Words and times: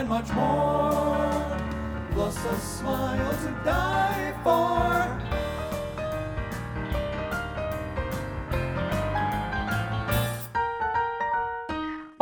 and 0.00 0.08
much 0.08 0.32
more. 0.32 1.58
Plus 2.12 2.36
a 2.46 2.56
smile 2.58 3.32
to 3.42 3.50
die 3.64 4.34
for. 4.42 5.19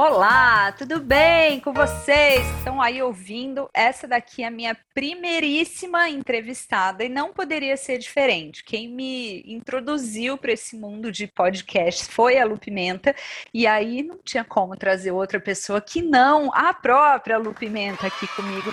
Olá, 0.01 0.71
tudo 0.71 1.01
bem 1.01 1.59
com 1.59 1.73
vocês? 1.73 2.47
Estão 2.59 2.80
aí 2.80 3.03
ouvindo? 3.03 3.69
Essa 3.75 4.06
daqui 4.06 4.45
é 4.45 4.47
a 4.47 4.51
minha 4.51 4.77
primeiríssima 4.95 6.09
entrevistada 6.09 7.02
e 7.02 7.09
não 7.09 7.33
poderia 7.33 7.77
ser 7.77 7.98
diferente. 7.98 8.62
Quem 8.62 8.89
me 8.89 9.42
introduziu 9.45 10.39
para 10.39 10.53
esse 10.53 10.77
mundo 10.77 11.11
de 11.11 11.27
podcast 11.27 12.05
foi 12.12 12.39
a 12.39 12.45
Lu 12.45 12.56
Pimenta 12.56 13.12
e 13.53 13.66
aí 13.66 14.05
não 14.05 14.19
tinha 14.19 14.45
como 14.45 14.77
trazer 14.77 15.11
outra 15.11 15.41
pessoa 15.41 15.80
que 15.80 16.01
não 16.01 16.55
a 16.55 16.73
própria 16.73 17.37
Lu 17.37 17.53
Pimenta 17.53 18.06
aqui 18.06 18.28
comigo 18.37 18.73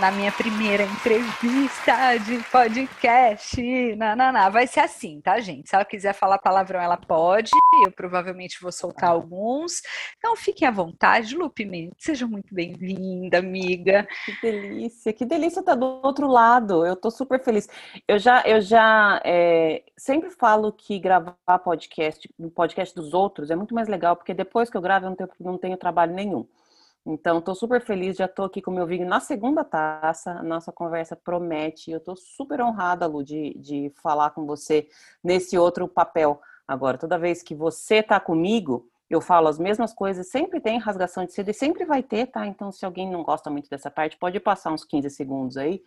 na 0.00 0.10
minha 0.10 0.32
primeira 0.32 0.84
entrevista 0.84 2.16
de 2.24 2.38
podcast. 2.50 3.62
Nananá. 3.96 4.48
Vai 4.48 4.66
ser 4.66 4.80
assim, 4.80 5.20
tá, 5.20 5.38
gente? 5.40 5.68
Se 5.68 5.74
ela 5.74 5.84
quiser 5.84 6.14
falar 6.14 6.38
palavrão, 6.38 6.80
ela 6.80 6.96
pode. 6.96 7.50
Eu 7.84 7.92
provavelmente 7.92 8.58
vou 8.62 8.72
soltar 8.72 9.10
alguns. 9.10 9.82
Então 10.16 10.34
fiquem 10.36 10.66
à 10.66 10.70
vontade. 10.70 11.36
Lu 11.36 11.50
Pimenta, 11.50 11.94
seja 11.98 12.26
muito 12.26 12.54
bem-vinda, 12.54 13.38
amiga. 13.38 14.08
Que 14.24 14.40
delícia, 14.40 15.12
que 15.12 15.26
delícia 15.26 15.60
estar 15.60 15.72
tá 15.72 15.78
do 15.78 16.00
outro 16.02 16.26
lado. 16.26 16.86
Eu 16.86 16.96
tô 16.96 17.10
super 17.10 17.38
feliz. 17.44 17.68
Eu 18.08 18.18
já, 18.18 18.42
eu 18.46 18.62
já 18.62 19.20
é, 19.22 19.82
sempre 19.98 20.30
falo 20.30 20.72
que 20.72 20.98
gravar 20.98 21.36
podcast, 21.62 22.26
podcast 22.54 22.94
dos 22.94 23.12
outros 23.12 23.50
é 23.50 23.56
muito 23.56 23.74
mais 23.74 23.86
legal, 23.86 24.16
porque 24.16 24.32
depois 24.32 24.70
que 24.70 24.78
eu 24.78 24.80
gravo 24.80 25.04
eu 25.04 25.10
não 25.10 25.16
tenho, 25.16 25.30
não 25.40 25.58
tenho 25.58 25.76
trabalho 25.76 26.14
nenhum. 26.14 26.46
Então, 27.04 27.38
estou 27.38 27.54
super 27.54 27.80
feliz, 27.80 28.16
já 28.16 28.26
estou 28.26 28.44
aqui 28.44 28.60
com 28.60 28.70
o 28.70 28.74
meu 28.74 28.86
vinho 28.86 29.08
na 29.08 29.20
segunda 29.20 29.64
taça. 29.64 30.32
A 30.32 30.42
nossa 30.42 30.70
conversa 30.70 31.16
promete. 31.16 31.90
Eu 31.90 31.98
estou 31.98 32.16
super 32.16 32.60
honrada, 32.60 33.06
Lu, 33.06 33.24
de, 33.24 33.54
de 33.58 33.90
falar 34.02 34.30
com 34.30 34.44
você 34.46 34.88
nesse 35.24 35.56
outro 35.56 35.88
papel. 35.88 36.40
Agora, 36.68 36.98
toda 36.98 37.18
vez 37.18 37.42
que 37.42 37.54
você 37.54 37.96
está 37.96 38.20
comigo, 38.20 38.86
eu 39.08 39.20
falo 39.20 39.48
as 39.48 39.58
mesmas 39.58 39.92
coisas, 39.92 40.28
sempre 40.28 40.60
tem 40.60 40.78
rasgação 40.78 41.24
de 41.24 41.32
seda 41.32 41.50
e 41.50 41.54
sempre 41.54 41.84
vai 41.84 42.02
ter, 42.02 42.26
tá? 42.26 42.46
Então, 42.46 42.70
se 42.70 42.84
alguém 42.84 43.10
não 43.10 43.24
gosta 43.24 43.50
muito 43.50 43.68
dessa 43.68 43.90
parte, 43.90 44.16
pode 44.16 44.38
passar 44.38 44.72
uns 44.72 44.84
15 44.84 45.10
segundos 45.10 45.56
aí. 45.56 45.82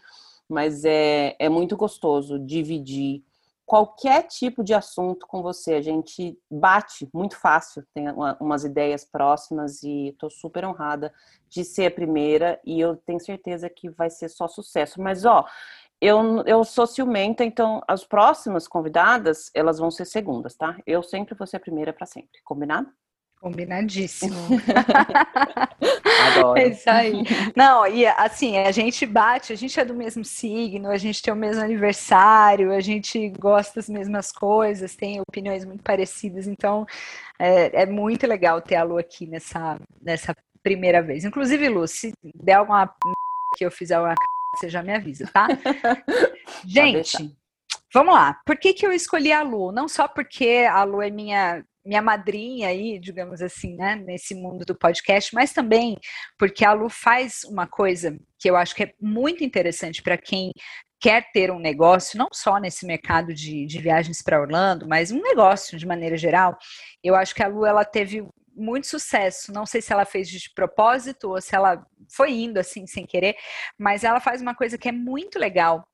Mas 0.50 0.84
é, 0.84 1.36
é 1.40 1.48
muito 1.48 1.78
gostoso 1.78 2.38
dividir 2.38 3.24
qualquer 3.66 4.24
tipo 4.24 4.64
de 4.64 4.74
assunto 4.74 5.26
com 5.28 5.42
você. 5.42 5.74
A 5.76 5.82
gente 5.82 6.38
bate 6.50 7.10
muito 7.14 7.38
fácil, 7.38 7.84
tem 7.94 8.10
uma, 8.10 8.38
umas 8.40 8.64
ideias 8.64 9.06
próximas 9.06 9.84
e 9.84 10.10
estou 10.10 10.30
super 10.30 10.66
honrada 10.66 11.14
de 11.50 11.64
ser 11.64 11.88
a 11.88 11.92
primeira 11.92 12.60
e 12.66 12.80
eu 12.80 12.96
tenho 12.98 13.20
certeza 13.20 13.70
que 13.70 13.90
vai 13.90 14.10
ser 14.10 14.30
só 14.30 14.48
sucesso. 14.48 15.02
Mas, 15.02 15.26
ó, 15.26 15.46
eu, 16.02 16.44
eu 16.46 16.64
sou 16.64 16.86
ciumenta, 16.86 17.44
então 17.46 17.82
as 17.88 18.04
próximas 18.04 18.68
convidadas, 18.68 19.50
elas 19.54 19.80
vão 19.80 19.90
ser 19.90 20.06
segundas, 20.06 20.56
tá? 20.56 20.78
Eu 20.86 21.02
sempre 21.02 21.36
vou 21.36 21.48
ser 21.48 21.58
a 21.58 21.62
primeira 21.62 21.94
para 21.94 22.06
sempre. 22.06 22.42
Combinado? 22.44 22.92
Combinadíssimo. 23.44 24.34
Adoro. 26.32 26.58
É 26.58 26.70
isso 26.70 26.90
aí. 26.90 27.24
Não, 27.58 27.86
e 27.86 28.08
assim, 28.08 28.58
a 28.58 28.72
gente 28.72 29.06
bate, 29.06 29.52
a 29.52 29.56
gente 29.58 29.78
é 29.78 29.84
do 29.84 29.94
mesmo 29.94 30.24
signo, 30.24 30.90
a 30.90 30.96
gente 30.96 31.22
tem 31.22 31.34
o 31.34 31.36
mesmo 31.36 31.62
aniversário, 31.62 32.72
a 32.72 32.80
gente 32.80 33.28
gosta 33.32 33.82
das 33.82 33.90
mesmas 33.90 34.32
coisas, 34.32 34.96
tem 34.96 35.20
opiniões 35.20 35.66
muito 35.66 35.84
parecidas, 35.84 36.48
então 36.48 36.86
é, 37.38 37.82
é 37.82 37.86
muito 37.86 38.26
legal 38.26 38.62
ter 38.62 38.78
a 38.78 38.84
Lu 38.84 38.98
aqui 38.98 39.28
nessa, 39.28 39.78
nessa 40.02 40.34
primeira 40.64 41.02
vez. 41.04 41.26
Inclusive, 41.26 41.68
Lu, 41.68 41.86
se 41.86 42.14
der 42.34 42.54
alguma 42.54 42.96
que 43.58 43.66
eu 43.66 43.72
fizer 43.72 44.00
uma 44.00 44.16
você 44.56 44.70
já 44.70 44.82
me 44.82 44.94
avisa, 44.94 45.30
tá? 45.34 45.48
gente, 46.66 47.36
vamos 47.94 48.14
lá. 48.14 48.40
Por 48.46 48.56
que, 48.56 48.74
que 48.74 48.86
eu 48.86 48.94
escolhi 48.94 49.34
a 49.34 49.42
Lu? 49.42 49.74
Não 49.74 49.90
só 49.90 50.08
porque 50.08 50.66
a 50.72 50.86
Lu 50.86 51.02
é 51.02 51.10
minha 51.10 51.66
minha 51.86 52.02
madrinha 52.02 52.70
aí, 52.70 53.00
digamos 53.00 53.42
assim, 53.42 53.76
né, 53.76 53.96
nesse 53.96 54.34
mundo 54.34 54.66
do 54.66 54.76
podcast, 54.76 55.34
mas 55.34 55.52
também 55.52 55.98
porque 56.38 56.66
a 56.66 56.74
Lu 56.74 56.90
faz 56.90 57.44
uma 57.46 57.68
coisa 57.68 58.18
que 58.40 58.50
eu 58.50 58.56
acho 58.56 58.76
que 58.76 58.84
é 58.84 58.94
muito 59.02 59.44
interessante 59.44 60.02
para 60.02 60.18
quem 60.18 60.52
quer 61.00 61.30
ter 61.34 61.52
um 61.52 61.60
negócio, 61.60 62.18
não 62.18 62.30
só 62.32 62.58
nesse 62.60 62.86
mercado 62.86 63.34
de, 63.34 63.66
de 63.66 63.80
viagens 63.80 64.22
para 64.22 64.40
Orlando, 64.40 64.88
mas 64.88 65.12
um 65.12 65.22
negócio 65.22 65.78
de 65.78 65.86
maneira 65.86 66.16
geral. 66.16 66.58
Eu 67.04 67.14
acho 67.14 67.36
que 67.36 67.44
a 67.44 67.48
Lu 67.48 67.66
ela 67.66 67.84
teve 67.84 68.26
muito 68.56 68.88
sucesso. 68.88 69.52
Não 69.52 69.66
sei 69.66 69.82
se 69.82 69.92
ela 69.92 70.06
fez 70.06 70.30
de 70.30 70.50
propósito 70.54 71.32
ou 71.32 71.42
se 71.42 71.56
ela 71.56 71.86
foi 72.10 72.32
indo 72.32 72.58
assim 72.58 72.88
sem 72.88 73.06
querer, 73.06 73.36
mas 73.78 74.04
ela 74.04 74.20
faz 74.20 74.42
uma 74.42 74.56
coisa 74.56 74.78
que 74.78 74.88
é 74.88 74.92
muito 74.92 75.38
legal, 75.38 75.86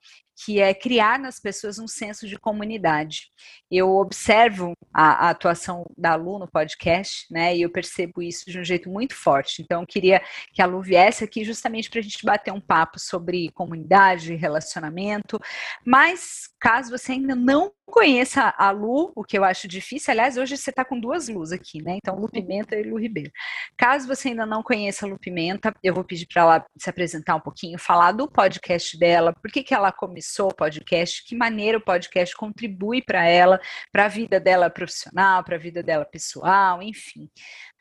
que 0.43 0.61
é 0.61 0.73
criar 0.73 1.19
nas 1.19 1.39
pessoas 1.39 1.79
um 1.79 1.87
senso 1.87 2.27
de 2.27 2.37
comunidade. 2.37 3.29
Eu 3.69 3.97
observo 3.97 4.73
a, 4.93 5.27
a, 5.27 5.29
atuação 5.31 5.85
da 5.97 6.15
Lu 6.15 6.39
no 6.39 6.47
podcast, 6.47 7.25
né, 7.29 7.55
e 7.55 7.61
eu 7.61 7.69
percebo 7.69 8.21
isso 8.21 8.49
de 8.49 8.57
um 8.57 8.63
jeito 8.63 8.89
muito 8.89 9.15
forte. 9.15 9.61
Então, 9.61 9.81
eu 9.81 9.87
queria 9.87 10.21
que 10.53 10.61
a 10.61 10.65
Lu 10.65 10.81
viesse 10.81 11.23
aqui 11.23 11.43
justamente 11.43 11.89
para 11.89 11.99
a 11.99 12.03
gente 12.03 12.25
bater 12.25 12.53
um 12.53 12.61
papo 12.61 12.99
sobre 12.99 13.51
comunidade, 13.51 14.33
relacionamento. 14.35 15.39
Mas, 15.85 16.47
caso 16.59 16.91
você 16.91 17.13
ainda 17.13 17.35
não 17.35 17.71
conheça 17.85 18.53
a 18.57 18.71
Lu, 18.71 19.11
o 19.15 19.23
que 19.23 19.37
eu 19.37 19.43
acho 19.43 19.67
difícil, 19.67 20.11
aliás, 20.11 20.37
hoje 20.37 20.55
você 20.57 20.69
está 20.69 20.85
com 20.85 20.99
duas 20.99 21.27
Lus 21.27 21.51
aqui, 21.51 21.81
né? 21.81 21.97
Então, 21.97 22.15
Lu 22.19 22.29
Pimenta 22.29 22.75
e 22.75 22.83
Lu 22.83 22.99
Ribeiro. 22.99 23.31
Caso 23.77 24.07
você 24.07 24.29
ainda 24.29 24.45
não 24.45 24.61
conheça 24.61 25.05
a 25.05 25.09
Lu 25.09 25.17
Pimenta, 25.17 25.73
eu 25.83 25.93
vou 25.93 26.03
pedir 26.03 26.27
para 26.27 26.41
ela 26.41 26.65
se 26.77 26.89
apresentar 26.89 27.35
um 27.35 27.39
pouquinho, 27.39 27.79
falar 27.79 28.11
do 28.11 28.29
podcast 28.29 28.97
dela, 28.97 29.33
por 29.33 29.51
que, 29.51 29.63
que 29.63 29.73
ela 29.73 29.91
começou 29.91 30.49
o 30.49 30.55
podcast, 30.55 31.23
que 31.25 31.35
maneira 31.35 31.77
o 31.77 31.81
podcast 31.81 32.35
contribui 32.35 33.01
para 33.01 33.25
ela, 33.25 33.59
para 33.91 34.05
a 34.05 34.09
vida 34.09 34.39
dela 34.39 34.69
profissional, 34.69 35.43
para 35.43 35.55
a 35.55 35.59
vida 35.59 35.81
dela 35.81 36.05
pessoal, 36.05 36.81
enfim. 36.81 37.29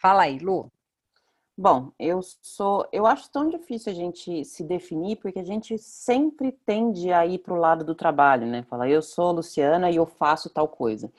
Fala 0.01 0.23
aí, 0.23 0.39
Lu. 0.39 0.71
Bom, 1.61 1.91
eu 1.99 2.21
sou. 2.41 2.87
Eu 2.93 3.05
acho 3.05 3.29
tão 3.33 3.49
difícil 3.49 3.91
a 3.91 3.95
gente 3.95 4.45
se 4.45 4.63
definir, 4.63 5.17
porque 5.17 5.41
a 5.41 5.45
gente 5.45 5.77
sempre 5.77 6.53
tende 6.53 7.13
a 7.13 7.27
ir 7.27 7.39
para 7.39 7.53
o 7.53 7.57
lado 7.57 7.85
do 7.85 7.97
trabalho, 7.97 8.47
né? 8.47 8.63
Falar, 8.63 8.89
eu 8.89 9.03
sou 9.03 9.33
Luciana 9.33 9.91
e 9.91 9.97
eu 9.97 10.07
faço 10.07 10.49
tal 10.49 10.69
coisa. 10.69 11.11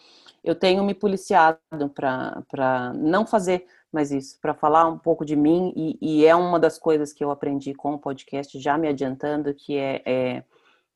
Eu 0.42 0.56
tenho 0.56 0.82
me 0.82 0.94
policiado 0.94 1.60
para 1.94 2.94
não 2.96 3.28
fazer 3.28 3.66
mais 3.92 4.14
isso, 4.14 4.40
para 4.40 4.54
falar 4.54 4.88
um 4.88 4.98
pouco 4.98 5.26
de 5.26 5.36
mim, 5.36 5.74
e, 5.76 5.98
e, 6.02 6.26
é 6.26 6.34
uma 6.34 6.58
das 6.58 6.78
coisas 6.80 7.12
que 7.12 7.24
eu 7.24 7.32
aprendi 7.32 7.74
com 7.74 7.96
o 7.96 8.00
podcast, 8.00 8.58
já 8.60 8.78
me 8.78 8.88
adiantando, 8.88 9.54
que 9.54 9.78
é, 9.78 10.02
é 10.06 10.44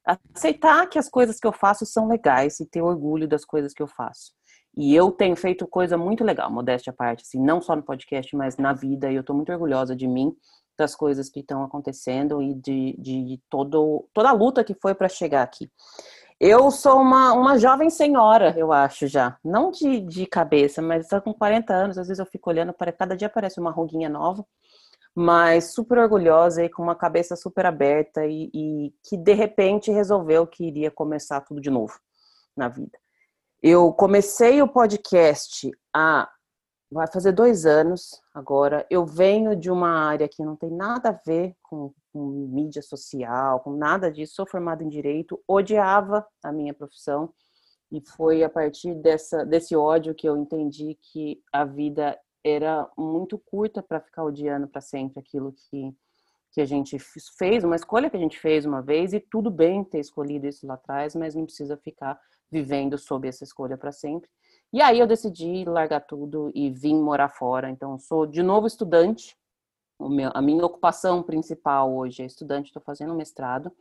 aceitar 0.05 0.87
que 0.87 0.97
as 0.97 1.09
coisas 1.09 1.37
que 1.37 1.47
eu 1.47 1.51
faço 1.51 1.85
são 1.85 2.07
legais 2.07 2.61
e 2.61 2.65
ter 2.65 2.81
orgulho 2.81 3.27
das 3.27 3.43
coisas 3.43 3.73
que 3.73 3.81
eu 3.81 3.87
faço. 3.87 4.31
E 4.75 4.95
eu 4.95 5.11
tenho 5.11 5.35
feito 5.35 5.67
coisa 5.67 5.97
muito 5.97 6.23
legal, 6.23 6.51
modéstia 6.51 6.91
à 6.91 6.94
parte, 6.94 7.22
assim, 7.22 7.39
não 7.39 7.61
só 7.61 7.75
no 7.75 7.84
podcast, 7.84 8.35
mas 8.35 8.57
na 8.57 8.73
vida, 8.73 9.11
e 9.11 9.16
eu 9.16 9.22
estou 9.22 9.35
muito 9.35 9.51
orgulhosa 9.51 9.95
de 9.95 10.07
mim, 10.07 10.35
das 10.78 10.95
coisas 10.95 11.29
que 11.29 11.41
estão 11.41 11.63
acontecendo 11.63 12.41
e 12.41 12.56
de, 12.56 12.95
de 12.97 13.39
todo, 13.50 14.07
toda 14.12 14.29
a 14.29 14.33
luta 14.33 14.63
que 14.63 14.73
foi 14.73 14.95
para 14.95 15.07
chegar 15.07 15.44
aqui. 15.44 15.69
Eu 16.39 16.72
sou 16.72 17.00
uma, 17.00 17.31
uma 17.33 17.59
jovem 17.59 17.89
senhora, 17.89 18.56
eu 18.57 18.73
acho 18.73 19.07
já. 19.07 19.38
Não 19.44 19.69
de, 19.69 20.01
de 20.01 20.25
cabeça, 20.25 20.81
mas 20.81 21.07
com 21.23 21.33
40 21.33 21.73
anos, 21.73 21.97
às 21.97 22.07
vezes 22.07 22.19
eu 22.19 22.25
fico 22.25 22.50
olhando, 22.50 22.73
para 22.73 22.91
cada 22.91 23.16
dia 23.16 23.28
aparece 23.28 23.59
uma 23.59 23.72
ruguinha 23.72 24.09
nova 24.09 24.44
mas 25.16 25.73
super 25.73 26.00
orgulhosa 26.00 26.63
e 26.63 26.69
com 26.69 26.81
uma 26.81 26.95
cabeça 26.95 27.36
super 27.36 27.65
aberta 27.65 28.25
e, 28.25 28.50
e, 28.53 28.94
que 29.03 29.15
de 29.15 29.33
repente 29.33 29.92
resolveu 29.92 30.47
que 30.47 30.65
iria 30.65 30.89
começar 30.89 31.42
tudo 31.42 31.62
de 31.62 31.69
novo 31.69 32.00
na 32.56 32.68
vida. 32.68 32.97
Eu 33.65 33.94
comecei 33.94 34.62
o 34.62 34.68
podcast 34.68 35.71
há 35.95 36.30
vai 36.92 37.07
fazer 37.07 37.31
dois 37.31 37.65
anos 37.65 38.21
agora. 38.33 38.86
Eu 38.89 39.06
venho 39.06 39.56
de 39.56 39.71
uma 39.71 39.88
área 39.88 40.27
que 40.27 40.44
não 40.44 40.57
tem 40.57 40.69
nada 40.69 41.10
a 41.10 41.19
ver 41.25 41.56
com, 41.63 41.94
com 42.12 42.50
mídia 42.51 42.81
social, 42.81 43.62
com 43.62 43.71
nada 43.71 44.12
disso. 44.12 44.36
Sou 44.36 44.45
formada 44.45 44.83
em 44.83 44.89
direito, 44.89 45.42
odiava 45.48 46.27
a 46.44 46.51
minha 46.51 46.74
profissão 46.74 47.33
e 47.89 48.01
foi 48.01 48.44
a 48.44 48.50
partir 48.50 48.95
dessa, 48.95 49.45
desse 49.45 49.77
ódio 49.77 50.13
que 50.13 50.27
eu 50.27 50.36
entendi 50.36 51.00
que 51.01 51.42
a 51.50 51.63
vida 51.63 52.19
era 52.44 52.92
muito 52.98 53.38
curta 53.38 53.81
para 53.81 54.01
ficar 54.01 54.25
odiando 54.25 54.68
para 54.68 54.81
sempre 54.81 55.21
aquilo 55.21 55.54
que, 55.54 55.95
que 56.51 56.59
a 56.59 56.66
gente 56.66 56.98
fez, 57.38 57.63
uma 57.63 57.77
escolha 57.77 58.09
que 58.09 58.18
a 58.18 58.19
gente 58.19 58.38
fez 58.38 58.66
uma 58.66 58.81
vez, 58.81 59.13
e 59.13 59.21
tudo 59.21 59.50
bem 59.50 59.86
ter 59.86 60.00
escolhido 60.00 60.48
isso 60.48 60.68
lá 60.68 60.74
atrás, 60.74 61.16
mas 61.16 61.33
não 61.33 61.45
precisa 61.45 61.77
ficar 61.77 62.19
vivendo 62.51 62.98
sob 62.98 63.28
essa 63.28 63.44
escolha 63.44 63.78
para 63.78 63.92
sempre. 63.92 64.30
E 64.72 64.81
aí 64.81 65.00
eu 65.00 65.07
decidi 65.07 65.66
largar 65.66 66.01
tudo 66.01 66.51
e 66.54 66.69
vim 66.69 66.95
morar 66.95 67.30
fora. 67.30 67.69
Então, 67.69 67.98
sou 68.00 68.25
de 68.25 68.42
novo 68.42 68.66
estudante. 68.66 69.38
Meu, 70.00 70.31
a 70.34 70.42
minha 70.42 70.66
ocupação 70.66 71.22
principal 71.22 71.94
hoje 71.95 72.24
é 72.24 72.25
estudante, 72.25 72.68
estou 72.68 72.81
fazendo 72.81 73.13
mestrado. 73.13 73.72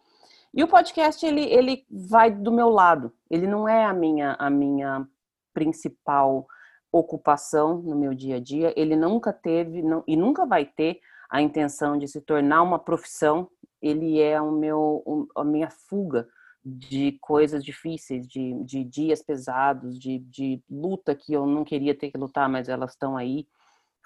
E 0.54 0.62
o 0.62 0.68
podcast, 0.68 1.24
ele, 1.24 1.44
ele 1.44 1.86
vai 1.90 2.30
do 2.30 2.52
meu 2.52 2.68
lado. 2.68 3.12
Ele 3.30 3.46
não 3.46 3.66
é 3.66 3.84
a 3.84 3.92
minha, 3.94 4.36
a 4.38 4.50
minha 4.50 5.08
principal 5.54 6.46
ocupação 6.92 7.78
no 7.78 7.96
meu 7.96 8.12
dia 8.12 8.36
a 8.36 8.40
dia, 8.40 8.74
ele 8.76 8.94
nunca 8.94 9.32
teve 9.32 9.80
não, 9.80 10.04
e 10.06 10.14
nunca 10.14 10.44
vai 10.44 10.66
ter 10.66 11.00
a 11.30 11.40
intenção 11.40 11.96
de 11.96 12.06
se 12.06 12.20
tornar 12.20 12.62
uma 12.62 12.78
profissão, 12.78 13.48
ele 13.80 14.20
é 14.20 14.38
o 14.38 14.52
meu, 14.52 15.26
a 15.34 15.42
minha 15.42 15.70
fuga 15.70 16.28
de 16.64 17.18
coisas 17.20 17.64
difíceis, 17.64 18.26
de, 18.26 18.62
de 18.64 18.84
dias 18.84 19.20
pesados, 19.22 19.98
de, 19.98 20.18
de 20.18 20.62
luta 20.70 21.14
que 21.14 21.32
eu 21.32 21.44
não 21.46 21.64
queria 21.64 21.94
ter 21.94 22.10
que 22.10 22.18
lutar, 22.18 22.48
mas 22.48 22.68
elas 22.68 22.92
estão 22.92 23.16
aí. 23.16 23.46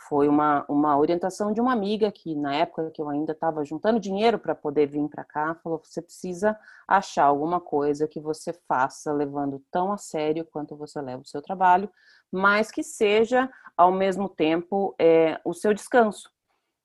Foi 0.08 0.28
uma, 0.28 0.64
uma 0.68 0.96
orientação 0.96 1.52
de 1.52 1.60
uma 1.60 1.72
amiga 1.72 2.12
que, 2.12 2.34
na 2.34 2.54
época 2.54 2.90
que 2.90 3.00
eu 3.00 3.08
ainda 3.08 3.32
estava 3.32 3.64
juntando 3.64 3.98
dinheiro 4.00 4.38
para 4.38 4.54
poder 4.54 4.86
vir 4.86 5.08
para 5.08 5.24
cá, 5.24 5.54
falou: 5.56 5.80
você 5.82 6.00
precisa 6.02 6.58
achar 6.86 7.24
alguma 7.24 7.60
coisa 7.60 8.06
que 8.06 8.20
você 8.20 8.52
faça 8.68 9.12
levando 9.12 9.62
tão 9.70 9.92
a 9.92 9.98
sério 9.98 10.46
quanto 10.50 10.76
você 10.76 11.00
leva 11.00 11.22
o 11.22 11.26
seu 11.26 11.42
trabalho, 11.42 11.90
mas 12.30 12.70
que 12.70 12.82
seja, 12.82 13.50
ao 13.76 13.90
mesmo 13.90 14.28
tempo, 14.28 14.94
é, 14.98 15.40
o 15.44 15.54
seu 15.54 15.74
descanso. 15.74 16.30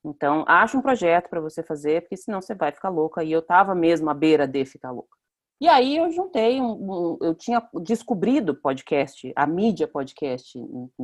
Então, 0.04 0.44
acha 0.48 0.78
um 0.78 0.82
projeto 0.82 1.30
para 1.30 1.40
você 1.40 1.62
fazer, 1.62 2.02
porque 2.02 2.18
senão 2.18 2.42
você 2.42 2.56
vai 2.56 2.72
ficar 2.72 2.90
louca. 2.90 3.24
E 3.24 3.32
eu 3.32 3.40
estava 3.40 3.76
mesmo 3.76 4.10
à 4.10 4.14
beira 4.14 4.48
de 4.48 4.66
ficar 4.66 4.92
louca. 4.92 5.21
E 5.62 5.69
aí 5.69 5.96
eu 5.96 6.10
juntei, 6.10 6.60
um, 6.60 6.72
um, 6.72 7.18
eu 7.22 7.36
tinha 7.36 7.62
descobrido 7.84 8.56
podcast, 8.56 9.31
a 9.36 9.46
mídia 9.46 9.88
podcast, 9.88 10.60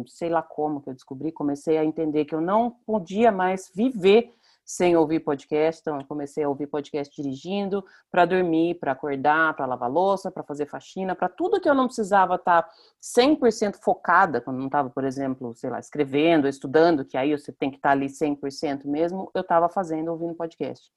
sei 0.08 0.30
lá 0.30 0.42
como 0.42 0.82
que 0.82 0.90
eu 0.90 0.96
descobri, 0.96 1.32
comecei 1.32 1.78
a 1.78 1.86
entender 1.86 2.26
que 2.26 2.34
eu 2.34 2.42
não 2.42 2.72
podia 2.72 3.32
mais 3.32 3.72
viver 3.72 4.34
sem 4.66 4.98
ouvir 4.98 5.20
podcast, 5.20 5.80
então 5.80 6.02
eu 6.02 6.08
comecei 6.08 6.44
a 6.44 6.50
ouvir 6.50 6.66
podcast 6.66 7.16
dirigindo, 7.16 7.86
para 8.10 8.26
dormir, 8.26 8.80
para 8.80 8.94
acordar, 8.94 9.56
para 9.56 9.68
lavar 9.68 9.92
louça, 9.92 10.32
para 10.32 10.42
fazer 10.42 10.66
faxina, 10.66 11.16
para 11.16 11.30
tudo 11.30 11.62
que 11.62 11.70
eu 11.70 11.76
não 11.76 11.86
precisava 11.86 12.34
estar 12.34 12.64
tá 12.64 12.70
100% 13.00 13.76
focada, 13.76 14.42
quando 14.42 14.58
não 14.58 14.66
estava, 14.66 14.90
por 14.90 15.04
exemplo, 15.04 15.54
sei 15.54 15.70
lá, 15.70 15.80
escrevendo, 15.80 16.48
estudando, 16.48 17.06
que 17.06 17.16
aí 17.16 17.32
você 17.32 17.52
tem 17.52 17.70
que 17.70 17.78
estar 17.78 17.90
tá 17.90 17.94
ali 17.94 18.08
100% 18.08 18.86
mesmo, 18.86 19.30
eu 19.36 19.42
estava 19.42 19.70
fazendo, 19.70 20.12
ouvindo 20.12 20.34
podcast. 20.34 20.92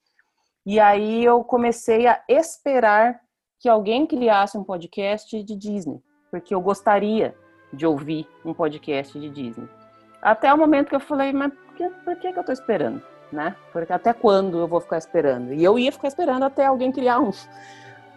E 0.65 0.79
aí 0.79 1.23
eu 1.23 1.43
comecei 1.43 2.07
a 2.07 2.23
esperar 2.27 3.21
que 3.61 3.69
alguém 3.69 4.07
criasse 4.07 4.57
um 4.57 4.63
podcast 4.63 5.41
de 5.43 5.55
Disney, 5.55 6.01
porque 6.31 6.53
eu 6.53 6.59
gostaria 6.59 7.35
de 7.71 7.85
ouvir 7.85 8.27
um 8.43 8.55
podcast 8.55 9.17
de 9.19 9.29
Disney. 9.29 9.69
Até 10.19 10.51
o 10.51 10.57
momento 10.57 10.89
que 10.89 10.95
eu 10.95 10.99
falei, 10.99 11.31
mas 11.31 11.53
por 11.53 11.75
que, 11.75 11.89
por 12.03 12.15
que, 12.15 12.33
que 12.33 12.39
eu 12.39 12.41
estou 12.41 12.53
esperando? 12.53 13.03
Né? 13.31 13.55
Porque 13.71 13.93
até 13.93 14.13
quando 14.13 14.57
eu 14.57 14.67
vou 14.67 14.81
ficar 14.81 14.97
esperando? 14.97 15.53
E 15.53 15.63
eu 15.63 15.77
ia 15.77 15.91
ficar 15.91 16.07
esperando 16.07 16.43
até 16.43 16.65
alguém 16.65 16.91
criar 16.91 17.19
um. 17.19 17.29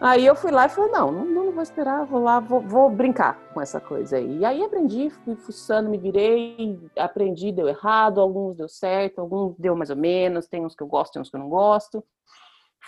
Aí 0.01 0.25
eu 0.25 0.35
fui 0.35 0.51
lá 0.51 0.65
e 0.65 0.69
falei, 0.69 0.91
não, 0.91 1.11
não, 1.11 1.25
não 1.25 1.51
vou 1.51 1.63
esperar, 1.63 2.05
vou 2.05 2.21
lá, 2.21 2.39
vou, 2.39 2.59
vou, 2.59 2.89
brincar 2.89 3.39
com 3.53 3.61
essa 3.61 3.79
coisa 3.79 4.17
aí. 4.17 4.39
E 4.39 4.45
aí 4.45 4.63
aprendi, 4.63 5.11
fui 5.23 5.35
fuçando, 5.35 5.89
me 5.89 5.97
virei, 5.97 6.77
aprendi, 6.97 7.51
deu 7.51 7.67
errado, 7.67 8.19
alguns 8.19 8.57
deu 8.57 8.67
certo, 8.67 9.19
alguns 9.21 9.55
deu 9.57 9.75
mais 9.75 9.91
ou 9.91 9.95
menos, 9.95 10.47
tem 10.47 10.65
uns 10.65 10.75
que 10.75 10.81
eu 10.83 10.87
gosto, 10.87 11.13
tem 11.13 11.21
uns 11.21 11.29
que 11.29 11.35
eu 11.35 11.39
não 11.39 11.49
gosto 11.49 12.03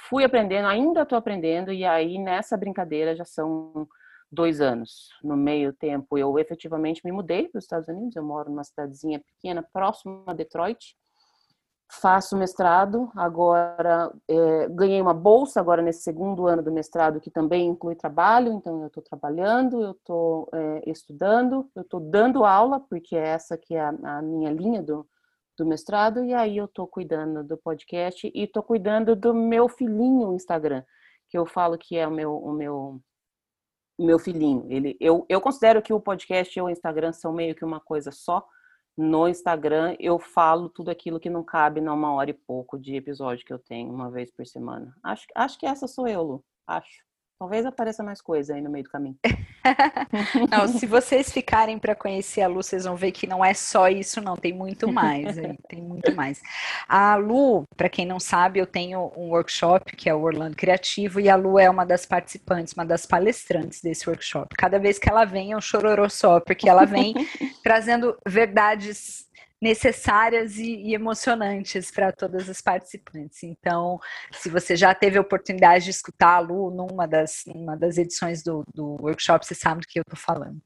fui 0.09 0.23
aprendendo, 0.23 0.67
ainda 0.67 1.01
estou 1.01 1.17
aprendendo, 1.17 1.71
e 1.71 1.85
aí 1.85 2.17
nessa 2.17 2.55
brincadeira 2.55 3.15
já 3.15 3.25
são 3.25 3.87
dois 4.31 4.61
anos. 4.61 5.09
No 5.23 5.35
meio 5.35 5.73
tempo, 5.73 6.17
eu 6.17 6.37
efetivamente 6.37 7.01
me 7.03 7.11
mudei 7.11 7.47
para 7.47 7.59
os 7.59 7.65
Estados 7.65 7.87
Unidos, 7.87 8.15
eu 8.15 8.23
moro 8.23 8.49
numa 8.49 8.63
cidadezinha 8.63 9.19
pequena, 9.19 9.65
próxima 9.73 10.23
a 10.27 10.33
Detroit. 10.33 10.95
Faço 11.89 12.35
mestrado, 12.35 13.09
agora 13.15 14.11
é, 14.27 14.67
ganhei 14.67 15.01
uma 15.01 15.13
bolsa 15.13 15.61
agora 15.61 15.81
nesse 15.81 16.01
segundo 16.01 16.45
ano 16.45 16.61
do 16.61 16.69
mestrado, 16.69 17.21
que 17.21 17.31
também 17.31 17.69
inclui 17.69 17.95
trabalho, 17.95 18.51
então 18.51 18.81
eu 18.81 18.87
estou 18.87 19.01
trabalhando, 19.01 19.81
eu 19.81 19.91
estou 19.91 20.49
é, 20.53 20.83
estudando, 20.85 21.69
eu 21.73 21.83
estou 21.83 22.01
dando 22.01 22.43
aula, 22.43 22.81
porque 22.81 23.15
é 23.15 23.29
essa 23.29 23.57
que 23.57 23.73
é 23.73 23.79
a, 23.79 23.95
a 24.03 24.21
minha 24.21 24.51
linha 24.51 24.83
do, 24.83 25.07
do 25.57 25.65
mestrado, 25.65 26.23
e 26.23 26.33
aí 26.33 26.57
eu 26.57 26.65
estou 26.65 26.87
cuidando 26.87 27.43
do 27.43 27.57
podcast 27.57 28.31
e 28.33 28.43
estou 28.43 28.61
cuidando 28.61 29.15
do 29.15 29.33
meu 29.33 29.67
filhinho 29.67 30.33
Instagram, 30.33 30.83
que 31.27 31.37
eu 31.37 31.45
falo 31.45 31.77
que 31.77 31.97
é 31.97 32.07
o 32.07 32.11
meu, 32.11 32.37
o 32.37 32.53
meu, 32.53 33.01
meu 33.99 34.19
filhinho. 34.19 34.65
Ele, 34.69 34.95
eu, 34.99 35.25
eu 35.27 35.41
considero 35.41 35.81
que 35.81 35.91
o 35.91 35.99
podcast 35.99 36.57
e 36.57 36.61
o 36.61 36.69
Instagram 36.69 37.11
são 37.11 37.33
meio 37.33 37.55
que 37.55 37.65
uma 37.65 37.79
coisa 37.79 38.11
só. 38.11 38.47
No 38.95 39.27
Instagram 39.27 39.95
eu 39.99 40.19
falo 40.19 40.69
tudo 40.69 40.89
aquilo 40.89 41.19
que 41.19 41.29
não 41.29 41.43
cabe 41.43 41.81
numa 41.81 42.13
hora 42.13 42.29
e 42.29 42.33
pouco 42.33 42.79
de 42.79 42.95
episódio 42.95 43.45
que 43.45 43.53
eu 43.53 43.59
tenho 43.59 43.91
uma 43.91 44.11
vez 44.11 44.31
por 44.31 44.45
semana. 44.45 44.95
Acho, 45.03 45.25
acho 45.35 45.59
que 45.59 45.65
essa 45.65 45.87
sou 45.87 46.07
eu, 46.07 46.23
Lu. 46.23 46.45
Acho. 46.67 47.06
Talvez 47.39 47.67
apareça 47.67 48.01
mais 48.01 48.19
coisa 48.19 48.55
aí 48.55 48.61
no 48.61 48.69
meio 48.69 48.83
do 48.83 48.89
caminho. 48.89 49.15
não, 50.49 50.67
se 50.67 50.87
vocês 50.87 51.31
ficarem 51.31 51.77
para 51.77 51.93
conhecer 51.93 52.41
a 52.41 52.47
Lu, 52.47 52.63
vocês 52.63 52.85
vão 52.85 52.95
ver 52.95 53.11
que 53.11 53.27
não 53.27 53.45
é 53.45 53.53
só 53.53 53.87
isso, 53.87 54.19
não, 54.19 54.35
tem 54.35 54.51
muito 54.51 54.91
mais, 54.91 55.37
aí, 55.37 55.55
tem 55.67 55.79
muito 55.79 56.15
mais. 56.15 56.41
A 56.89 57.15
Lu, 57.15 57.63
para 57.75 57.89
quem 57.89 58.07
não 58.07 58.19
sabe, 58.19 58.59
eu 58.59 58.65
tenho 58.65 59.11
um 59.15 59.29
workshop 59.29 59.95
que 59.95 60.09
é 60.09 60.15
o 60.15 60.21
Orlando 60.21 60.57
Criativo 60.57 61.19
e 61.19 61.29
a 61.29 61.35
Lu 61.35 61.59
é 61.59 61.69
uma 61.69 61.85
das 61.85 62.07
participantes, 62.07 62.73
uma 62.73 62.85
das 62.85 63.05
palestrantes 63.05 63.81
desse 63.81 64.09
workshop. 64.09 64.55
Cada 64.57 64.79
vez 64.79 64.97
que 64.97 65.07
ela 65.07 65.23
vem 65.23 65.51
é 65.51 65.57
um 65.57 65.61
chororô 65.61 66.09
só, 66.09 66.39
porque 66.39 66.67
ela 66.67 66.85
vem 66.85 67.13
trazendo 67.61 68.17
verdades 68.27 69.27
necessárias 69.61 70.57
e, 70.57 70.75
e 70.75 70.93
emocionantes 70.93 71.91
para 71.91 72.11
todas 72.11 72.49
as 72.49 72.61
participantes. 72.61 73.43
Então, 73.43 73.99
se 74.31 74.49
você 74.49 74.75
já 74.75 74.93
teve 74.93 75.17
a 75.17 75.21
oportunidade 75.21 75.85
de 75.85 75.91
escutar 75.91 76.35
a 76.35 76.39
Lu 76.39 76.69
numa 76.69 77.07
das, 77.07 77.43
numa 77.47 77.75
das 77.75 77.97
edições 77.97 78.43
do, 78.43 78.63
do 78.73 78.97
workshop, 79.01 79.45
você 79.45 79.55
sabe 79.55 79.81
do 79.81 79.87
que 79.87 79.99
eu 79.99 80.03
estou 80.03 80.17
falando. 80.17 80.61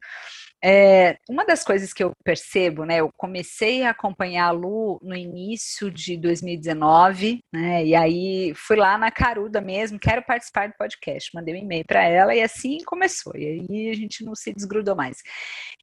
É, 0.64 1.18
uma 1.28 1.44
das 1.44 1.64
coisas 1.64 1.92
que 1.92 2.04
eu 2.04 2.12
percebo, 2.24 2.86
né, 2.86 3.00
eu 3.00 3.10
comecei 3.18 3.84
a 3.84 3.90
acompanhar 3.90 4.48
a 4.48 4.52
Lu 4.52 5.00
no 5.02 5.16
início 5.16 5.90
de 5.90 6.16
2019, 6.16 7.40
né, 7.52 7.84
e 7.84 7.96
aí 7.96 8.54
fui 8.56 8.76
lá 8.76 8.96
na 8.96 9.10
Caruda 9.10 9.60
mesmo, 9.60 10.00
quero 10.00 10.24
participar 10.24 10.70
do 10.70 10.76
podcast, 10.78 11.32
mandei 11.34 11.56
um 11.56 11.58
e-mail 11.58 11.84
para 11.88 12.04
ela 12.04 12.36
e 12.36 12.42
assim 12.42 12.78
começou, 12.86 13.34
e 13.36 13.46
aí 13.46 13.90
a 13.90 13.96
gente 13.96 14.24
não 14.24 14.36
se 14.36 14.54
desgrudou 14.54 14.96
mais. 14.96 15.18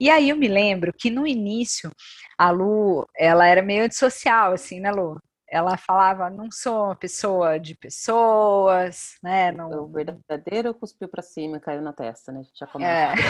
E 0.01 0.09
aí 0.09 0.29
eu 0.29 0.37
me 0.37 0.47
lembro 0.47 0.93
que 0.97 1.11
no 1.11 1.27
início 1.27 1.91
a 2.39 2.51
Lu, 2.51 3.05
ela 3.17 3.47
era 3.49 3.63
meio 3.63 3.85
antissocial, 3.85 4.53
assim, 4.53 4.79
né, 4.81 4.93
Lu? 4.93 5.19
Ela 5.51 5.77
falava, 5.77 6.29
não 6.29 6.51
sou 6.51 6.87
uma 6.87 6.97
pessoa 6.97 7.59
de 7.59 7.75
pessoas, 7.75 9.17
né? 9.23 9.51
Não... 9.51 9.71
O 9.71 9.89
verdadeiro 9.89 10.75
cuspiu 10.75 11.09
para 11.09 11.23
cima 11.23 11.57
e 11.57 11.61
caiu 11.61 11.81
na 11.81 11.93
testa, 11.93 12.31
né? 12.31 12.41
A 12.41 12.43
gente 12.43 12.59
já 12.59 12.67
começa. 12.67 13.23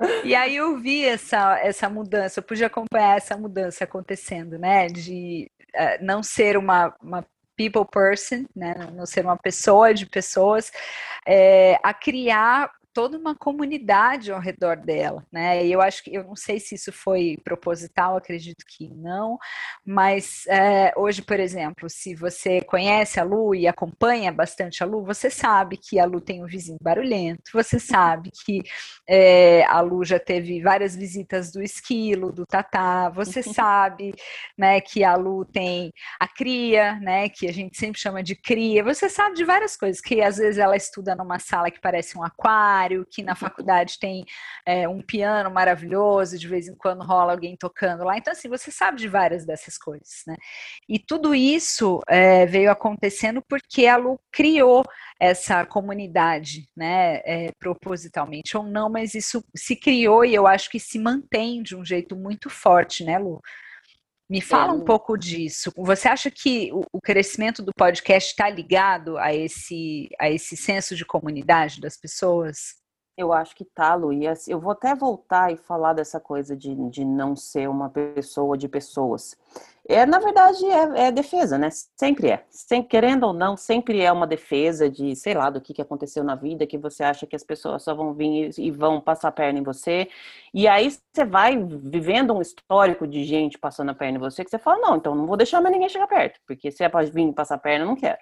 É. 0.00 0.24
e 0.26 0.34
aí 0.34 0.56
eu 0.56 0.76
vi 0.78 1.04
essa, 1.04 1.58
essa 1.60 1.88
mudança, 1.88 2.40
eu 2.40 2.44
pude 2.44 2.64
acompanhar 2.64 3.16
essa 3.16 3.36
mudança 3.36 3.84
acontecendo, 3.84 4.58
né? 4.58 4.88
De 4.88 5.50
uh, 5.74 6.04
não 6.04 6.22
ser 6.22 6.56
uma, 6.56 6.94
uma 7.00 7.24
people 7.56 7.86
person, 7.90 8.44
né? 8.54 8.74
Não 8.92 9.06
ser 9.06 9.24
uma 9.24 9.36
pessoa 9.36 9.94
de 9.94 10.06
pessoas, 10.06 10.72
é, 11.26 11.78
a 11.82 11.94
criar 11.94 12.70
toda 12.94 13.18
uma 13.18 13.34
comunidade 13.34 14.30
ao 14.30 14.40
redor 14.40 14.76
dela, 14.76 15.26
né? 15.30 15.66
E 15.66 15.72
eu 15.72 15.82
acho 15.82 16.02
que 16.04 16.14
eu 16.14 16.22
não 16.22 16.36
sei 16.36 16.60
se 16.60 16.76
isso 16.76 16.92
foi 16.92 17.36
proposital, 17.44 18.16
acredito 18.16 18.64
que 18.66 18.88
não, 18.94 19.36
mas 19.84 20.46
é, 20.46 20.92
hoje, 20.96 21.20
por 21.20 21.40
exemplo, 21.40 21.90
se 21.90 22.14
você 22.14 22.60
conhece 22.62 23.18
a 23.18 23.24
Lu 23.24 23.52
e 23.54 23.66
acompanha 23.66 24.30
bastante 24.30 24.82
a 24.82 24.86
Lu, 24.86 25.04
você 25.04 25.28
sabe 25.28 25.76
que 25.76 25.98
a 25.98 26.04
Lu 26.04 26.20
tem 26.20 26.42
um 26.42 26.46
vizinho 26.46 26.78
barulhento, 26.80 27.50
você 27.52 27.80
sabe 27.80 28.30
que 28.44 28.62
é, 29.08 29.64
a 29.64 29.80
Lu 29.80 30.04
já 30.04 30.20
teve 30.20 30.62
várias 30.62 30.94
visitas 30.94 31.50
do 31.50 31.60
esquilo, 31.62 32.32
do 32.32 32.46
tatá, 32.46 33.08
você 33.08 33.42
sabe, 33.42 34.14
né, 34.56 34.80
que 34.80 35.02
a 35.02 35.16
Lu 35.16 35.44
tem 35.44 35.92
a 36.20 36.28
cria, 36.28 36.94
né, 37.00 37.28
que 37.28 37.48
a 37.48 37.52
gente 37.52 37.76
sempre 37.76 38.00
chama 38.00 38.22
de 38.22 38.36
cria, 38.36 38.84
você 38.84 39.08
sabe 39.08 39.34
de 39.34 39.44
várias 39.44 39.76
coisas, 39.76 40.00
que 40.00 40.22
às 40.22 40.36
vezes 40.36 40.58
ela 40.58 40.76
estuda 40.76 41.16
numa 41.16 41.40
sala 41.40 41.72
que 41.72 41.80
parece 41.80 42.16
um 42.16 42.22
aquário 42.22 42.83
que 43.10 43.22
na 43.22 43.34
faculdade 43.34 43.98
tem 43.98 44.24
é, 44.66 44.88
um 44.88 45.00
piano 45.00 45.50
maravilhoso, 45.50 46.38
de 46.38 46.48
vez 46.48 46.68
em 46.68 46.74
quando 46.74 47.04
rola 47.04 47.32
alguém 47.32 47.56
tocando 47.56 48.04
lá. 48.04 48.16
Então, 48.16 48.32
assim, 48.32 48.48
você 48.48 48.70
sabe 48.70 48.98
de 48.98 49.08
várias 49.08 49.44
dessas 49.46 49.78
coisas, 49.78 50.22
né? 50.26 50.36
E 50.88 50.98
tudo 50.98 51.34
isso 51.34 52.00
é, 52.08 52.46
veio 52.46 52.70
acontecendo 52.70 53.42
porque 53.48 53.86
a 53.86 53.96
Lu 53.96 54.18
criou 54.32 54.84
essa 55.18 55.64
comunidade, 55.64 56.68
né, 56.76 57.20
é, 57.24 57.52
propositalmente 57.58 58.56
ou 58.56 58.64
não, 58.64 58.90
mas 58.90 59.14
isso 59.14 59.44
se 59.54 59.76
criou 59.76 60.24
e 60.24 60.34
eu 60.34 60.46
acho 60.46 60.68
que 60.68 60.80
se 60.80 60.98
mantém 60.98 61.62
de 61.62 61.76
um 61.76 61.84
jeito 61.84 62.16
muito 62.16 62.50
forte, 62.50 63.04
né, 63.04 63.18
Lu? 63.18 63.40
Me 64.28 64.40
fala 64.40 64.72
um 64.72 64.84
pouco 64.84 65.16
disso. 65.16 65.70
Você 65.76 66.08
acha 66.08 66.30
que 66.30 66.70
o, 66.72 67.00
crescimento 67.00 67.62
do 67.62 67.72
podcast 67.76 68.30
está 68.30 68.48
ligado 68.48 69.18
a 69.18 69.34
esse, 69.34 70.08
a 70.18 70.30
esse 70.30 70.56
senso 70.56 70.96
de 70.96 71.04
comunidade 71.04 71.80
das 71.80 71.96
pessoas? 71.96 72.83
Eu 73.16 73.32
acho 73.32 73.54
que 73.54 73.64
tá, 73.64 73.94
Lu. 73.94 74.12
E 74.12 74.26
assim, 74.26 74.50
eu 74.50 74.60
vou 74.60 74.72
até 74.72 74.92
voltar 74.94 75.52
e 75.52 75.56
falar 75.56 75.92
dessa 75.92 76.18
coisa 76.18 76.56
de, 76.56 76.74
de 76.90 77.04
não 77.04 77.36
ser 77.36 77.68
uma 77.68 77.88
pessoa 77.88 78.58
de 78.58 78.68
pessoas. 78.68 79.36
É, 79.88 80.04
na 80.04 80.18
verdade, 80.18 80.64
é, 80.66 81.06
é 81.08 81.12
defesa, 81.12 81.56
né? 81.56 81.68
Sempre 81.70 82.30
é. 82.30 82.44
Sem, 82.50 82.82
querendo 82.82 83.24
ou 83.24 83.32
não, 83.32 83.56
sempre 83.56 84.00
é 84.00 84.10
uma 84.10 84.26
defesa 84.26 84.90
de, 84.90 85.14
sei 85.14 85.34
lá, 85.34 85.48
do 85.48 85.60
que, 85.60 85.72
que 85.74 85.82
aconteceu 85.82 86.24
na 86.24 86.34
vida, 86.34 86.66
que 86.66 86.76
você 86.78 87.04
acha 87.04 87.26
que 87.26 87.36
as 87.36 87.44
pessoas 87.44 87.84
só 87.84 87.94
vão 87.94 88.14
vir 88.14 88.50
e, 88.58 88.66
e 88.66 88.70
vão 88.72 89.00
passar 89.00 89.28
a 89.28 89.32
perna 89.32 89.60
em 89.60 89.62
você. 89.62 90.08
E 90.52 90.66
aí 90.66 90.90
você 90.90 91.24
vai 91.24 91.56
vivendo 91.56 92.34
um 92.34 92.40
histórico 92.42 93.06
de 93.06 93.24
gente 93.24 93.58
passando 93.58 93.90
a 93.90 93.94
perna 93.94 94.16
em 94.18 94.20
você, 94.20 94.42
que 94.44 94.50
você 94.50 94.58
fala, 94.58 94.78
não, 94.80 94.96
então 94.96 95.14
não 95.14 95.26
vou 95.26 95.36
deixar 95.36 95.60
mais 95.60 95.72
ninguém 95.72 95.88
chegar 95.88 96.08
perto, 96.08 96.40
porque 96.46 96.70
se 96.70 96.82
é 96.82 96.88
pra 96.88 97.02
vir 97.04 97.32
passar 97.32 97.56
a 97.56 97.58
perna, 97.58 97.84
eu 97.84 97.88
não 97.88 97.96
quero. 97.96 98.18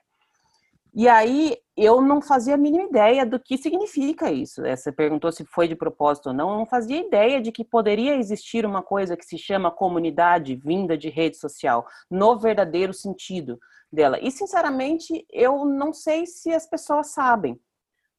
E 0.95 1.09
aí 1.09 1.57
eu 1.75 2.03
não 2.03 2.21
fazia 2.21 2.55
a 2.55 2.59
mínima 2.59 2.85
ideia 2.85 3.25
do 3.25 3.41
que 3.41 3.57
significa 3.57 4.31
isso. 4.31 4.65
É, 4.65 4.77
você 4.77 4.93
perguntou 4.93 5.33
se 5.33 5.45
foi 5.45 5.67
de 5.67 5.75
propósito 5.75 6.27
ou 6.27 6.35
não, 6.35 6.51
eu 6.51 6.59
não 6.59 6.67
fazia 6.67 7.01
ideia 7.01 7.41
de 7.41 7.51
que 7.51 7.65
poderia 7.65 8.15
existir 8.17 8.67
uma 8.67 8.83
coisa 8.83 9.17
que 9.17 9.25
se 9.25 9.39
chama 9.39 9.71
comunidade 9.71 10.55
vinda 10.55 10.97
de 10.97 11.09
rede 11.09 11.39
social, 11.39 11.87
no 12.11 12.39
verdadeiro 12.39 12.93
sentido 12.93 13.59
dela. 13.91 14.19
E 14.21 14.31
sinceramente, 14.31 15.27
eu 15.31 15.65
não 15.65 15.93
sei 15.95 16.27
se 16.27 16.53
as 16.53 16.67
pessoas 16.67 17.09
sabem. 17.09 17.59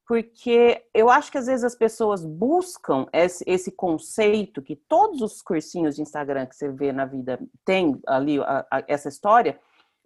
Porque 0.06 0.84
eu 0.94 1.10
acho 1.10 1.32
que 1.32 1.38
às 1.38 1.46
vezes 1.46 1.64
as 1.64 1.76
pessoas 1.76 2.26
buscam 2.26 3.06
esse, 3.14 3.44
esse 3.48 3.72
conceito 3.72 4.62
que 4.62 4.76
todos 4.76 5.22
os 5.22 5.42
cursinhos 5.42 5.96
de 5.96 6.02
Instagram 6.02 6.46
que 6.46 6.56
você 6.56 6.70
vê 6.70 6.92
na 6.92 7.06
vida 7.06 7.40
tem 7.64 8.02
ali 8.06 8.40
a, 8.42 8.66
a, 8.70 8.84
essa 8.88 9.08
história, 9.08 9.58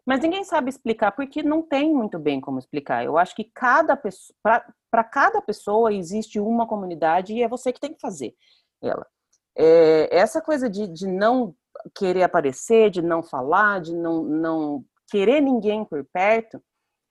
mas 0.07 0.21
ninguém 0.21 0.45
sabe 0.45 0.69
explicar 0.69 1.11
porque 1.11 1.43
não 1.43 1.61
tem 1.61 1.93
muito 1.93 2.17
bem 2.17 2.39
como 2.39 2.57
explicar. 2.57 3.03
Eu 3.03 3.17
acho 3.17 3.35
que 3.35 3.43
cada 3.43 4.01
para 4.41 5.03
cada 5.03 5.41
pessoa 5.41 5.93
existe 5.93 6.39
uma 6.39 6.65
comunidade 6.65 7.33
e 7.33 7.43
é 7.43 7.47
você 7.47 7.73
que 7.73 7.79
tem 7.81 7.93
que 7.93 7.99
fazer 7.99 8.33
ela. 8.81 9.05
É, 9.53 10.07
essa 10.17 10.41
coisa 10.41 10.69
de, 10.69 10.87
de 10.87 11.05
não 11.05 11.53
querer 11.93 12.23
aparecer, 12.23 12.89
de 12.89 13.01
não 13.01 13.21
falar, 13.21 13.81
de 13.81 13.93
não, 13.93 14.23
não 14.23 14.85
querer 15.11 15.41
ninguém 15.41 15.83
por 15.83 16.05
perto, 16.05 16.63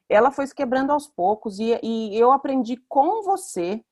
ela 0.08 0.30
foi 0.30 0.46
se 0.46 0.54
quebrando 0.54 0.90
aos 0.90 1.06
poucos 1.06 1.58
e, 1.58 1.78
e 1.82 2.18
eu 2.18 2.32
aprendi 2.32 2.78
com 2.88 3.22
você 3.22 3.84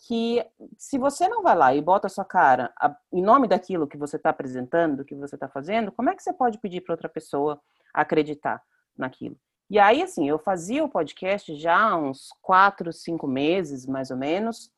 que 0.00 0.44
se 0.76 0.98
você 0.98 1.28
não 1.28 1.42
vai 1.42 1.54
lá 1.54 1.74
e 1.74 1.80
bota 1.80 2.08
a 2.08 2.10
sua 2.10 2.24
cara 2.24 2.72
a, 2.76 2.96
em 3.12 3.22
nome 3.22 3.46
daquilo 3.46 3.86
que 3.86 3.96
você 3.96 4.16
está 4.16 4.30
apresentando, 4.30 4.96
do 4.96 5.04
que 5.04 5.14
você 5.14 5.36
está 5.36 5.48
fazendo, 5.48 5.92
como 5.92 6.10
é 6.10 6.16
que 6.16 6.22
você 6.24 6.32
pode 6.32 6.58
pedir 6.58 6.80
para 6.80 6.94
outra 6.94 7.08
pessoa 7.08 7.60
acreditar 8.00 8.62
naquilo. 8.96 9.36
E 9.70 9.78
aí, 9.78 10.02
assim, 10.02 10.28
eu 10.28 10.38
fazia 10.38 10.82
o 10.82 10.88
podcast 10.88 11.54
já 11.56 11.78
há 11.78 11.96
uns 11.96 12.28
quatro, 12.40 12.92
cinco 12.92 13.26
meses, 13.26 13.86
mais 13.86 14.10
ou 14.10 14.16
menos, 14.16 14.70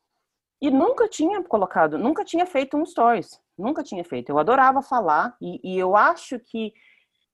e 0.61 0.69
nunca 0.69 1.07
tinha 1.07 1.41
colocado, 1.43 1.97
nunca 1.97 2.25
tinha 2.25 2.45
feito 2.45 2.77
um 2.77 2.85
stories, 2.85 3.39
nunca 3.57 3.83
tinha 3.83 4.03
feito. 4.03 4.29
Eu 4.29 4.37
adorava 4.37 4.81
falar, 4.81 5.35
e, 5.41 5.59
e 5.63 5.79
eu 5.79 5.95
acho 5.95 6.39
que 6.39 6.73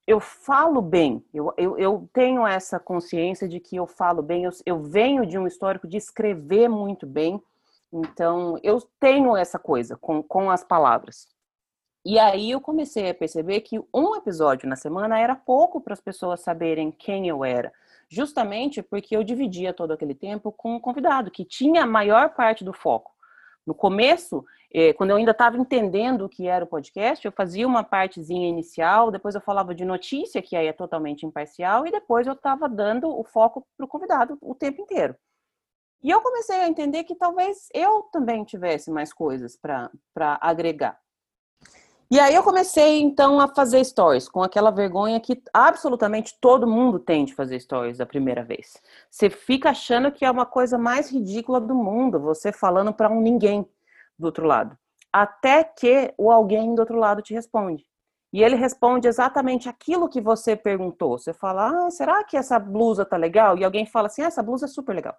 eu 0.06 0.20
falo 0.20 0.82
bem, 0.82 1.25
eu, 1.34 1.53
eu, 1.58 1.77
eu, 1.77 2.10
tenho 2.13 2.48
essa 2.48 2.79
consciência 2.79 3.48
de 3.48 3.60
que 3.60 3.75
eu 3.75 3.86
falo 3.86 4.22
bem, 4.22 4.46
eu, 4.46 4.51
eu 4.65 4.82
venho 4.82 5.25
de 5.25 5.38
um 5.38 5.46
histórico 5.46 5.88
de 5.88 5.98
escrever 5.98 6.70
muito 6.70 7.06
bem, 7.06 7.41
então 7.91 8.58
eu 8.63 8.79
tenho 9.00 9.36
essa 9.36 9.60
coisa 9.60 9.98
com, 9.98 10.24
com 10.24 10.50
as 10.50 10.63
palavras. 10.63 11.27
E 12.10 12.18
aí 12.18 12.52
eu 12.52 12.62
comecei 12.62 13.10
a 13.10 13.14
perceber 13.14 13.60
que 13.60 13.82
um 13.94 14.16
episódio 14.16 14.66
na 14.70 14.78
semana 14.78 15.20
era 15.20 15.36
pouco 15.36 15.82
para 15.82 15.92
as 15.92 16.00
pessoas 16.00 16.40
saberem 16.40 16.90
quem 16.90 17.28
eu 17.28 17.44
era. 17.44 17.70
Justamente 18.08 18.82
porque 18.82 19.14
eu 19.14 19.26
dividia 19.26 19.74
todo 19.74 19.92
aquele 19.92 20.16
tempo 20.16 20.50
com 20.50 20.76
um 20.76 20.80
convidado, 20.80 21.30
que 21.30 21.44
tinha 21.44 21.84
a 21.84 21.86
maior 21.86 22.30
parte 22.34 22.64
do 22.64 22.72
foco. 22.72 23.12
No 23.66 23.76
começo, 23.76 24.46
eh, 24.74 24.94
quando 24.94 25.10
eu 25.10 25.18
ainda 25.18 25.32
estava 25.32 25.58
entendendo 25.58 26.24
o 26.24 26.30
que 26.30 26.48
era 26.48 26.64
o 26.64 26.68
podcast, 26.70 27.26
eu 27.26 27.32
fazia 27.34 27.68
uma 27.68 27.84
partezinha 27.84 28.48
inicial, 28.48 29.12
depois 29.12 29.36
eu 29.36 29.42
falava 29.42 29.76
de 29.76 29.84
notícia, 29.84 30.42
que 30.42 30.56
aí 30.56 30.68
é 30.68 30.72
totalmente 30.72 31.26
imparcial, 31.26 31.86
e 31.86 31.92
depois 31.92 32.26
eu 32.26 32.32
estava 32.32 32.70
dando 32.70 33.10
o 33.10 33.26
foco 33.26 33.68
para 33.76 33.86
o 33.86 33.90
convidado 33.90 34.38
o 34.42 34.56
tempo 34.56 34.82
inteiro. 34.82 35.14
E 36.02 36.10
eu 36.10 36.22
comecei 36.22 36.56
a 36.56 36.70
entender 36.70 37.04
que 37.04 37.16
talvez 37.16 37.68
eu 37.74 38.04
também 38.14 38.46
tivesse 38.46 38.90
mais 38.90 39.12
coisas 39.12 39.58
para 39.58 39.92
agregar. 40.40 40.98
E 42.10 42.20
aí 42.22 42.34
eu 42.34 42.42
comecei 42.44 43.02
então 43.02 43.38
a 43.38 43.50
fazer 43.50 43.84
stories 43.84 44.30
com 44.30 44.42
aquela 44.42 44.72
vergonha 44.72 45.20
que 45.20 45.42
absolutamente 45.54 46.38
todo 46.40 46.66
mundo 46.66 47.00
tem 47.00 47.26
de 47.26 47.36
fazer 47.36 47.60
stories 47.60 47.98
da 47.98 48.06
primeira 48.06 48.46
vez. 48.46 48.82
Você 49.12 49.30
fica 49.30 49.72
achando 49.72 50.10
que 50.10 50.24
é 50.24 50.32
uma 50.32 50.46
coisa 50.46 50.78
mais 50.78 51.12
ridícula 51.12 51.60
do 51.60 51.76
mundo, 51.76 52.18
você 52.18 52.54
falando 52.54 52.94
para 52.94 53.10
um 53.10 53.20
ninguém 53.20 53.68
do 54.18 54.26
outro 54.26 54.46
lado. 54.46 54.78
Até 55.12 55.66
que 55.66 56.14
o 56.18 56.32
alguém 56.32 56.74
do 56.74 56.80
outro 56.80 56.98
lado 56.98 57.22
te 57.22 57.34
responde. 57.34 57.84
E 58.32 58.42
ele 58.42 58.56
responde 58.56 59.08
exatamente 59.08 59.68
aquilo 59.68 60.08
que 60.08 60.22
você 60.22 60.56
perguntou. 60.56 61.18
Você 61.18 61.34
fala: 61.34 61.88
"Ah, 61.88 61.92
será 61.92 62.24
que 62.24 62.38
essa 62.38 62.58
blusa 62.60 63.06
tá 63.06 63.18
legal?" 63.18 63.58
E 63.58 63.66
alguém 63.66 63.86
fala 63.86 64.08
assim: 64.08 64.22
ah, 64.22 64.28
"Essa 64.28 64.44
blusa 64.44 64.66
é 64.66 64.70
super 64.70 64.94
legal." 64.94 65.16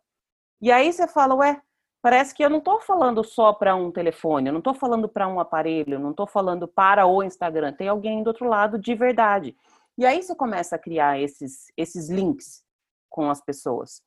E 0.61 0.73
aí 0.73 0.93
você 0.93 1.07
fala: 1.09 1.35
"Ué, 1.37 1.61
parece 2.01 2.35
que 2.35 2.45
eu 2.45 2.51
não 2.51 2.59
estou 2.59 2.81
falando 2.81 3.25
só 3.25 3.53
para 3.53 3.75
um 3.75 3.91
telefone, 3.91 4.49
eu 4.49 4.53
não 4.53 4.61
estou 4.61 4.75
falando 4.75 5.09
para 5.09 5.29
um 5.29 5.41
aparelho, 5.41 5.95
eu 5.95 6.01
não 6.01 6.11
estou 6.11 6.27
falando 6.27 6.67
para 6.69 7.07
o 7.07 7.23
Instagram, 7.23 7.73
tem 7.73 7.89
alguém 7.89 8.23
do 8.23 8.29
outro 8.29 8.49
lado 8.49 8.79
de 8.79 8.95
verdade. 8.95 9.57
E 9.97 10.07
aí 10.07 10.23
você 10.23 10.35
começa 10.35 10.77
a 10.77 10.79
criar 10.79 11.21
esses, 11.21 11.73
esses 11.77 12.09
links 12.09 12.65
com 13.09 13.31
as 13.31 13.41
pessoas. 13.41 14.01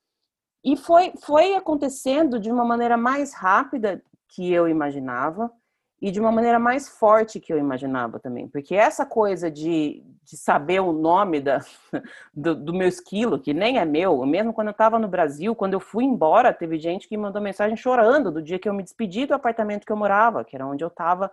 E 0.64 0.78
foi, 0.78 1.14
foi 1.22 1.56
acontecendo 1.56 2.40
de 2.40 2.52
uma 2.52 2.64
maneira 2.64 2.96
mais 2.96 3.34
rápida 3.34 4.02
que 4.30 4.52
eu 4.52 4.70
imaginava 4.70 5.52
e 6.02 6.10
de 6.10 6.20
uma 6.20 6.32
maneira 6.32 6.58
mais 6.58 6.90
forte 6.90 7.40
que 7.40 7.54
eu 7.54 7.60
imaginava 7.60 8.20
também. 8.20 8.48
Porque 8.48 8.74
essa 8.74 9.06
coisa 9.06 9.52
de, 9.52 10.04
de 10.24 10.36
saber 10.36 10.80
o 10.80 10.92
nome 10.92 11.40
da, 11.40 11.60
do, 12.34 12.56
do, 12.56 12.74
meu 12.74 12.88
esquilo, 12.88 13.40
que 13.40 13.54
nem 13.54 13.78
é 13.78 13.86
meu, 13.86 14.26
mesmo 14.26 14.52
quando 14.52 14.70
eu 14.70 14.72
estava 14.72 14.98
no 14.98 15.08
Brasil, 15.08 15.54
quando 15.54 15.74
eu 15.74 15.80
fui 15.80 16.04
embora, 16.04 16.52
teve 16.52 16.80
gente 16.80 17.08
que 17.08 17.16
mandou 17.16 17.40
mensagem 17.40 17.78
chorando 17.78 18.32
do 18.32 18.42
dia 18.42 18.58
que 18.58 18.68
eu 18.68 18.74
me 18.74 18.82
despedi 18.82 19.28
do 19.28 19.36
apartamento 19.36 19.86
que 19.86 19.92
eu 19.92 19.98
morava, 19.98 20.44
que 20.44 20.56
era 20.56 20.66
onde 20.66 20.84
eu 20.84 20.88
estava 20.88 21.32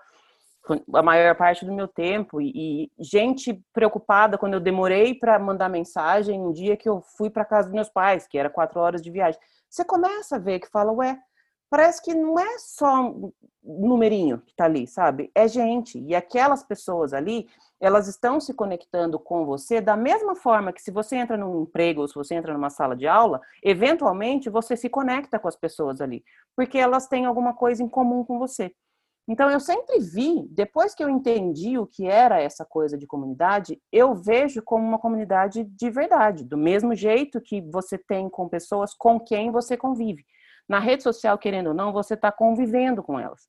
a 0.94 1.02
maior 1.02 1.34
parte 1.34 1.64
do 1.64 1.72
meu 1.72 1.88
tempo 1.88 2.42
e, 2.42 2.52
e 2.54 2.90
gente 2.98 3.64
preocupada 3.72 4.36
quando 4.36 4.52
eu 4.52 4.60
demorei 4.60 5.14
para 5.14 5.38
mandar 5.38 5.70
mensagem 5.70 6.38
um 6.38 6.52
dia 6.52 6.76
que 6.76 6.86
eu 6.86 7.00
fui 7.00 7.30
para 7.30 7.44
casa 7.44 7.68
dos 7.68 7.74
meus 7.74 7.88
pais, 7.88 8.26
que 8.26 8.36
era 8.36 8.50
quatro 8.50 8.78
horas 8.78 9.00
de 9.00 9.10
viagem. 9.10 9.40
Você 9.70 9.82
começa 9.82 10.36
a 10.36 10.38
ver 10.38 10.60
que 10.60 10.68
fala, 10.68 10.92
ué, 10.92 11.18
parece 11.70 12.02
que 12.02 12.14
não 12.14 12.38
é 12.38 12.58
só 12.58 13.10
um 13.10 13.32
numerinho 13.88 14.38
que 14.38 14.50
está 14.50 14.64
ali, 14.64 14.86
sabe? 14.86 15.30
É 15.34 15.46
gente. 15.46 15.98
E 15.98 16.14
aquelas 16.14 16.62
pessoas 16.62 17.12
ali, 17.12 17.46
elas 17.80 18.08
estão 18.08 18.40
se 18.40 18.54
conectando 18.54 19.18
com 19.18 19.44
você 19.44 19.80
da 19.80 19.96
mesma 19.96 20.34
forma 20.34 20.72
que 20.72 20.82
se 20.82 20.90
você 20.90 21.16
entra 21.16 21.36
num 21.36 21.62
emprego 21.62 22.00
ou 22.00 22.08
se 22.08 22.14
você 22.14 22.34
entra 22.34 22.52
numa 22.52 22.70
sala 22.70 22.96
de 22.96 23.06
aula, 23.06 23.40
eventualmente 23.62 24.50
você 24.50 24.76
se 24.76 24.88
conecta 24.88 25.38
com 25.38 25.48
as 25.48 25.56
pessoas 25.56 26.00
ali, 26.00 26.24
porque 26.56 26.78
elas 26.78 27.06
têm 27.06 27.26
alguma 27.26 27.54
coisa 27.54 27.82
em 27.82 27.88
comum 27.88 28.24
com 28.24 28.38
você. 28.38 28.72
Então, 29.30 29.50
eu 29.50 29.60
sempre 29.60 30.00
vi, 30.00 30.48
depois 30.48 30.94
que 30.94 31.04
eu 31.04 31.10
entendi 31.10 31.78
o 31.78 31.86
que 31.86 32.06
era 32.06 32.40
essa 32.40 32.64
coisa 32.64 32.96
de 32.96 33.06
comunidade, 33.06 33.78
eu 33.92 34.14
vejo 34.14 34.62
como 34.62 34.82
uma 34.82 34.98
comunidade 34.98 35.64
de 35.64 35.90
verdade, 35.90 36.44
do 36.44 36.56
mesmo 36.56 36.94
jeito 36.94 37.38
que 37.38 37.60
você 37.60 37.98
tem 37.98 38.30
com 38.30 38.48
pessoas 38.48 38.94
com 38.94 39.20
quem 39.20 39.50
você 39.50 39.76
convive. 39.76 40.24
Na 40.68 40.78
rede 40.78 41.02
social, 41.02 41.38
querendo 41.38 41.68
ou 41.68 41.74
não, 41.74 41.92
você 41.92 42.14
está 42.14 42.30
convivendo 42.30 43.02
com 43.02 43.18
elas. 43.18 43.48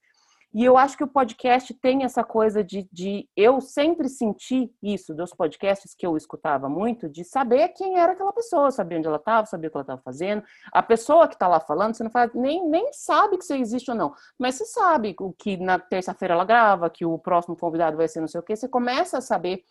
E 0.51 0.65
eu 0.65 0.77
acho 0.77 0.97
que 0.97 1.03
o 1.03 1.07
podcast 1.07 1.71
tem 1.75 2.03
essa 2.03 2.23
coisa 2.23 2.63
de, 2.63 2.89
de, 2.91 3.29
Eu 3.35 3.61
sempre 3.61 4.09
senti 4.09 4.73
isso 4.81 5.13
dos 5.13 5.31
podcasts 5.31 5.93
que 5.93 6.05
eu 6.05 6.17
escutava 6.17 6.67
muito, 6.67 7.07
de 7.07 7.23
saber 7.23 7.69
quem 7.69 7.99
era 7.99 8.13
aquela 8.13 8.33
pessoa, 8.33 8.71
saber 8.71 8.97
onde 8.97 9.07
ela 9.07 9.17
estava, 9.17 9.45
saber 9.45 9.67
o 9.67 9.69
que 9.69 9.77
ela 9.77 9.83
estava 9.83 10.01
fazendo. 10.01 10.43
A 10.71 10.81
pessoa 10.81 11.27
que 11.27 11.35
está 11.35 11.47
lá 11.47 11.59
falando, 11.59 11.93
você 11.93 12.03
não 12.03 12.09
faz, 12.09 12.33
nem, 12.33 12.67
nem 12.67 12.91
sabe 12.93 13.37
que 13.37 13.45
você 13.45 13.57
existe 13.57 13.91
ou 13.91 13.97
não, 13.97 14.11
mas 14.39 14.55
você 14.55 14.65
sabe 14.65 15.15
o 15.19 15.31
que 15.31 15.55
na 15.55 15.77
terça-feira 15.77 16.33
ela 16.33 16.45
grava, 16.45 16.89
que 16.89 17.05
o 17.05 17.19
próximo 17.19 17.55
convidado 17.55 17.95
vai 17.95 18.07
ser 18.07 18.19
não 18.19 18.27
sei 18.27 18.39
o 18.39 18.43
quê. 18.43 18.55
Você 18.55 18.67
começa 18.67 19.19
a 19.19 19.21
saber 19.21 19.63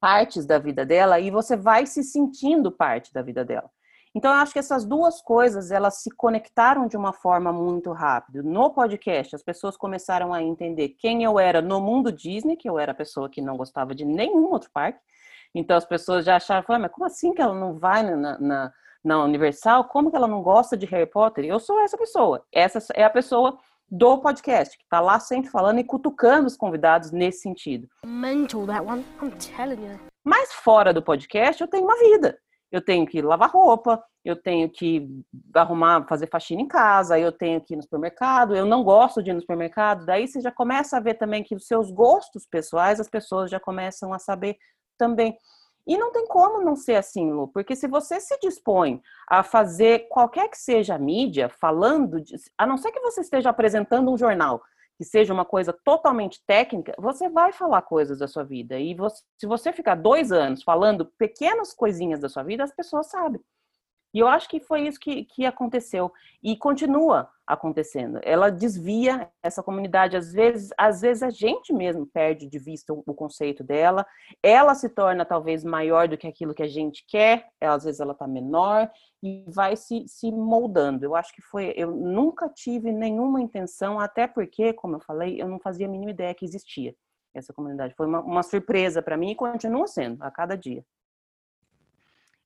partes 0.00 0.46
da 0.46 0.58
vida 0.58 0.86
dela 0.86 1.18
e 1.18 1.32
você 1.32 1.56
vai 1.56 1.84
se 1.84 2.04
sentindo 2.04 2.70
parte 2.70 3.12
da 3.12 3.22
vida 3.22 3.44
dela. 3.44 3.68
Então, 4.14 4.32
eu 4.32 4.38
acho 4.38 4.52
que 4.52 4.58
essas 4.58 4.84
duas 4.84 5.22
coisas, 5.22 5.70
elas 5.70 6.02
se 6.02 6.10
conectaram 6.10 6.88
de 6.88 6.96
uma 6.96 7.12
forma 7.12 7.52
muito 7.52 7.92
rápida. 7.92 8.42
No 8.42 8.70
podcast, 8.70 9.36
as 9.36 9.42
pessoas 9.42 9.76
começaram 9.76 10.34
a 10.34 10.42
entender 10.42 10.90
quem 10.98 11.22
eu 11.22 11.38
era 11.38 11.62
no 11.62 11.80
mundo 11.80 12.10
Disney, 12.10 12.56
que 12.56 12.68
eu 12.68 12.78
era 12.78 12.90
a 12.90 12.94
pessoa 12.94 13.28
que 13.28 13.40
não 13.40 13.56
gostava 13.56 13.94
de 13.94 14.04
nenhum 14.04 14.50
outro 14.50 14.70
parque. 14.72 14.98
Então, 15.54 15.76
as 15.76 15.84
pessoas 15.84 16.24
já 16.24 16.36
acharam, 16.36 16.64
mas 16.80 16.90
como 16.90 17.06
assim 17.06 17.32
que 17.32 17.40
ela 17.40 17.54
não 17.54 17.78
vai 17.78 18.02
na, 18.02 18.38
na, 18.38 18.72
na 19.02 19.24
Universal? 19.24 19.84
Como 19.84 20.10
que 20.10 20.16
ela 20.16 20.28
não 20.28 20.42
gosta 20.42 20.76
de 20.76 20.86
Harry 20.86 21.06
Potter? 21.06 21.44
Eu 21.44 21.60
sou 21.60 21.80
essa 21.80 21.96
pessoa. 21.96 22.44
Essa 22.52 22.84
é 22.94 23.04
a 23.04 23.10
pessoa 23.10 23.58
do 23.88 24.18
podcast, 24.18 24.76
que 24.76 24.84
está 24.84 25.00
lá 25.00 25.18
sempre 25.18 25.50
falando 25.50 25.80
e 25.80 25.84
cutucando 25.84 26.46
os 26.46 26.56
convidados 26.56 27.10
nesse 27.10 27.42
sentido. 27.42 27.88
Mental 28.04 28.66
that 28.66 28.84
one, 28.84 29.04
I'm 29.20 29.32
telling 29.32 29.84
you. 29.84 29.98
Mas 30.22 30.52
fora 30.52 30.92
do 30.92 31.02
podcast, 31.02 31.60
eu 31.60 31.68
tenho 31.68 31.84
uma 31.84 31.98
vida. 31.98 32.38
Eu 32.70 32.80
tenho 32.80 33.06
que 33.06 33.20
lavar 33.20 33.50
roupa, 33.50 34.02
eu 34.24 34.36
tenho 34.36 34.70
que 34.70 35.08
arrumar, 35.54 36.06
fazer 36.06 36.28
faxina 36.28 36.62
em 36.62 36.68
casa, 36.68 37.18
eu 37.18 37.32
tenho 37.32 37.60
que 37.60 37.74
ir 37.74 37.76
no 37.76 37.82
supermercado, 37.82 38.54
eu 38.54 38.66
não 38.66 38.84
gosto 38.84 39.22
de 39.22 39.30
ir 39.30 39.34
no 39.34 39.40
supermercado. 39.40 40.04
Daí 40.04 40.28
você 40.28 40.40
já 40.40 40.52
começa 40.52 40.96
a 40.96 41.00
ver 41.00 41.14
também 41.14 41.42
que 41.42 41.54
os 41.54 41.66
seus 41.66 41.90
gostos 41.90 42.46
pessoais, 42.46 43.00
as 43.00 43.08
pessoas 43.08 43.50
já 43.50 43.58
começam 43.58 44.12
a 44.12 44.18
saber 44.18 44.56
também. 44.96 45.36
E 45.86 45.96
não 45.96 46.12
tem 46.12 46.26
como 46.26 46.62
não 46.62 46.76
ser 46.76 46.96
assim, 46.96 47.32
Lu, 47.32 47.48
porque 47.48 47.74
se 47.74 47.88
você 47.88 48.20
se 48.20 48.38
dispõe 48.38 49.02
a 49.28 49.42
fazer 49.42 50.06
qualquer 50.08 50.48
que 50.48 50.58
seja 50.58 50.94
a 50.94 50.98
mídia, 50.98 51.48
falando, 51.48 52.20
de, 52.20 52.36
a 52.56 52.66
não 52.66 52.76
ser 52.76 52.92
que 52.92 53.00
você 53.00 53.22
esteja 53.22 53.50
apresentando 53.50 54.10
um 54.10 54.16
jornal, 54.16 54.62
que 55.00 55.04
seja 55.06 55.32
uma 55.32 55.46
coisa 55.46 55.72
totalmente 55.72 56.42
técnica, 56.46 56.94
você 56.98 57.26
vai 57.30 57.52
falar 57.52 57.80
coisas 57.80 58.18
da 58.18 58.28
sua 58.28 58.44
vida. 58.44 58.78
E 58.78 58.92
você, 58.94 59.22
se 59.38 59.46
você 59.46 59.72
ficar 59.72 59.94
dois 59.94 60.30
anos 60.30 60.62
falando 60.62 61.10
pequenas 61.16 61.72
coisinhas 61.72 62.20
da 62.20 62.28
sua 62.28 62.42
vida, 62.42 62.64
as 62.64 62.70
pessoas 62.70 63.06
sabem. 63.06 63.40
E 64.12 64.18
eu 64.18 64.26
acho 64.26 64.48
que 64.48 64.60
foi 64.60 64.86
isso 64.86 64.98
que, 64.98 65.24
que 65.24 65.46
aconteceu 65.46 66.12
e 66.42 66.56
continua 66.56 67.28
acontecendo. 67.46 68.20
Ela 68.22 68.50
desvia 68.50 69.28
essa 69.42 69.62
comunidade, 69.62 70.16
às 70.16 70.32
vezes, 70.32 70.70
às 70.76 71.00
vezes 71.00 71.22
a 71.22 71.30
gente 71.30 71.72
mesmo 71.72 72.06
perde 72.06 72.46
de 72.46 72.58
vista 72.58 72.92
o, 72.92 73.14
conceito 73.14 73.62
dela. 73.62 74.06
Ela 74.42 74.74
se 74.74 74.88
torna 74.88 75.24
talvez 75.24 75.64
maior 75.64 76.08
do 76.08 76.16
que 76.16 76.26
aquilo 76.26 76.54
que 76.54 76.62
a 76.62 76.68
gente 76.68 77.04
quer, 77.06 77.48
às 77.60 77.84
vezes 77.84 78.00
ela 78.00 78.12
está 78.12 78.26
menor 78.26 78.90
e 79.22 79.44
vai 79.48 79.76
se, 79.76 80.06
se 80.08 80.30
moldando. 80.30 81.04
Eu 81.04 81.14
acho 81.14 81.32
que 81.34 81.42
foi, 81.42 81.72
eu 81.76 81.90
nunca 81.90 82.48
tive 82.48 82.92
nenhuma 82.92 83.40
intenção, 83.40 84.00
até 84.00 84.26
porque, 84.26 84.72
como 84.72 84.96
eu 84.96 85.00
falei, 85.00 85.40
eu 85.40 85.48
não 85.48 85.58
fazia 85.58 85.86
a 85.86 85.90
mínima 85.90 86.10
ideia 86.10 86.34
que 86.34 86.44
existia 86.44 86.94
essa 87.34 87.52
comunidade. 87.52 87.94
Foi 87.94 88.06
uma, 88.06 88.20
uma 88.20 88.42
surpresa 88.42 89.02
para 89.02 89.16
mim 89.16 89.30
e 89.30 89.36
continua 89.36 89.86
sendo 89.86 90.22
a 90.22 90.30
cada 90.30 90.56
dia. 90.56 90.84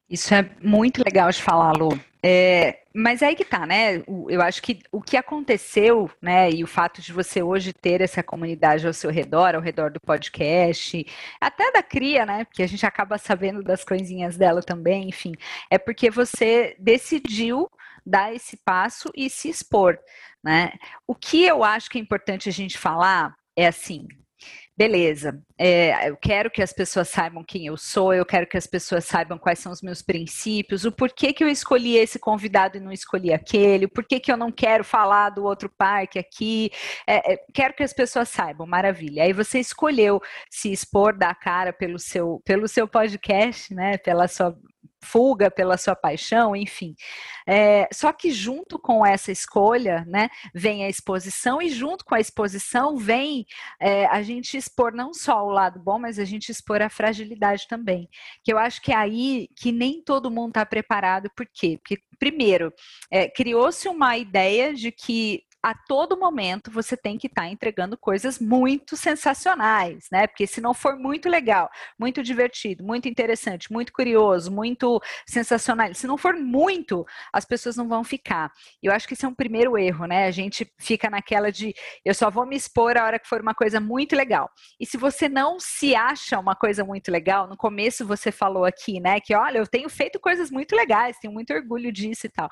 Isso 0.09 0.35
é 0.35 0.49
muito 0.63 1.03
legal 1.05 1.31
de 1.31 1.43
falar, 1.43 1.73
Lu. 1.73 1.99
É, 2.27 2.79
mas 2.95 3.21
é 3.21 3.27
aí 3.27 3.37
que 3.37 3.45
tá, 3.45 3.67
né? 3.67 4.03
Eu 4.29 4.41
acho 4.41 4.63
que 4.63 4.81
o 4.91 5.03
que 5.03 5.15
aconteceu, 5.15 6.11
né, 6.23 6.51
e 6.51 6.65
o 6.65 6.67
fato 6.67 7.03
de 7.03 7.13
você 7.13 7.43
hoje 7.43 7.73
ter 7.73 8.01
essa 8.01 8.23
comunidade 8.23 8.87
ao 8.87 8.95
seu 8.95 9.11
redor, 9.11 9.55
ao 9.55 9.61
redor 9.61 9.91
do 9.91 10.01
podcast, 10.01 11.05
até 11.39 11.71
da 11.71 11.83
cria, 11.83 12.25
né? 12.25 12.45
Porque 12.45 12.63
a 12.63 12.67
gente 12.67 12.87
acaba 12.87 13.19
sabendo 13.19 13.63
das 13.63 13.85
coisinhas 13.85 14.39
dela 14.39 14.63
também, 14.63 15.09
enfim, 15.09 15.33
é 15.71 15.77
porque 15.77 16.09
você 16.11 16.75
decidiu 16.79 17.71
dar 18.07 18.35
esse 18.35 18.57
passo 18.65 19.11
e 19.15 19.29
se 19.29 19.51
expor, 19.51 19.99
né? 20.43 20.73
O 21.07 21.15
que 21.15 21.45
eu 21.45 21.63
acho 21.63 21.91
que 21.91 21.99
é 21.99 22.01
importante 22.01 22.49
a 22.49 22.53
gente 22.53 22.79
falar 22.79 23.35
é 23.57 23.67
assim, 23.67 24.07
beleza, 24.77 25.41
é, 25.57 26.09
eu 26.09 26.17
quero 26.17 26.51
que 26.51 26.61
as 26.61 26.73
pessoas 26.73 27.09
saibam 27.09 27.45
quem 27.45 27.67
eu 27.67 27.77
sou, 27.77 28.13
eu 28.13 28.27
quero 28.27 28.47
que 28.47 28.57
as 28.57 28.67
pessoas 28.67 29.05
saibam 29.05 29.39
quais 29.39 29.61
são 29.61 29.71
os 29.71 29.81
meus 29.81 30.03
princípios, 30.03 30.85
o 30.85 30.91
porquê 30.91 31.33
que 31.33 31.45
eu 31.45 31.49
escolhi 31.49 31.97
esse 31.97 32.19
convidado 32.19 32.77
e 32.77 32.81
não 32.81 32.91
escolhi 32.91 33.33
aquele, 33.33 33.85
o 33.85 33.89
porquê 33.89 34.19
que 34.19 34.33
eu 34.33 34.37
não 34.37 34.51
quero 34.51 34.83
falar 34.83 35.31
do 35.31 35.45
outro 35.45 35.69
parque 35.69 36.19
aqui, 36.19 36.71
é, 37.07 37.35
é, 37.35 37.39
quero 37.53 37.75
que 37.75 37.85
as 37.85 37.93
pessoas 37.93 38.29
saibam, 38.29 38.67
maravilha. 38.67 39.23
Aí 39.23 39.33
você 39.33 39.61
escolheu 39.61 40.21
se 40.51 40.73
expor, 40.73 41.17
dar 41.17 41.35
cara 41.35 41.73
pelo 41.73 41.99
seu, 41.99 42.43
pelo 42.45 42.67
seu 42.67 42.89
podcast, 42.89 43.73
né, 43.73 43.97
pela 43.99 44.27
sua 44.27 44.57
fuga 45.05 45.51
pela 45.51 45.77
sua 45.77 45.95
paixão, 45.95 46.57
enfim. 46.57 46.97
É, 47.47 47.87
só 47.93 48.13
que 48.13 48.33
junto 48.33 48.79
com 48.79 49.07
essa 49.07 49.31
escolha, 49.31 50.05
né, 50.07 50.29
vem 50.55 50.85
a 50.85 50.89
exposição 50.89 51.63
e 51.63 51.69
junto 51.69 52.05
com 52.05 52.15
a 52.15 52.21
exposição 52.21 52.97
vem 52.97 53.47
é, 53.81 54.07
a 54.07 54.23
gente 54.23 54.57
expor 54.57 54.93
não 54.93 55.15
só 55.15 55.45
o 55.45 55.51
lado 55.51 55.79
bom, 55.79 55.99
mas 55.99 56.19
a 56.19 56.25
gente 56.25 56.51
expor 56.51 56.83
a 56.83 56.89
fragilidade 56.89 57.69
também. 57.69 58.09
Que 58.43 58.53
eu 58.53 58.59
acho 58.59 58.83
que 58.83 58.91
é 58.93 58.97
aí 58.97 59.49
que 59.57 59.71
nem 59.71 60.03
todo 60.03 60.31
mundo 60.31 60.49
está 60.49 60.67
preparado. 60.67 61.31
Por 61.37 61.47
quê? 61.53 61.79
Porque 61.79 62.03
primeiro 62.19 62.73
é, 63.11 63.29
criou-se 63.29 63.89
uma 63.89 64.17
ideia 64.17 64.73
de 64.75 64.91
que 64.91 65.45
a 65.65 65.75
todo 65.75 66.19
momento 66.19 66.71
você 66.71 66.95
tem 66.95 67.17
que 67.17 67.27
estar 67.27 67.45
tá 67.45 67.49
entregando 67.49 67.97
coisas 67.97 68.39
muito 68.39 68.99
sensacionais, 68.99 70.09
né? 70.13 70.27
Porque 70.27 70.47
se 70.47 70.61
não 70.61 70.75
for 70.75 70.95
muito 70.95 71.27
legal, 71.27 71.71
muito 71.99 72.23
divertido, 72.23 72.85
muito 72.85 73.09
interessante, 73.09 73.73
muito 73.73 73.91
curioso, 73.91 74.53
muito 74.53 75.01
sensacional, 75.27 75.95
se 75.95 76.07
não 76.07 76.19
for 76.19 76.35
muito, 76.35 77.07
as 77.33 77.47
pessoas 77.47 77.77
não 77.77 77.89
vão 77.89 78.05
ficar. 78.05 78.53
Eu 78.83 78.93
acho 78.93 79.09
que 79.09 79.15
esse 79.15 79.25
é 79.25 79.29
um 79.29 79.35
primeiro 79.35 79.79
erro, 79.79 80.05
né? 80.05 80.27
A 80.27 80.31
gente 80.31 80.71
fica 80.79 81.09
naquela 81.09 81.51
de 81.51 81.73
eu 82.05 82.13
só 82.13 82.29
vou 82.29 82.45
me 82.45 82.57
expor 82.57 82.99
a 82.99 83.05
hora 83.07 83.19
que 83.19 83.27
for 83.27 83.41
uma 83.41 83.55
coisa 83.55 83.81
muito 83.81 84.15
legal. 84.15 84.51
E 84.79 84.85
se 84.85 84.99
você 84.99 85.31
não 85.31 85.59
se 85.59 85.95
acha 85.95 86.39
uma 86.39 86.55
coisa 86.55 86.85
muito 86.85 87.11
legal, 87.11 87.49
no 87.49 87.57
começo 87.57 88.07
você 88.07 88.31
falou 88.31 88.67
aqui, 88.67 89.01
né, 89.01 89.19
que 89.19 89.35
olha, 89.35 89.57
eu 89.57 89.67
tenho 89.67 89.89
feito 89.89 90.21
coisas 90.21 90.51
muito 90.51 90.77
legais, 90.77 91.19
tenho 91.19 91.33
muito 91.33 91.55
orgulho 91.55 91.91
disso 91.91 92.27
e 92.27 92.29
tal. 92.29 92.51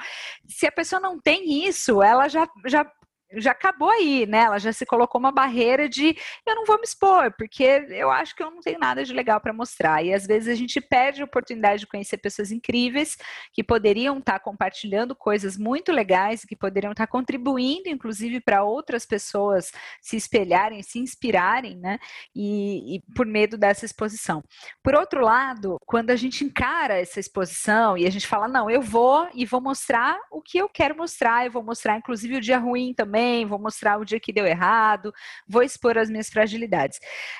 Se 0.48 0.66
a 0.66 0.72
pessoa 0.72 0.98
não 0.98 1.20
tem 1.20 1.66
isso, 1.66 2.02
ela 2.02 2.26
já 2.26 2.48
já 2.66 2.90
já 3.36 3.52
acabou 3.52 3.88
aí, 3.90 4.26
né? 4.26 4.40
Ela 4.40 4.58
já 4.58 4.72
se 4.72 4.84
colocou 4.84 5.18
uma 5.18 5.32
barreira 5.32 5.88
de 5.88 6.16
eu 6.46 6.54
não 6.54 6.64
vou 6.64 6.76
me 6.76 6.84
expor, 6.84 7.32
porque 7.32 7.62
eu 7.90 8.10
acho 8.10 8.34
que 8.34 8.42
eu 8.42 8.50
não 8.50 8.60
tenho 8.60 8.78
nada 8.78 9.04
de 9.04 9.12
legal 9.12 9.40
para 9.40 9.52
mostrar. 9.52 10.04
E 10.04 10.12
às 10.12 10.26
vezes 10.26 10.48
a 10.48 10.54
gente 10.54 10.80
perde 10.80 11.22
a 11.22 11.24
oportunidade 11.24 11.80
de 11.80 11.86
conhecer 11.86 12.18
pessoas 12.18 12.50
incríveis 12.50 13.16
que 13.52 13.62
poderiam 13.62 14.18
estar 14.18 14.34
tá 14.34 14.38
compartilhando 14.38 15.14
coisas 15.14 15.56
muito 15.56 15.92
legais, 15.92 16.44
que 16.44 16.56
poderiam 16.56 16.92
estar 16.92 17.06
tá 17.06 17.10
contribuindo, 17.10 17.88
inclusive, 17.88 18.40
para 18.40 18.64
outras 18.64 19.06
pessoas 19.06 19.72
se 20.00 20.16
espelharem, 20.16 20.82
se 20.82 20.98
inspirarem, 20.98 21.76
né? 21.76 21.98
E, 22.34 22.96
e 22.96 23.00
por 23.14 23.26
medo 23.26 23.56
dessa 23.56 23.84
exposição. 23.84 24.42
Por 24.82 24.94
outro 24.94 25.20
lado, 25.22 25.76
quando 25.86 26.10
a 26.10 26.16
gente 26.16 26.44
encara 26.44 26.98
essa 26.98 27.20
exposição 27.20 27.96
e 27.96 28.06
a 28.06 28.10
gente 28.10 28.26
fala, 28.26 28.48
não, 28.48 28.68
eu 28.70 28.82
vou 28.82 29.28
e 29.34 29.44
vou 29.44 29.60
mostrar 29.60 30.18
o 30.30 30.42
que 30.42 30.58
eu 30.58 30.68
quero 30.68 30.96
mostrar, 30.96 31.46
eu 31.46 31.52
vou 31.52 31.62
mostrar, 31.62 31.96
inclusive, 31.96 32.36
o 32.36 32.40
dia 32.40 32.58
ruim 32.58 32.92
também 32.94 33.21
bem, 33.22 33.46
vou 33.46 33.58
mostrar 33.58 33.98
o 33.98 34.04
dia 34.04 34.20
que 34.20 34.32
deu 34.32 34.46
errado, 34.46 35.12
vou 35.48 35.62
expor 35.62 35.96
as 35.96 36.10
minhas 36.10 36.28
fragilidades. 36.28 36.98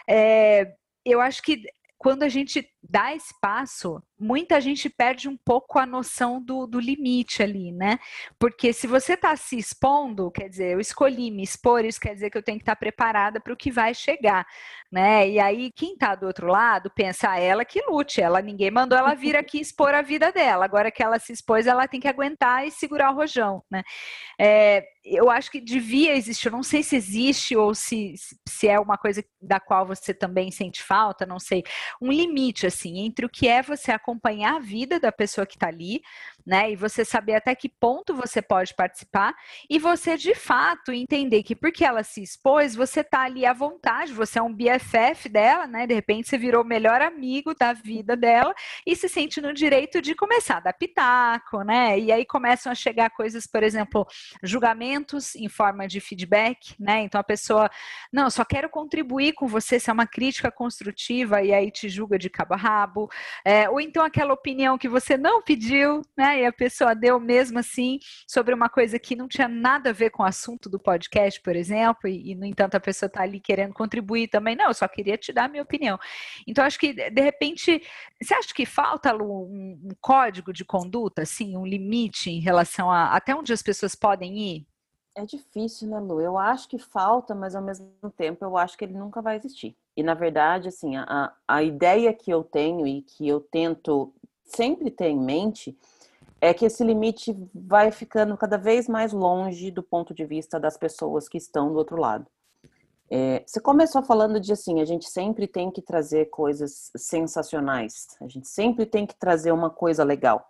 É, 0.09 0.67
eu 1.05 1.21
acho 1.21 1.43
que 1.43 1.63
quando 1.99 2.23
a 2.23 2.29
gente 2.29 2.69
dá 2.83 3.15
esse 3.15 3.33
passo, 3.41 4.03
muita 4.19 4.61
gente 4.61 4.89
perde 4.89 5.29
um 5.29 5.37
pouco 5.37 5.79
a 5.79 5.87
noção 5.87 6.41
do, 6.43 6.67
do 6.67 6.81
limite 6.81 7.43
ali, 7.43 7.73
né? 7.73 7.99
Porque 8.39 8.73
se 8.73 8.87
você 8.87 9.15
está 9.15 9.37
se 9.37 9.57
expondo, 9.57 10.31
quer 10.31 10.49
dizer, 10.49 10.73
eu 10.73 10.81
escolhi 10.81 11.31
me 11.31 11.43
expor, 11.43 11.85
isso 11.85 12.01
quer 12.01 12.15
dizer 12.15 12.31
que 12.31 12.39
eu 12.39 12.43
tenho 12.43 12.59
que 12.59 12.63
estar 12.63 12.75
tá 12.75 12.79
preparada 12.79 13.41
para 13.41 13.53
o 13.53 13.57
que 13.57 13.71
vai 13.71 13.95
chegar, 13.95 14.47
né? 14.91 15.29
E 15.29 15.39
aí, 15.39 15.73
quem 15.73 15.95
está 15.95 16.15
do 16.15 16.27
outro 16.27 16.47
lado, 16.47 16.91
pensa, 16.91 17.31
ah, 17.31 17.39
ela 17.39 17.65
que 17.65 17.83
lute, 17.89 18.21
ela 18.21 18.43
ninguém 18.43 18.71
mandou 18.71 18.99
ela 18.99 19.15
vir 19.15 19.37
aqui 19.37 19.61
expor 19.61 19.95
a 19.95 20.03
vida 20.03 20.33
dela, 20.33 20.65
agora 20.65 20.91
que 20.91 21.03
ela 21.03 21.19
se 21.19 21.33
expôs, 21.33 21.67
ela 21.67 21.89
tem 21.89 22.01
que 22.01 22.09
aguentar 22.09 22.67
e 22.67 22.71
segurar 22.71 23.11
o 23.11 23.15
rojão, 23.15 23.63
né? 23.71 23.83
É, 24.39 24.85
eu 25.05 25.29
acho 25.31 25.51
que 25.51 25.61
devia 25.61 26.15
existir, 26.17 26.47
eu 26.47 26.53
não 26.53 26.63
sei 26.63 26.83
se 26.83 26.95
existe 26.95 27.57
ou 27.57 27.75
se, 27.75 28.15
se 28.49 28.69
é 28.69 28.79
uma 28.79 28.97
coisa 28.97 29.25
da 29.41 29.59
qual 29.59 29.85
você 29.85 30.15
também 30.15 30.51
sente 30.51 30.83
falta, 30.83 31.27
não 31.27 31.41
sei, 31.41 31.65
um 32.01 32.13
limite, 32.13 32.67
assim, 32.73 32.99
entre 33.01 33.25
o 33.27 33.29
que 33.29 33.47
é 33.47 33.63
você 33.63 33.93
acompanhar 33.93 34.57
a 34.57 34.61
vida 34.61 34.99
da 34.99 35.13
pessoa 35.13 35.47
que 35.47 35.55
está 35.55 35.69
ali, 35.69 36.03
né? 36.47 36.73
E 36.73 36.77
você 36.77 37.05
saber 37.05 37.35
até 37.35 37.55
que 37.55 37.69
ponto 37.69 38.15
você 38.15 38.43
pode 38.43 38.75
participar 38.75 39.35
e 39.69 39.79
você 39.79 40.17
de 40.17 40.35
fato 40.35 40.93
entender 40.93 41.43
que 41.43 41.55
porque 41.55 41.85
ela 41.85 42.03
se 42.03 42.23
expôs, 42.23 42.75
você 42.75 43.01
está 43.01 43.23
ali 43.23 43.47
à 43.47 43.53
vontade, 43.53 44.13
você 44.13 44.39
é 44.39 44.43
um 44.43 44.53
BFF 44.53 45.29
dela, 45.29 45.67
né? 45.67 45.87
De 45.87 45.95
repente 45.95 46.29
você 46.29 46.39
virou 46.39 46.63
o 46.63 46.67
melhor 46.67 47.01
amigo 47.01 47.55
da 47.55 47.73
vida 47.73 48.17
dela 48.17 48.55
e 48.87 48.95
se 48.97 49.09
sente 49.09 49.41
no 49.41 49.53
direito 49.53 50.01
de 50.01 50.15
começar 50.15 50.59
a 50.59 50.61
dar 50.61 50.73
pitaco, 50.73 51.63
né? 51.63 51.99
E 51.99 52.13
aí 52.13 52.25
começam 52.25 52.71
a 52.73 52.75
chegar 52.75 53.11
coisas, 53.11 53.47
por 53.47 53.63
exemplo, 53.63 54.07
julgamentos 54.43 55.35
em 55.37 55.49
forma 55.49 55.87
de 55.87 56.01
feedback, 56.01 56.75
né? 56.79 57.03
Então 57.03 57.21
a 57.21 57.25
pessoa, 57.25 57.71
não, 58.13 58.31
só 58.31 58.45
quero 58.45 58.69
contribuir 58.69 59.33
com 59.35 59.47
você 59.47 59.79
se 59.79 59.91
é 59.91 59.93
uma 59.93 60.07
crítica 60.07 60.51
construtiva 60.51 61.43
e 61.43 61.53
aí 61.53 61.71
te 61.71 61.89
julga 61.89 62.19
de 62.19 62.29
cabo 62.29 62.55
a 62.55 62.57
rabo, 62.57 63.11
é, 63.45 63.69
ou 63.69 63.81
então 63.81 64.05
aquela 64.05 64.33
opinião 64.33 64.79
que 64.79 64.89
você 64.89 65.17
não 65.17 65.43
pediu, 65.43 66.03
né? 66.17 66.32
E 66.37 66.47
a 66.47 66.53
pessoa 66.53 66.95
deu 66.95 67.19
mesmo 67.21 67.59
assim 67.59 67.99
sobre 68.27 68.55
uma 68.55 68.69
coisa 68.69 68.99
que 68.99 69.17
não 69.17 69.29
tinha 69.29 69.49
nada 69.49 69.91
a 69.91 69.93
ver 69.93 70.11
com 70.11 70.23
o 70.23 70.27
assunto 70.27 70.69
do 70.69 70.79
podcast, 70.79 71.41
por 71.41 71.57
exemplo, 71.57 72.09
e, 72.09 72.33
e 72.33 72.35
no 72.35 72.45
entanto 72.45 72.75
a 72.77 72.81
pessoa 72.81 73.07
está 73.07 73.23
ali 73.23 73.41
querendo 73.41 73.75
contribuir 73.75 74.29
também. 74.29 74.57
Não, 74.57 74.67
eu 74.67 74.75
só 74.75 74.87
queria 74.89 75.17
te 75.17 75.33
dar 75.33 75.45
a 75.45 75.49
minha 75.49 75.63
opinião. 75.63 75.99
Então, 76.47 76.65
acho 76.65 76.79
que, 76.79 76.93
de 76.93 77.21
repente, 77.21 77.83
você 78.21 78.35
acha 78.35 78.55
que 78.55 78.67
falta, 78.67 79.13
Lu, 79.13 79.45
um, 79.45 79.81
um 79.85 79.91
código 80.01 80.53
de 80.53 80.65
conduta, 80.65 81.23
assim, 81.23 81.57
um 81.57 81.67
limite 81.67 82.31
em 82.31 82.41
relação 82.41 82.91
a 82.91 83.15
até 83.15 83.35
onde 83.35 83.53
as 83.53 83.63
pessoas 83.63 83.95
podem 83.95 84.39
ir? 84.39 84.67
É 85.15 85.27
difícil, 85.27 85.89
né, 85.89 86.01
Lu? 86.01 86.21
Eu 86.21 86.39
acho 86.39 86.69
que 86.69 86.79
falta, 86.79 87.35
mas 87.35 87.55
ao 87.55 87.63
mesmo 87.63 87.93
tempo 88.17 88.45
eu 88.45 88.57
acho 88.57 88.79
que 88.79 88.85
ele 88.85 88.95
nunca 88.95 89.21
vai 89.21 89.37
existir. 89.37 89.77
E 89.95 90.03
na 90.03 90.15
verdade, 90.15 90.69
assim, 90.69 90.97
a, 90.97 91.33
a 91.47 91.63
ideia 91.63 92.15
que 92.15 92.31
eu 92.31 92.43
tenho 92.43 92.87
e 92.87 93.03
que 93.03 93.29
eu 93.29 93.41
tento 93.41 94.13
sempre 94.45 94.91
ter 94.91 95.09
em 95.09 95.19
mente 95.19 95.77
é 96.43 96.53
que 96.53 96.65
esse 96.65 96.83
limite 96.83 97.33
vai 97.55 97.93
ficando 97.93 98.37
cada 98.37 98.59
vez 98.59 98.89
mais 98.89 99.13
longe 99.13 99.71
do 99.71 99.81
ponto 99.81 100.13
de 100.13 100.27
vista 100.27 100.59
das 100.59 100.77
pessoas 100.77 101.29
que 101.29 101.39
estão 101.39 101.73
do 101.73 101.79
outro 101.79 101.97
lado. 101.97 102.27
É, 103.09 103.45
você 103.47 103.61
começou 103.61 104.03
falando 104.03 104.41
de 104.41 104.53
assim, 104.53 104.81
a 104.81 104.85
gente 104.85 105.09
sempre 105.09 105.47
tem 105.47 105.71
que 105.71 105.81
trazer 105.81 106.31
coisas 106.31 106.91
sensacionais, 106.97 108.09
a 108.21 108.27
gente 108.27 108.49
sempre 108.49 108.85
tem 108.85 109.07
que 109.07 109.15
trazer 109.15 109.53
uma 109.53 109.71
coisa 109.71 110.03
legal. 110.03 110.45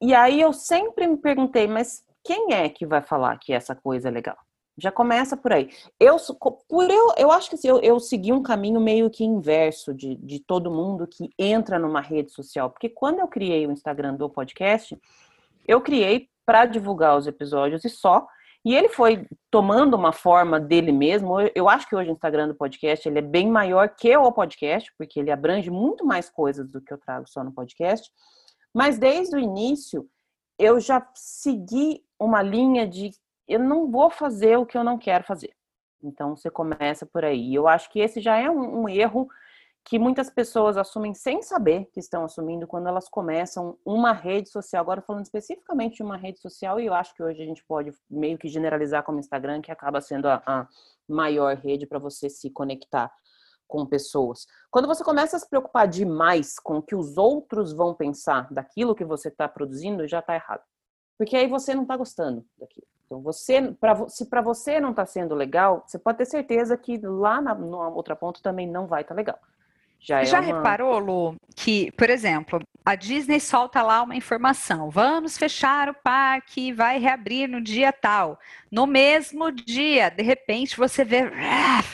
E 0.00 0.14
aí 0.14 0.40
eu 0.40 0.52
sempre 0.52 1.08
me 1.08 1.16
perguntei, 1.16 1.66
mas 1.66 2.04
quem 2.22 2.52
é 2.52 2.68
que 2.68 2.86
vai 2.86 3.02
falar 3.02 3.36
que 3.38 3.52
essa 3.52 3.74
coisa 3.74 4.06
é 4.06 4.12
legal? 4.12 4.38
Já 4.76 4.90
começa 4.90 5.36
por 5.36 5.52
aí. 5.52 5.70
Eu, 6.00 6.16
por 6.68 6.90
eu, 6.90 7.14
eu 7.16 7.30
acho 7.30 7.48
que 7.48 7.54
assim, 7.54 7.68
eu, 7.68 7.80
eu 7.80 8.00
segui 8.00 8.32
um 8.32 8.42
caminho 8.42 8.80
meio 8.80 9.08
que 9.08 9.24
inverso 9.24 9.94
de, 9.94 10.16
de 10.16 10.40
todo 10.40 10.70
mundo 10.70 11.06
que 11.06 11.30
entra 11.38 11.78
numa 11.78 12.00
rede 12.00 12.32
social. 12.32 12.70
Porque 12.70 12.88
quando 12.88 13.20
eu 13.20 13.28
criei 13.28 13.66
o 13.66 13.70
Instagram 13.70 14.14
do 14.14 14.28
podcast, 14.28 14.98
eu 15.66 15.80
criei 15.80 16.28
para 16.44 16.66
divulgar 16.66 17.16
os 17.16 17.26
episódios 17.26 17.84
e 17.84 17.88
só. 17.88 18.26
E 18.64 18.74
ele 18.74 18.88
foi 18.88 19.26
tomando 19.50 19.94
uma 19.94 20.12
forma 20.12 20.58
dele 20.58 20.90
mesmo. 20.90 21.36
Eu 21.54 21.68
acho 21.68 21.86
que 21.88 21.94
hoje 21.94 22.10
o 22.10 22.14
Instagram 22.14 22.48
do 22.48 22.54
podcast 22.54 23.06
ele 23.06 23.18
é 23.18 23.22
bem 23.22 23.48
maior 23.48 23.90
que 23.90 24.16
o 24.16 24.32
podcast, 24.32 24.90
porque 24.96 25.20
ele 25.20 25.30
abrange 25.30 25.70
muito 25.70 26.04
mais 26.04 26.30
coisas 26.30 26.66
do 26.68 26.80
que 26.80 26.92
eu 26.92 26.98
trago 26.98 27.28
só 27.28 27.44
no 27.44 27.52
podcast. 27.52 28.10
Mas 28.72 28.98
desde 28.98 29.36
o 29.36 29.38
início, 29.38 30.08
eu 30.58 30.80
já 30.80 31.06
segui 31.14 32.02
uma 32.18 32.42
linha 32.42 32.88
de 32.88 33.10
eu 33.48 33.60
não 33.60 33.90
vou 33.90 34.10
fazer 34.10 34.56
o 34.56 34.66
que 34.66 34.76
eu 34.76 34.84
não 34.84 34.98
quero 34.98 35.24
fazer. 35.24 35.54
Então 36.02 36.36
você 36.36 36.50
começa 36.50 37.06
por 37.06 37.24
aí. 37.24 37.54
Eu 37.54 37.66
acho 37.66 37.90
que 37.90 38.00
esse 38.00 38.20
já 38.20 38.36
é 38.36 38.50
um, 38.50 38.82
um 38.82 38.88
erro 38.88 39.28
que 39.84 39.98
muitas 39.98 40.30
pessoas 40.30 40.78
assumem 40.78 41.12
sem 41.12 41.42
saber 41.42 41.86
que 41.92 42.00
estão 42.00 42.24
assumindo 42.24 42.66
quando 42.66 42.88
elas 42.88 43.06
começam 43.06 43.78
uma 43.84 44.12
rede 44.12 44.48
social. 44.48 44.80
Agora 44.80 45.02
falando 45.02 45.24
especificamente 45.24 45.96
de 45.96 46.02
uma 46.02 46.16
rede 46.16 46.40
social, 46.40 46.80
e 46.80 46.86
eu 46.86 46.94
acho 46.94 47.14
que 47.14 47.22
hoje 47.22 47.42
a 47.42 47.44
gente 47.44 47.62
pode 47.64 47.92
meio 48.10 48.38
que 48.38 48.48
generalizar 48.48 49.02
como 49.02 49.18
Instagram, 49.18 49.60
que 49.60 49.70
acaba 49.70 50.00
sendo 50.00 50.26
a, 50.26 50.42
a 50.46 50.66
maior 51.06 51.54
rede 51.56 51.86
para 51.86 51.98
você 51.98 52.30
se 52.30 52.50
conectar 52.50 53.12
com 53.68 53.84
pessoas. 53.84 54.46
Quando 54.70 54.88
você 54.88 55.04
começa 55.04 55.36
a 55.36 55.40
se 55.40 55.48
preocupar 55.48 55.86
demais 55.86 56.58
com 56.58 56.78
o 56.78 56.82
que 56.82 56.94
os 56.94 57.18
outros 57.18 57.72
vão 57.72 57.94
pensar 57.94 58.50
daquilo 58.52 58.94
que 58.94 59.04
você 59.04 59.28
está 59.28 59.48
produzindo, 59.48 60.08
já 60.08 60.20
está 60.20 60.34
errado. 60.34 60.62
Porque 61.18 61.36
aí 61.36 61.46
você 61.46 61.74
não 61.74 61.82
está 61.82 61.96
gostando 61.96 62.44
daquilo. 62.58 62.86
Então, 63.14 63.22
você, 63.22 63.62
pra, 63.78 64.08
se 64.08 64.26
para 64.26 64.40
você 64.40 64.80
não 64.80 64.90
está 64.90 65.06
sendo 65.06 65.36
legal, 65.36 65.84
você 65.86 65.96
pode 65.98 66.18
ter 66.18 66.24
certeza 66.24 66.76
que 66.76 66.98
lá 66.98 67.40
na, 67.40 67.54
na 67.54 67.88
outra 67.88 68.16
ponta 68.16 68.40
também 68.42 68.66
não 68.66 68.88
vai 68.88 69.02
estar 69.02 69.14
tá 69.14 69.16
legal. 69.16 69.38
Já, 70.04 70.20
é 70.20 70.26
Já 70.26 70.40
uma... 70.40 70.56
reparou, 70.56 70.98
Lu, 70.98 71.36
que, 71.56 71.90
por 71.92 72.10
exemplo, 72.10 72.60
a 72.84 72.94
Disney 72.94 73.40
solta 73.40 73.82
lá 73.82 74.02
uma 74.02 74.14
informação: 74.14 74.90
vamos 74.90 75.38
fechar 75.38 75.88
o 75.88 75.94
parque, 75.94 76.72
vai 76.72 76.98
reabrir 76.98 77.48
no 77.48 77.60
dia 77.62 77.90
tal. 77.90 78.38
No 78.70 78.86
mesmo 78.86 79.50
dia, 79.52 80.10
de 80.10 80.22
repente, 80.22 80.76
você 80.76 81.04
vê 81.04 81.30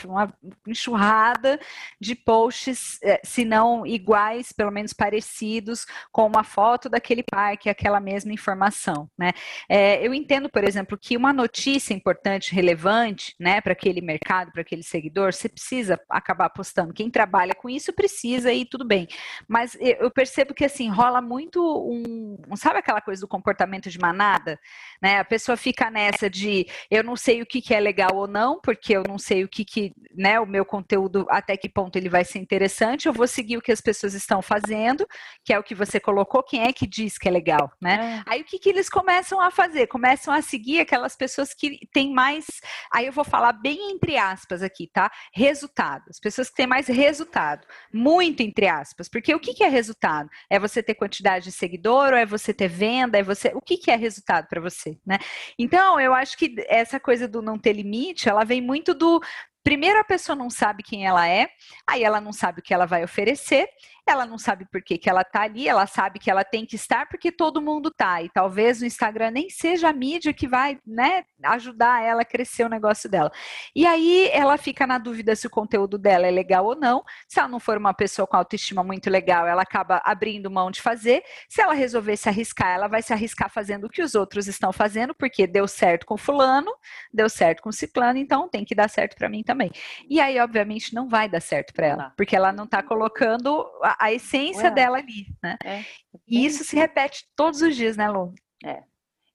uma 0.03 0.33
enxurrada 0.67 1.59
de 1.99 2.15
posts, 2.15 2.99
eh, 3.03 3.21
se 3.23 3.45
não 3.45 3.85
iguais, 3.85 4.51
pelo 4.51 4.71
menos 4.71 4.91
parecidos, 4.91 5.85
com 6.11 6.25
uma 6.25 6.43
foto 6.43 6.89
daquele 6.89 7.23
parque, 7.23 7.69
aquela 7.69 7.99
mesma 7.99 8.33
informação. 8.33 9.07
Né? 9.17 9.31
É, 9.69 10.05
eu 10.05 10.11
entendo, 10.11 10.49
por 10.49 10.63
exemplo, 10.63 10.97
que 10.97 11.15
uma 11.15 11.31
notícia 11.31 11.93
importante, 11.93 12.53
relevante, 12.53 13.35
né, 13.39 13.61
para 13.61 13.73
aquele 13.73 14.01
mercado, 14.01 14.51
para 14.51 14.61
aquele 14.61 14.83
seguidor, 14.83 15.33
você 15.33 15.47
precisa 15.47 16.01
acabar 16.09 16.49
postando. 16.49 16.93
Quem 16.93 17.11
trabalha 17.11 17.53
com 17.53 17.69
isso 17.69 17.93
precisa 18.01 18.51
e 18.51 18.65
tudo 18.65 18.83
bem. 18.83 19.07
Mas 19.47 19.77
eu 19.79 20.09
percebo 20.09 20.55
que 20.55 20.65
assim 20.65 20.89
rola 20.89 21.21
muito 21.21 21.61
um, 21.61 22.37
sabe 22.55 22.79
aquela 22.79 22.99
coisa 22.99 23.21
do 23.21 23.27
comportamento 23.27 23.89
de 23.89 23.99
manada, 23.99 24.59
né? 25.01 25.19
A 25.19 25.25
pessoa 25.25 25.55
fica 25.55 25.91
nessa 25.91 26.27
de 26.29 26.65
eu 26.89 27.03
não 27.03 27.15
sei 27.15 27.41
o 27.41 27.45
que, 27.45 27.61
que 27.61 27.75
é 27.75 27.79
legal 27.79 28.15
ou 28.15 28.27
não, 28.27 28.59
porque 28.59 28.93
eu 28.93 29.03
não 29.07 29.19
sei 29.19 29.43
o 29.43 29.47
que, 29.47 29.63
que 29.63 29.93
né, 30.15 30.39
o 30.39 30.47
meu 30.47 30.65
conteúdo 30.65 31.27
até 31.29 31.55
que 31.55 31.69
ponto 31.69 31.95
ele 31.95 32.09
vai 32.09 32.25
ser 32.25 32.39
interessante. 32.39 33.07
Eu 33.07 33.13
vou 33.13 33.27
seguir 33.27 33.57
o 33.57 33.61
que 33.61 33.71
as 33.71 33.81
pessoas 33.81 34.15
estão 34.15 34.41
fazendo, 34.41 35.07
que 35.45 35.53
é 35.53 35.59
o 35.59 35.63
que 35.63 35.75
você 35.75 35.99
colocou. 35.99 36.41
Quem 36.41 36.63
é 36.63 36.73
que 36.73 36.87
diz 36.87 37.17
que 37.19 37.27
é 37.27 37.31
legal, 37.31 37.71
né? 37.79 38.23
É. 38.25 38.31
Aí 38.31 38.41
o 38.41 38.45
que, 38.45 38.57
que 38.57 38.69
eles 38.69 38.89
começam 38.89 39.39
a 39.39 39.51
fazer? 39.51 39.85
Começam 39.87 40.33
a 40.33 40.41
seguir 40.41 40.79
aquelas 40.79 41.15
pessoas 41.15 41.53
que 41.53 41.79
têm 41.93 42.11
mais, 42.11 42.45
aí 42.91 43.05
eu 43.05 43.13
vou 43.13 43.23
falar 43.23 43.53
bem 43.53 43.91
entre 43.91 44.17
aspas 44.17 44.63
aqui, 44.63 44.89
tá? 44.91 45.11
Resultado. 45.33 46.05
As 46.09 46.19
pessoas 46.19 46.49
que 46.49 46.55
têm 46.55 46.67
mais 46.67 46.87
resultado 46.87 47.67
muito 47.93 48.41
entre 48.41 48.67
aspas, 48.67 49.09
porque 49.09 49.33
o 49.33 49.39
que, 49.39 49.53
que 49.53 49.63
é 49.63 49.67
resultado? 49.67 50.29
É 50.49 50.59
você 50.59 50.81
ter 50.81 50.95
quantidade 50.95 51.45
de 51.45 51.51
seguidor, 51.51 52.11
ou 52.11 52.17
é 52.17 52.25
você 52.25 52.53
ter 52.53 52.67
venda, 52.67 53.17
é 53.17 53.23
você. 53.23 53.51
O 53.53 53.61
que, 53.61 53.77
que 53.77 53.91
é 53.91 53.95
resultado 53.95 54.47
para 54.47 54.61
você, 54.61 54.97
né? 55.05 55.17
Então, 55.57 55.99
eu 55.99 56.13
acho 56.13 56.37
que 56.37 56.55
essa 56.67 56.99
coisa 56.99 57.27
do 57.27 57.41
não 57.41 57.57
ter 57.57 57.73
limite, 57.73 58.29
ela 58.29 58.43
vem 58.43 58.61
muito 58.61 58.93
do 58.93 59.21
Primeiro, 59.63 59.99
a 59.99 60.03
pessoa 60.03 60.35
não 60.35 60.49
sabe 60.49 60.81
quem 60.81 61.05
ela 61.05 61.27
é, 61.27 61.47
aí 61.85 62.03
ela 62.03 62.19
não 62.19 62.33
sabe 62.33 62.59
o 62.59 62.63
que 62.63 62.73
ela 62.73 62.87
vai 62.87 63.03
oferecer, 63.03 63.67
ela 64.07 64.25
não 64.25 64.37
sabe 64.37 64.65
por 64.65 64.81
que, 64.81 64.97
que 64.97 65.09
ela 65.09 65.23
tá 65.23 65.43
ali, 65.43 65.67
ela 65.67 65.85
sabe 65.87 66.19
que 66.19 66.29
ela 66.29 66.43
tem 66.43 66.65
que 66.65 66.75
estar 66.75 67.07
porque 67.07 67.31
todo 67.31 67.61
mundo 67.61 67.91
tá. 67.91 68.21
E 68.21 68.29
talvez 68.29 68.81
o 68.81 68.85
Instagram 68.85 69.31
nem 69.31 69.49
seja 69.49 69.89
a 69.89 69.93
mídia 69.93 70.33
que 70.33 70.47
vai, 70.47 70.79
né, 70.85 71.23
ajudar 71.43 72.03
ela 72.03 72.21
a 72.21 72.25
crescer 72.25 72.65
o 72.65 72.69
negócio 72.69 73.09
dela. 73.09 73.31
E 73.75 73.85
aí 73.85 74.29
ela 74.31 74.57
fica 74.57 74.85
na 74.85 74.97
dúvida 74.97 75.35
se 75.35 75.47
o 75.47 75.49
conteúdo 75.49 75.97
dela 75.97 76.27
é 76.27 76.31
legal 76.31 76.65
ou 76.65 76.75
não. 76.75 77.03
Se 77.27 77.39
ela 77.39 77.47
não 77.47 77.59
for 77.59 77.77
uma 77.77 77.93
pessoa 77.93 78.27
com 78.27 78.37
autoestima 78.37 78.83
muito 78.83 79.09
legal, 79.09 79.47
ela 79.47 79.61
acaba 79.61 80.01
abrindo 80.03 80.51
mão 80.51 80.71
de 80.71 80.81
fazer. 80.81 81.23
Se 81.49 81.61
ela 81.61 81.73
resolver 81.73 82.17
se 82.17 82.29
arriscar, 82.29 82.69
ela 82.69 82.87
vai 82.87 83.01
se 83.01 83.13
arriscar 83.13 83.49
fazendo 83.49 83.85
o 83.85 83.89
que 83.89 84.01
os 84.01 84.15
outros 84.15 84.47
estão 84.47 84.71
fazendo, 84.73 85.13
porque 85.13 85.47
deu 85.47 85.67
certo 85.67 86.05
com 86.05 86.17
fulano, 86.17 86.71
deu 87.13 87.29
certo 87.29 87.61
com 87.61 87.71
ciclano, 87.71 88.19
então 88.19 88.49
tem 88.49 88.65
que 88.65 88.75
dar 88.75 88.89
certo 88.89 89.15
para 89.15 89.29
mim 89.29 89.43
também. 89.43 89.71
E 90.09 90.19
aí, 90.19 90.39
obviamente, 90.39 90.93
não 90.93 91.07
vai 91.07 91.29
dar 91.29 91.41
certo 91.41 91.73
para 91.73 91.87
ela, 91.87 92.13
porque 92.17 92.35
ela 92.35 92.51
não 92.51 92.65
está 92.65 92.83
colocando 92.83 93.65
a, 93.91 94.05
a 94.05 94.13
essência 94.13 94.65
Ué. 94.65 94.71
dela 94.71 94.97
ali, 94.97 95.27
né? 95.41 95.57
É. 95.63 95.83
E 96.27 96.45
isso 96.45 96.63
se 96.63 96.75
repete 96.75 97.27
todos 97.35 97.61
os 97.61 97.75
dias, 97.75 97.97
né, 97.97 98.09
Lu? 98.09 98.33
É. 98.63 98.83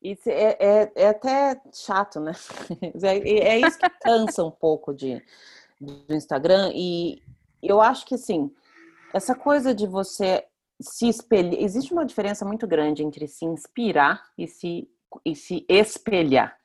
Isso 0.03 0.29
é, 0.29 0.57
é, 0.61 0.93
é 0.95 1.09
até 1.09 1.61
chato, 1.73 2.21
né? 2.21 2.33
É, 3.03 3.17
é, 3.17 3.59
isso 3.59 3.79
que 3.79 3.89
cansa 4.01 4.45
um 4.45 4.51
pouco 4.51 4.95
de, 4.95 5.23
do 5.81 6.15
Instagram. 6.15 6.71
E 6.75 7.23
eu 7.63 7.81
acho 7.81 8.07
que, 8.07 8.15
assim, 8.15 8.51
essa 9.13 9.35
coisa 9.35 9.75
de 9.75 9.87
você 9.87 10.45
se 10.81 11.09
espelhar... 11.09 11.55
Existe 11.61 11.93
uma 11.93 12.05
diferença 12.05 12.45
muito 12.45 12.67
grande 12.67 13.03
entre 13.03 13.27
se 13.27 13.45
inspirar 13.45 14.23
e 14.37 14.47
se, 14.47 14.89
e 15.25 15.35
se 15.35 15.65
espelhar 15.69 16.57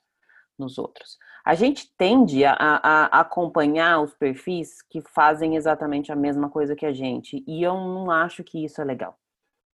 nos 0.58 0.78
outros. 0.78 1.18
A 1.44 1.56
gente 1.56 1.92
tende 1.98 2.46
a, 2.46 2.56
a, 2.60 3.20
acompanhar 3.20 4.02
os 4.02 4.14
perfis 4.14 4.82
que 4.84 5.02
fazem 5.02 5.56
exatamente 5.56 6.12
a 6.12 6.16
mesma 6.16 6.50
coisa 6.50 6.76
que 6.76 6.86
a 6.86 6.94
gente, 6.94 7.44
e 7.48 7.64
eu 7.64 7.74
não 7.74 8.12
acho 8.12 8.44
que 8.44 8.64
isso 8.64 8.80
é 8.80 8.86
legal. 8.86 9.18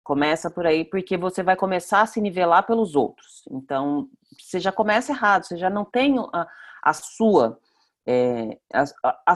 Começa 0.02 0.50
por 0.50 0.66
aí, 0.66 0.84
porque 0.84 1.16
você 1.16 1.42
vai 1.42 1.56
começar 1.56 2.02
a 2.02 2.06
se 2.06 2.20
nivelar 2.20 2.66
pelos 2.66 2.94
outros. 2.94 3.42
Então, 3.50 4.10
você 4.38 4.60
já 4.60 4.70
começa 4.70 5.12
errado, 5.12 5.44
você 5.44 5.56
já 5.56 5.70
não 5.70 5.84
tem 5.84 6.16
a, 6.32 6.46
a 6.82 6.92
sua. 6.92 7.58
É, 8.06 8.58
a, 8.70 8.84
a, 9.26 9.34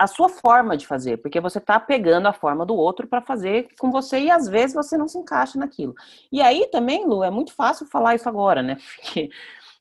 a, 0.00 0.06
sua 0.08 0.28
forma 0.28 0.76
de 0.76 0.88
fazer, 0.88 1.18
porque 1.18 1.38
você 1.38 1.58
está 1.58 1.78
pegando 1.78 2.26
a 2.26 2.32
forma 2.32 2.66
do 2.66 2.74
outro 2.74 3.06
para 3.06 3.22
fazer 3.22 3.68
com 3.78 3.92
você 3.92 4.18
e 4.18 4.28
às 4.28 4.48
vezes 4.48 4.74
você 4.74 4.98
não 4.98 5.06
se 5.06 5.16
encaixa 5.16 5.56
naquilo. 5.56 5.94
E 6.32 6.42
aí 6.42 6.66
também, 6.72 7.06
Lu, 7.06 7.22
é 7.22 7.30
muito 7.30 7.54
fácil 7.54 7.86
falar 7.86 8.16
isso 8.16 8.28
agora, 8.28 8.60
né? 8.60 8.76
Porque 8.98 9.30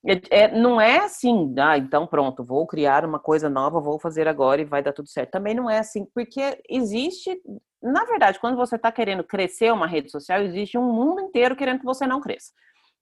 é, 0.05 0.45
é, 0.45 0.51
não 0.51 0.81
é 0.81 0.99
assim, 0.99 1.53
ah, 1.59 1.77
então 1.77 2.07
pronto, 2.07 2.43
vou 2.43 2.65
criar 2.65 3.05
uma 3.05 3.19
coisa 3.19 3.49
nova, 3.49 3.79
vou 3.79 3.99
fazer 3.99 4.27
agora 4.27 4.61
e 4.61 4.65
vai 4.65 4.81
dar 4.81 4.93
tudo 4.93 5.07
certo. 5.07 5.31
Também 5.31 5.53
não 5.53 5.69
é 5.69 5.77
assim, 5.77 6.05
porque 6.13 6.59
existe, 6.67 7.39
na 7.81 8.03
verdade, 8.05 8.39
quando 8.39 8.57
você 8.57 8.77
está 8.77 8.91
querendo 8.91 9.23
crescer 9.23 9.71
uma 9.71 9.85
rede 9.85 10.09
social, 10.09 10.41
existe 10.41 10.77
um 10.77 10.91
mundo 10.91 11.21
inteiro 11.21 11.55
querendo 11.55 11.79
que 11.79 11.85
você 11.85 12.07
não 12.07 12.19
cresça. 12.19 12.51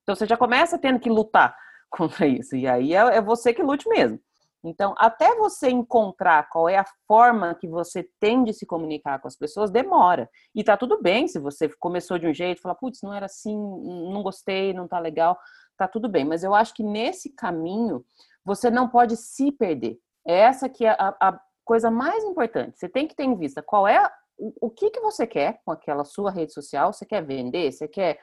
Então 0.04 0.14
você 0.14 0.26
já 0.26 0.36
começa 0.36 0.78
tendo 0.78 1.00
que 1.00 1.10
lutar 1.10 1.56
contra 1.90 2.28
isso, 2.28 2.56
e 2.56 2.68
aí 2.68 2.94
é, 2.94 3.18
é 3.18 3.22
você 3.22 3.54
que 3.54 3.64
lute 3.64 3.88
mesmo. 3.88 4.20
Então, 4.62 4.94
até 4.98 5.34
você 5.36 5.70
encontrar 5.70 6.50
qual 6.50 6.68
é 6.68 6.78
a 6.78 6.86
forma 7.08 7.56
que 7.56 7.66
você 7.66 8.06
tem 8.20 8.44
de 8.44 8.52
se 8.52 8.66
comunicar 8.66 9.18
com 9.20 9.28
as 9.30 9.38
pessoas, 9.38 9.72
demora. 9.72 10.30
E 10.54 10.66
tá 10.66 10.76
tudo 10.76 11.02
bem 11.02 11.30
se 11.30 11.40
você 11.40 11.70
começou 11.80 12.20
de 12.20 12.28
um 12.28 12.34
jeito, 12.34 12.62
falar, 12.62 12.76
putz, 12.76 13.00
não 13.02 13.14
era 13.14 13.26
assim, 13.26 13.56
não 13.56 14.22
gostei, 14.22 14.74
não 14.74 14.86
tá 14.86 15.00
legal 15.00 15.38
tá 15.80 15.88
tudo 15.88 16.08
bem. 16.08 16.26
Mas 16.26 16.44
eu 16.44 16.54
acho 16.54 16.74
que 16.74 16.84
nesse 16.84 17.30
caminho 17.30 18.06
você 18.44 18.70
não 18.70 18.88
pode 18.88 19.18
se 19.18 19.52
perder. 19.52 20.00
É 20.26 20.40
essa 20.40 20.70
que 20.70 20.86
é 20.86 20.92
a, 20.92 21.16
a 21.20 21.40
coisa 21.66 21.90
mais 21.90 22.24
importante. 22.24 22.78
Você 22.78 22.90
tem 22.90 23.08
que 23.08 23.16
ter 23.16 23.24
em 23.24 23.36
vista 23.36 23.62
qual 23.62 23.88
é 23.88 24.10
o, 24.38 24.70
que, 24.70 24.90
que 24.90 25.00
você 25.00 25.28
quer 25.28 25.62
com 25.66 25.72
aquela 25.72 26.04
sua 26.04 26.32
rede 26.32 26.54
social. 26.54 26.94
Você 26.94 27.06
quer 27.06 27.24
vender? 27.24 27.72
Você 27.72 27.88
quer 27.88 28.20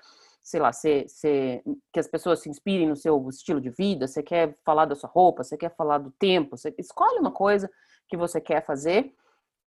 sei 0.46 0.60
lá, 0.60 0.72
ser, 0.72 1.08
ser, 1.08 1.60
que 1.92 1.98
as 1.98 2.06
pessoas 2.06 2.40
se 2.40 2.48
inspirem 2.48 2.86
no 2.86 2.94
seu 2.94 3.28
estilo 3.28 3.60
de 3.60 3.68
vida, 3.68 4.06
você 4.06 4.22
quer 4.22 4.56
falar 4.64 4.84
da 4.84 4.94
sua 4.94 5.10
roupa, 5.10 5.42
você 5.42 5.56
quer 5.56 5.74
falar 5.74 5.98
do 5.98 6.12
tempo, 6.12 6.56
você 6.56 6.72
escolhe 6.78 7.18
uma 7.18 7.32
coisa 7.32 7.68
que 8.08 8.16
você 8.16 8.40
quer 8.40 8.64
fazer, 8.64 9.12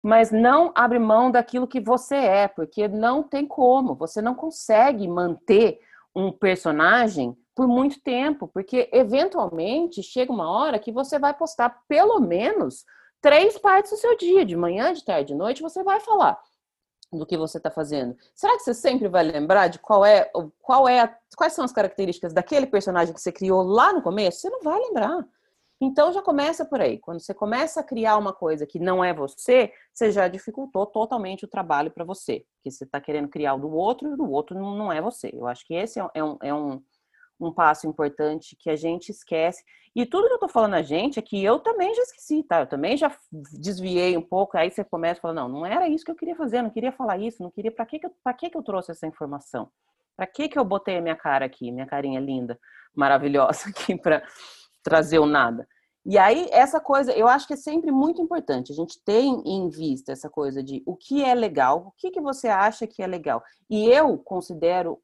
mas 0.03 0.31
não 0.31 0.73
abre 0.75 0.99
mão 0.99 1.31
daquilo 1.31 1.67
que 1.67 1.81
você 1.81 2.17
é, 2.17 2.47
porque 2.47 2.87
não 2.89 3.23
tem 3.23 3.47
como, 3.47 3.95
você 3.95 4.21
não 4.21 4.35
consegue 4.35 5.09
manter 5.09 5.81
um 6.15 6.31
personagem 6.31 7.35
por 7.57 7.67
muito 7.67 7.99
tempo, 8.03 8.47
porque 8.47 8.91
eventualmente 8.93 10.03
chega 10.03 10.31
uma 10.31 10.49
hora 10.49 10.79
que 10.79 10.93
você 10.93 11.19
vai 11.19 11.33
postar 11.33 11.71
pelo 11.89 12.21
menos 12.21 12.85
três 13.19 13.57
partes 13.57 13.91
do 13.93 13.97
seu 13.97 14.15
dia, 14.15 14.45
de 14.45 14.55
manhã, 14.55 14.93
de 14.93 15.03
tarde, 15.03 15.29
de 15.29 15.35
noite, 15.35 15.63
você 15.63 15.83
vai 15.83 15.99
falar 15.99 16.39
do 17.11 17.25
que 17.25 17.37
você 17.37 17.57
está 17.57 17.71
fazendo. 17.71 18.15
Será 18.35 18.53
que 18.59 18.63
você 18.63 18.75
sempre 18.75 19.09
vai 19.09 19.25
lembrar 19.25 19.69
de 19.69 19.79
qual 19.79 20.05
é, 20.05 20.31
qual 20.61 20.87
é, 20.87 21.17
quais 21.35 21.55
são 21.55 21.65
as 21.65 21.73
características 21.73 22.35
daquele 22.35 22.67
personagem 22.67 23.15
que 23.15 23.21
você 23.21 23.33
criou 23.33 23.63
lá 23.63 23.91
no 23.91 24.03
começo? 24.03 24.41
Você 24.41 24.51
não 24.51 24.61
vai 24.61 24.79
lembrar. 24.79 25.25
Então 25.81 26.13
já 26.13 26.21
começa 26.21 26.65
por 26.65 26.81
aí. 26.81 26.99
Quando 26.99 27.21
você 27.21 27.33
começa 27.33 27.81
a 27.81 27.85
criar 27.85 28.19
uma 28.19 28.35
coisa 28.35 28.67
que 28.67 28.79
não 28.79 29.03
é 29.03 29.15
você, 29.15 29.73
você 29.95 30.11
já 30.11 30.29
dificultou 30.29 30.85
totalmente 30.85 31.45
o 31.45 31.49
trabalho 31.49 31.91
para 31.91 32.05
você. 32.05 32.45
Porque 32.57 32.71
você 32.71 32.85
está 32.85 33.01
querendo 33.01 33.29
criar 33.29 33.55
o 33.55 33.61
do 33.61 33.71
outro 33.71 34.09
e 34.09 34.13
o 34.13 34.17
do 34.17 34.31
outro 34.31 34.59
não 34.59 34.93
é 34.93 35.01
você. 35.01 35.31
Eu 35.33 35.47
acho 35.47 35.67
que 35.67 35.75
esse 35.75 35.99
é 35.99 36.25
um, 36.25 36.37
é 36.43 36.53
um, 36.53 36.83
um 37.39 37.53
passo 37.53 37.87
importante 37.87 38.57
que 38.57 38.71
a 38.71 38.77
gente 38.77 39.11
esquece. 39.11 39.63
E 39.95 40.05
tudo 40.05 40.27
que 40.27 40.33
eu 40.33 40.37
estou 40.37 40.49
falando 40.49 40.75
a 40.75 40.83
gente 40.83 41.19
é 41.19 41.23
que 41.23 41.43
eu 41.43 41.59
também 41.59 41.95
já 41.95 42.03
esqueci, 42.03 42.43
tá? 42.43 42.61
Eu 42.61 42.67
também 42.67 42.97
já 42.97 43.15
desviei 43.33 44.17
um 44.17 44.23
pouco. 44.23 44.57
Aí 44.57 44.71
você 44.71 44.85
começa 44.85 45.21
falar: 45.21 45.35
não, 45.35 45.49
não 45.49 45.67
era 45.67 45.89
isso 45.89 46.05
que 46.05 46.11
eu 46.11 46.17
queria 46.17 46.37
fazer, 46.37 46.63
não 46.63 46.71
queria 46.71 46.93
falar 46.93 47.19
isso, 47.19 47.43
não 47.43 47.51
queria. 47.51 47.71
Para 47.71 47.87
que, 47.87 48.01
eu, 48.03 48.35
que, 48.35 48.51
que 48.51 48.57
eu 48.57 48.63
trouxe 48.63 48.91
essa 48.91 49.07
informação? 49.07 49.71
Para 50.17 50.27
que, 50.27 50.49
que 50.49 50.59
eu 50.59 50.65
botei 50.65 50.99
a 50.99 51.01
minha 51.01 51.17
cara 51.17 51.45
aqui, 51.45 51.71
minha 51.71 51.87
carinha 51.87 52.21
linda, 52.21 52.59
maravilhosa 52.95 53.69
aqui 53.71 53.97
para 53.97 54.23
trazer 54.83 55.19
o 55.19 55.27
nada. 55.27 55.67
E 56.09 56.17
aí, 56.19 56.49
essa 56.53 56.79
coisa, 56.79 57.11
eu 57.13 57.27
acho 57.27 57.49
que 57.49 57.55
é 57.55 57.57
sempre 57.57 57.91
muito 57.91 58.23
importante 58.23 58.71
a 58.71 58.75
gente 58.77 59.03
ter 59.05 59.23
em 59.23 59.69
vista 59.69 60.13
essa 60.13 60.31
coisa 60.31 60.63
de 60.63 60.81
o 60.87 60.95
que 60.95 61.25
é 61.25 61.35
legal, 61.35 61.89
o 61.89 61.93
que, 61.99 62.13
que 62.13 62.21
você 62.21 62.47
acha 62.47 62.87
que 62.87 63.03
é 63.03 63.07
legal. 63.09 63.43
E 63.69 63.89
eu 63.91 64.17
considero 64.17 65.01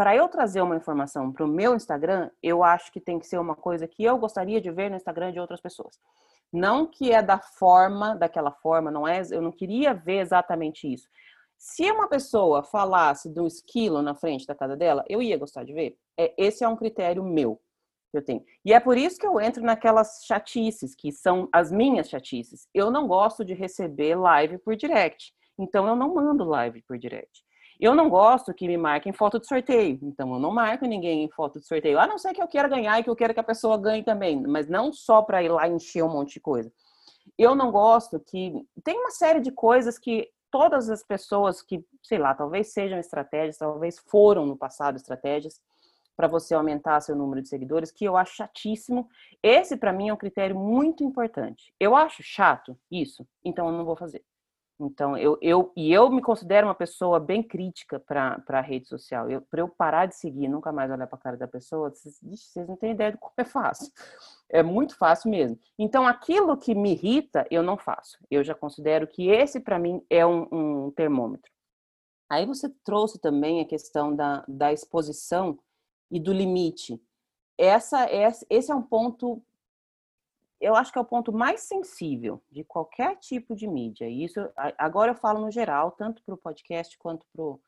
para 0.00 0.16
eu 0.16 0.30
trazer 0.30 0.62
uma 0.62 0.76
informação 0.76 1.30
para 1.30 1.44
o 1.44 1.46
meu 1.46 1.74
Instagram, 1.74 2.30
eu 2.42 2.64
acho 2.64 2.90
que 2.90 2.98
tem 2.98 3.18
que 3.18 3.26
ser 3.26 3.36
uma 3.36 3.54
coisa 3.54 3.86
que 3.86 4.02
eu 4.02 4.16
gostaria 4.16 4.58
de 4.58 4.70
ver 4.70 4.88
no 4.88 4.96
Instagram 4.96 5.30
de 5.30 5.38
outras 5.38 5.60
pessoas. 5.60 6.00
Não 6.50 6.86
que 6.86 7.12
é 7.12 7.20
da 7.20 7.38
forma, 7.38 8.16
daquela 8.16 8.50
forma, 8.50 8.90
não 8.90 9.06
é, 9.06 9.20
eu 9.30 9.42
não 9.42 9.52
queria 9.52 9.92
ver 9.92 10.20
exatamente 10.20 10.90
isso. 10.90 11.06
Se 11.58 11.90
uma 11.90 12.08
pessoa 12.08 12.62
falasse 12.62 13.30
um 13.36 13.46
esquilo 13.46 14.00
na 14.00 14.14
frente 14.14 14.46
da 14.46 14.54
casa 14.54 14.74
dela, 14.74 15.04
eu 15.06 15.20
ia 15.20 15.36
gostar 15.36 15.64
de 15.64 15.74
ver. 15.74 15.98
É, 16.18 16.32
esse 16.38 16.64
é 16.64 16.68
um 16.68 16.76
critério 16.76 17.22
meu 17.22 17.60
que 18.10 18.16
eu 18.16 18.24
tenho. 18.24 18.42
E 18.64 18.72
é 18.72 18.80
por 18.80 18.96
isso 18.96 19.18
que 19.18 19.26
eu 19.26 19.38
entro 19.38 19.62
naquelas 19.62 20.22
chatices, 20.24 20.94
que 20.94 21.12
são 21.12 21.46
as 21.52 21.70
minhas 21.70 22.08
chatices. 22.08 22.66
Eu 22.72 22.90
não 22.90 23.06
gosto 23.06 23.44
de 23.44 23.52
receber 23.52 24.14
live 24.14 24.56
por 24.60 24.74
direct. 24.76 25.34
Então 25.58 25.86
eu 25.86 25.94
não 25.94 26.14
mando 26.14 26.44
live 26.44 26.80
por 26.88 26.96
direct. 26.96 27.44
Eu 27.80 27.94
não 27.94 28.10
gosto 28.10 28.52
que 28.52 28.68
me 28.68 28.76
marquem 28.76 29.12
foto 29.12 29.40
de 29.40 29.46
sorteio. 29.46 29.98
Então 30.02 30.34
eu 30.34 30.38
não 30.38 30.50
marco 30.50 30.84
ninguém 30.84 31.24
em 31.24 31.30
foto 31.30 31.58
de 31.58 31.66
sorteio. 31.66 31.98
A 31.98 32.06
não 32.06 32.18
ser 32.18 32.34
que 32.34 32.42
eu 32.42 32.46
queira 32.46 32.68
ganhar 32.68 33.00
e 33.00 33.02
que 33.02 33.08
eu 33.08 33.16
quero 33.16 33.32
que 33.32 33.40
a 33.40 33.44
pessoa 33.44 33.78
ganhe 33.78 34.02
também, 34.02 34.40
mas 34.46 34.68
não 34.68 34.92
só 34.92 35.22
para 35.22 35.42
ir 35.42 35.48
lá 35.48 35.66
encher 35.66 36.02
um 36.04 36.12
monte 36.12 36.34
de 36.34 36.40
coisa. 36.40 36.70
Eu 37.38 37.54
não 37.54 37.70
gosto 37.70 38.20
que 38.20 38.52
tem 38.84 38.98
uma 38.98 39.10
série 39.10 39.40
de 39.40 39.50
coisas 39.50 39.98
que 39.98 40.28
todas 40.50 40.90
as 40.90 41.02
pessoas 41.02 41.62
que, 41.62 41.82
sei 42.02 42.18
lá, 42.18 42.34
talvez 42.34 42.72
sejam 42.72 42.98
estratégias, 42.98 43.56
talvez 43.56 43.98
foram 43.98 44.44
no 44.44 44.56
passado 44.56 44.96
estratégias, 44.96 45.60
para 46.16 46.28
você 46.28 46.54
aumentar 46.54 47.00
seu 47.00 47.16
número 47.16 47.40
de 47.40 47.48
seguidores, 47.48 47.90
que 47.90 48.04
eu 48.04 48.14
acho 48.14 48.36
chatíssimo. 48.36 49.08
Esse, 49.42 49.74
para 49.74 49.90
mim, 49.90 50.10
é 50.10 50.12
um 50.12 50.18
critério 50.18 50.54
muito 50.54 51.02
importante. 51.02 51.72
Eu 51.80 51.96
acho 51.96 52.22
chato 52.22 52.76
isso, 52.90 53.26
então 53.42 53.68
eu 53.68 53.72
não 53.72 53.86
vou 53.86 53.96
fazer. 53.96 54.22
Então, 54.80 55.16
eu, 55.16 55.36
eu 55.42 55.70
e 55.76 55.92
eu 55.92 56.10
me 56.10 56.22
considero 56.22 56.66
uma 56.66 56.74
pessoa 56.74 57.20
bem 57.20 57.42
crítica 57.42 58.00
para 58.00 58.42
a 58.48 58.60
rede 58.60 58.88
social. 58.88 59.26
Para 59.50 59.60
eu 59.60 59.68
parar 59.68 60.06
de 60.06 60.16
seguir, 60.16 60.48
nunca 60.48 60.72
mais 60.72 60.90
olhar 60.90 61.06
para 61.06 61.18
a 61.18 61.22
cara 61.22 61.36
da 61.36 61.46
pessoa, 61.46 61.90
vocês, 61.90 62.18
vocês 62.22 62.66
não 62.66 62.76
têm 62.76 62.92
ideia 62.92 63.12
de 63.12 63.18
como 63.18 63.34
é 63.36 63.44
fácil. 63.44 63.92
É 64.48 64.62
muito 64.62 64.96
fácil 64.96 65.30
mesmo. 65.30 65.58
Então, 65.78 66.06
aquilo 66.06 66.56
que 66.56 66.74
me 66.74 66.92
irrita, 66.92 67.46
eu 67.50 67.62
não 67.62 67.76
faço. 67.76 68.18
Eu 68.30 68.42
já 68.42 68.54
considero 68.54 69.06
que 69.06 69.28
esse, 69.28 69.60
para 69.60 69.78
mim, 69.78 70.02
é 70.08 70.26
um, 70.26 70.48
um 70.50 70.90
termômetro. 70.92 71.50
Aí 72.30 72.46
você 72.46 72.68
trouxe 72.82 73.18
também 73.18 73.60
a 73.60 73.66
questão 73.66 74.14
da, 74.16 74.44
da 74.48 74.72
exposição 74.72 75.58
e 76.10 76.18
do 76.18 76.32
limite. 76.32 77.02
Essa, 77.58 78.08
esse 78.48 78.72
é 78.72 78.74
um 78.74 78.80
ponto, 78.80 79.42
eu 80.60 80.74
acho 80.76 80.92
que 80.92 80.98
é 80.98 81.00
o 81.00 81.04
ponto 81.04 81.32
mais 81.32 81.62
sensível 81.62 82.42
de 82.50 82.62
qualquer 82.62 83.16
tipo 83.16 83.56
de 83.56 83.66
mídia. 83.66 84.08
E 84.08 84.24
isso, 84.24 84.40
agora 84.76 85.12
eu 85.12 85.16
falo 85.16 85.40
no 85.40 85.50
geral, 85.50 85.92
tanto 85.92 86.22
para 86.22 86.34
o 86.34 86.38
podcast 86.38 86.98
quanto 86.98 87.26
para 87.32 87.42
o 87.42 87.60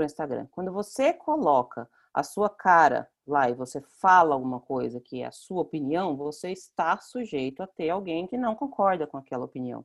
Instagram. 0.00 0.46
Quando 0.50 0.72
você 0.72 1.12
coloca 1.12 1.88
a 2.14 2.22
sua 2.22 2.48
cara 2.48 3.08
lá 3.26 3.50
e 3.50 3.54
você 3.54 3.80
fala 3.80 4.34
alguma 4.34 4.60
coisa 4.60 5.00
que 5.00 5.20
é 5.20 5.26
a 5.26 5.32
sua 5.32 5.60
opinião, 5.60 6.16
você 6.16 6.50
está 6.50 6.96
sujeito 6.98 7.62
a 7.62 7.66
ter 7.66 7.90
alguém 7.90 8.26
que 8.26 8.38
não 8.38 8.54
concorda 8.54 9.06
com 9.06 9.18
aquela 9.18 9.44
opinião. 9.44 9.84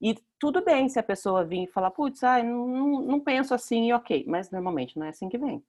E 0.00 0.16
tudo 0.38 0.64
bem 0.64 0.88
se 0.88 0.98
a 0.98 1.02
pessoa 1.02 1.44
vir 1.44 1.64
e 1.64 1.70
falar, 1.70 1.90
putz, 1.90 2.24
ah, 2.24 2.42
não, 2.42 3.02
não 3.02 3.20
penso 3.20 3.54
assim, 3.54 3.92
ok, 3.92 4.24
mas 4.26 4.50
normalmente 4.50 4.98
não 4.98 5.06
é 5.06 5.10
assim 5.10 5.28
que 5.28 5.38
vem. 5.38 5.62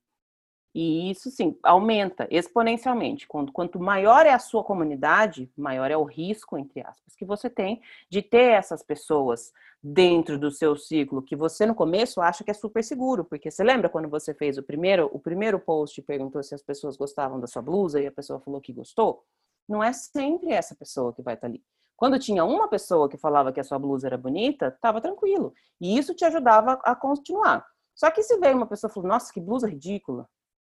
E 0.73 1.11
isso, 1.11 1.29
sim, 1.29 1.55
aumenta 1.61 2.27
exponencialmente. 2.31 3.27
Quanto, 3.27 3.53
quanto 3.53 3.79
maior 3.79 4.25
é 4.25 4.31
a 4.31 4.39
sua 4.39 4.63
comunidade, 4.63 5.51
maior 5.55 5.91
é 5.91 5.97
o 5.97 6.03
risco, 6.03 6.57
entre 6.57 6.81
aspas, 6.81 7.15
que 7.15 7.23
você 7.23 7.47
tem 7.49 7.79
de 8.09 8.23
ter 8.23 8.53
essas 8.53 8.81
pessoas 8.81 9.53
dentro 9.83 10.39
do 10.39 10.49
seu 10.49 10.75
ciclo 10.75 11.21
que 11.21 11.35
você 11.35 11.65
no 11.65 11.75
começo 11.75 12.21
acha 12.21 12.43
que 12.43 12.49
é 12.49 12.53
super 12.53 12.83
seguro, 12.83 13.23
porque 13.23 13.51
você 13.51 13.63
lembra 13.63 13.89
quando 13.89 14.07
você 14.09 14.33
fez 14.33 14.57
o 14.57 14.63
primeiro, 14.63 15.09
o 15.13 15.19
primeiro 15.19 15.59
post 15.59 15.99
e 15.99 16.03
perguntou 16.03 16.41
se 16.41 16.55
as 16.55 16.63
pessoas 16.63 16.97
gostavam 16.97 17.39
da 17.39 17.47
sua 17.47 17.61
blusa 17.61 18.01
e 18.01 18.07
a 18.07 18.11
pessoa 18.11 18.39
falou 18.39 18.61
que 18.61 18.73
gostou? 18.73 19.23
Não 19.67 19.83
é 19.83 19.93
sempre 19.93 20.51
essa 20.51 20.73
pessoa 20.73 21.13
que 21.13 21.21
vai 21.21 21.35
estar 21.35 21.47
ali. 21.47 21.61
Quando 21.95 22.17
tinha 22.17 22.43
uma 22.43 22.67
pessoa 22.67 23.07
que 23.07 23.17
falava 23.17 23.53
que 23.53 23.59
a 23.59 23.63
sua 23.63 23.77
blusa 23.77 24.07
era 24.07 24.17
bonita, 24.17 24.67
estava 24.67 24.99
tranquilo. 24.99 25.53
E 25.79 25.97
isso 25.97 26.13
te 26.15 26.25
ajudava 26.25 26.73
a 26.83 26.95
continuar. 26.95 27.65
Só 27.93 28.09
que 28.09 28.23
se 28.23 28.37
veio 28.39 28.57
uma 28.57 28.65
pessoa 28.65 28.89
e 28.89 28.93
falou, 28.93 29.09
nossa, 29.09 29.31
que 29.31 29.39
blusa 29.39 29.69
ridícula, 29.69 30.27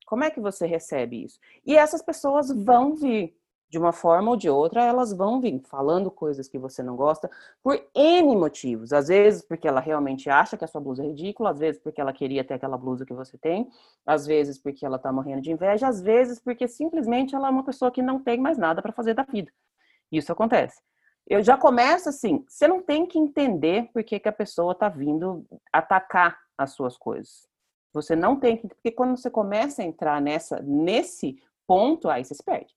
como 0.09 0.25
é 0.25 0.31
que 0.31 0.41
você 0.41 0.65
recebe 0.65 1.23
isso? 1.23 1.39
E 1.67 1.77
essas 1.77 2.01
pessoas 2.01 2.51
vão 2.51 2.95
vir, 2.95 3.37
de 3.69 3.77
uma 3.79 3.93
forma 3.93 4.31
ou 4.31 4.37
de 4.39 4.49
outra, 4.49 4.83
elas 4.83 5.13
vão 5.13 5.39
vir 5.39 5.61
falando 5.69 6.11
coisas 6.11 6.49
que 6.49 6.59
você 6.59 6.83
não 6.83 6.97
gosta 6.97 7.31
por 7.63 7.79
N 7.95 8.35
motivos. 8.35 8.91
Às 8.91 9.09
vezes 9.09 9.43
porque 9.43 9.69
ela 9.69 9.81
realmente 9.81 10.31
acha 10.31 10.57
que 10.57 10.65
a 10.65 10.67
sua 10.67 10.81
blusa 10.81 11.05
é 11.05 11.09
ridícula, 11.09 11.51
às 11.51 11.59
vezes 11.59 11.79
porque 11.79 12.01
ela 12.01 12.11
queria 12.11 12.43
ter 12.43 12.55
aquela 12.55 12.79
blusa 12.79 13.05
que 13.05 13.13
você 13.13 13.37
tem, 13.37 13.69
às 14.07 14.25
vezes 14.25 14.57
porque 14.57 14.87
ela 14.87 14.99
tá 14.99 15.13
morrendo 15.13 15.43
de 15.43 15.53
inveja, 15.53 15.87
às 15.87 16.01
vezes 16.01 16.41
porque 16.41 16.67
simplesmente 16.67 17.35
ela 17.35 17.49
é 17.49 17.51
uma 17.51 17.63
pessoa 17.65 17.91
que 17.91 18.01
não 18.01 18.19
tem 18.19 18.39
mais 18.41 18.57
nada 18.57 18.81
para 18.81 18.93
fazer 18.93 19.13
da 19.13 19.25
vida. 19.25 19.53
Isso 20.11 20.33
acontece. 20.33 20.81
Eu 21.27 21.43
já 21.43 21.59
começo 21.59 22.09
assim, 22.09 22.47
você 22.49 22.67
não 22.67 22.81
tem 22.81 23.05
que 23.05 23.19
entender 23.19 23.91
por 23.93 24.03
que, 24.03 24.19
que 24.19 24.29
a 24.31 24.33
pessoa 24.33 24.75
tá 24.75 24.89
vindo 24.89 25.45
atacar 25.71 26.39
as 26.57 26.73
suas 26.73 26.97
coisas. 26.97 27.47
Você 27.93 28.15
não 28.15 28.37
tem 28.37 28.57
que, 28.57 28.69
porque 28.69 28.91
quando 28.91 29.17
você 29.17 29.31
começa 29.31 29.83
a 29.83 29.85
entrar 29.85 30.21
nessa, 30.21 30.61
nesse 30.61 31.41
ponto, 31.67 32.09
aí 32.09 32.25
você 32.25 32.35
se 32.35 32.43
perde. 32.43 32.75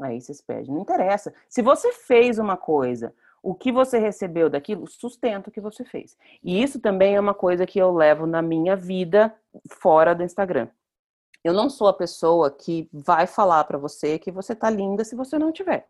Aí 0.00 0.20
você 0.20 0.34
se 0.34 0.42
perde. 0.42 0.70
Não 0.70 0.80
interessa. 0.80 1.32
Se 1.48 1.62
você 1.62 1.92
fez 1.92 2.38
uma 2.38 2.56
coisa, 2.56 3.14
o 3.42 3.54
que 3.54 3.72
você 3.72 3.98
recebeu 3.98 4.50
daquilo, 4.50 4.86
sustenta 4.86 5.48
o 5.48 5.52
que 5.52 5.60
você 5.60 5.84
fez. 5.84 6.16
E 6.42 6.62
isso 6.62 6.80
também 6.80 7.14
é 7.14 7.20
uma 7.20 7.34
coisa 7.34 7.66
que 7.66 7.78
eu 7.78 7.92
levo 7.92 8.26
na 8.26 8.42
minha 8.42 8.76
vida 8.76 9.34
fora 9.70 10.14
do 10.14 10.22
Instagram. 10.22 10.68
Eu 11.42 11.54
não 11.54 11.70
sou 11.70 11.88
a 11.88 11.94
pessoa 11.94 12.50
que 12.50 12.88
vai 12.92 13.26
falar 13.26 13.64
para 13.64 13.78
você 13.78 14.18
que 14.18 14.30
você 14.30 14.54
tá 14.54 14.68
linda 14.68 15.04
se 15.04 15.16
você 15.16 15.38
não 15.38 15.52
tiver. 15.52 15.88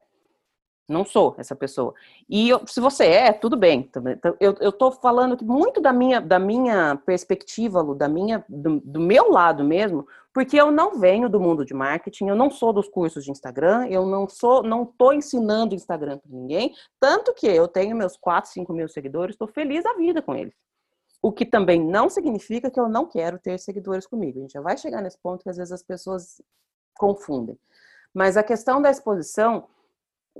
Não 0.91 1.05
sou 1.05 1.37
essa 1.39 1.55
pessoa. 1.55 1.95
E 2.29 2.49
eu, 2.49 2.67
se 2.67 2.81
você 2.81 3.05
é, 3.05 3.33
tudo 3.33 3.57
bem. 3.57 3.89
Então, 3.89 4.03
eu, 4.41 4.57
eu 4.61 4.93
falando 4.93 5.39
muito 5.45 5.81
da 5.81 5.93
minha, 5.93 6.21
da 6.21 6.39
minha 6.39 6.97
perspectiva, 7.07 7.81
Lu, 7.81 7.95
da 7.95 8.09
minha, 8.09 8.45
do, 8.49 8.81
do, 8.81 8.99
meu 8.99 9.31
lado 9.31 9.63
mesmo, 9.63 10.05
porque 10.35 10.61
eu 10.61 10.73
não 10.73 10.99
venho 10.99 11.29
do 11.29 11.39
mundo 11.39 11.65
de 11.65 11.73
marketing, 11.73 12.27
eu 12.27 12.35
não 12.35 12.51
sou 12.51 12.73
dos 12.73 12.89
cursos 12.89 13.25
de 13.25 13.31
Instagram, 13.31 13.87
eu 13.89 14.05
não 14.05 14.29
sou, 14.29 14.65
não 14.65 14.85
tô 14.85 15.13
ensinando 15.13 15.77
Instagram 15.77 16.19
para 16.19 16.31
ninguém, 16.31 16.75
tanto 16.99 17.33
que 17.33 17.47
eu 17.47 17.69
tenho 17.69 17.97
meus 17.97 18.17
4, 18.17 18.51
5 18.51 18.73
mil 18.73 18.89
seguidores, 18.89 19.35
estou 19.35 19.47
feliz 19.47 19.85
da 19.85 19.95
vida 19.95 20.21
com 20.21 20.35
eles. 20.35 20.55
O 21.23 21.31
que 21.31 21.47
também 21.47 21.81
não 21.81 22.11
significa 22.11 22.69
que 22.69 22.81
eu 22.81 22.89
não 22.89 23.07
quero 23.07 23.39
ter 23.39 23.59
seguidores 23.61 24.07
comigo. 24.07 24.39
A 24.39 24.43
gente 24.43 24.53
já 24.55 24.61
vai 24.61 24.77
chegar 24.77 25.01
nesse 25.03 25.19
ponto 25.23 25.45
que 25.45 25.51
às 25.51 25.57
vezes 25.57 25.73
as 25.73 25.83
pessoas 25.83 26.43
confundem. 26.99 27.57
Mas 28.13 28.37
a 28.37 28.43
questão 28.43 28.83
da 28.83 28.91
exposição 28.91 29.69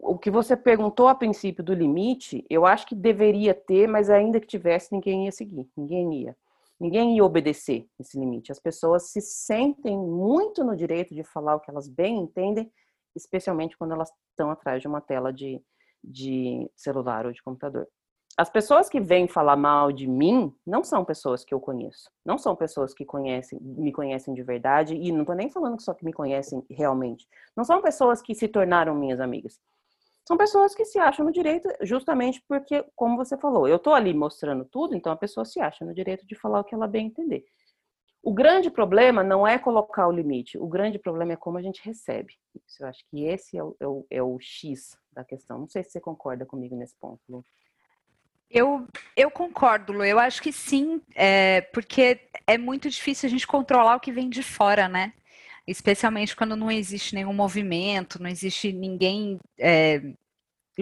o 0.03 0.19
que 0.19 0.31
você 0.31 0.57
perguntou 0.57 1.09
a 1.09 1.15
princípio 1.15 1.63
do 1.63 1.75
limite, 1.75 2.45
eu 2.49 2.65
acho 2.65 2.87
que 2.87 2.95
deveria 2.95 3.55
ter, 3.55 3.87
mas 3.87 4.09
ainda 4.09 4.41
que 4.41 4.47
tivesse, 4.47 4.93
ninguém 4.93 5.27
ia 5.27 5.33
seguir, 5.33 5.69
ninguém 5.77 6.23
ia. 6.23 6.37
Ninguém 6.79 7.17
ia 7.17 7.25
obedecer 7.25 7.87
esse 7.99 8.19
limite. 8.19 8.51
As 8.51 8.59
pessoas 8.59 9.11
se 9.11 9.21
sentem 9.21 9.99
muito 9.99 10.65
no 10.65 10.75
direito 10.75 11.15
de 11.15 11.23
falar 11.23 11.57
o 11.57 11.61
que 11.61 11.71
elas 11.71 11.87
bem 11.87 12.19
entendem, 12.19 12.73
especialmente 13.15 13.77
quando 13.77 13.93
elas 13.93 14.11
estão 14.31 14.51
atrás 14.51 14.81
de 14.81 14.89
uma 14.89 15.03
tela 15.03 15.31
de, 15.31 15.63
de 16.03 16.71
celular 16.75 17.27
ou 17.27 17.33
de 17.33 17.43
computador. 17.43 17.87
As 18.39 18.49
pessoas 18.49 18.89
que 18.89 18.99
vêm 18.99 19.29
falar 19.29 19.57
mal 19.57 19.93
de 19.93 20.07
mim 20.07 20.55
não 20.67 20.83
são 20.83 21.05
pessoas 21.05 21.45
que 21.45 21.53
eu 21.53 21.61
conheço. 21.61 22.11
Não 22.25 22.39
são 22.39 22.57
pessoas 22.57 22.95
que 22.95 23.05
conhecem, 23.05 23.61
me 23.61 23.93
conhecem 23.93 24.33
de 24.33 24.43
verdade. 24.43 24.95
E 24.95 25.13
não 25.13 25.21
estou 25.21 25.37
nem 25.37 25.51
falando 25.51 25.77
que 25.77 25.83
só 25.83 25.93
que 25.93 26.07
me 26.07 26.13
conhecem 26.15 26.65
realmente. 26.71 27.29
Não 27.55 27.65
são 27.65 27.83
pessoas 27.83 28.23
que 28.23 28.35
se 28.35 28.49
tornaram 28.49 28.95
minhas 28.95 29.21
amigas 29.21 29.61
são 30.31 30.37
pessoas 30.37 30.77
que 30.77 30.85
se 30.85 30.97
acham 30.97 31.27
no 31.27 31.33
direito 31.33 31.69
justamente 31.83 32.41
porque, 32.47 32.85
como 32.95 33.17
você 33.17 33.37
falou, 33.37 33.67
eu 33.67 33.75
estou 33.75 33.93
ali 33.93 34.15
mostrando 34.15 34.65
tudo, 34.65 34.95
então 34.95 35.11
a 35.11 35.17
pessoa 35.17 35.45
se 35.45 35.59
acha 35.59 35.85
no 35.85 35.93
direito 35.93 36.25
de 36.25 36.37
falar 36.37 36.61
o 36.61 36.65
que 36.65 36.73
ela 36.73 36.87
bem 36.87 37.09
entender. 37.09 37.45
O 38.23 38.33
grande 38.33 38.71
problema 38.71 39.25
não 39.25 39.45
é 39.45 39.59
colocar 39.59 40.07
o 40.07 40.13
limite, 40.13 40.57
o 40.57 40.69
grande 40.69 41.01
problema 41.01 41.33
é 41.33 41.37
como 41.37 41.59
a 41.59 41.63
gente 41.63 41.85
recebe. 41.85 42.35
Eu 42.79 42.87
acho 42.87 43.05
que 43.11 43.25
esse 43.25 43.59
é 43.59 43.65
o, 43.65 43.77
é 43.81 43.89
o, 43.89 44.07
é 44.09 44.23
o 44.23 44.39
X 44.39 44.97
da 45.13 45.25
questão. 45.25 45.59
Não 45.59 45.69
sei 45.69 45.83
se 45.83 45.91
você 45.91 46.01
concorda 46.01 46.47
comigo 46.47 46.77
nesse 46.77 46.95
ponto, 46.95 47.21
Lu. 47.29 47.45
Eu, 48.49 48.87
eu 49.17 49.33
concordo, 49.33 49.93
Lu. 49.93 50.05
Eu 50.05 50.21
acho 50.21 50.41
que 50.41 50.53
sim, 50.53 51.03
é, 51.17 51.63
porque 51.73 52.21
é 52.47 52.57
muito 52.57 52.89
difícil 52.89 53.27
a 53.27 53.31
gente 53.31 53.49
controlar 53.49 53.97
o 53.97 54.01
que 54.01 54.13
vem 54.13 54.29
de 54.29 54.45
fora, 54.45 54.89
né? 54.89 55.13
Especialmente 55.67 56.37
quando 56.37 56.55
não 56.55 56.71
existe 56.71 57.17
nenhum 57.17 57.33
movimento, 57.33 58.23
não 58.23 58.31
existe 58.31 58.73
ninguém 58.73 59.39
é, 59.59 60.15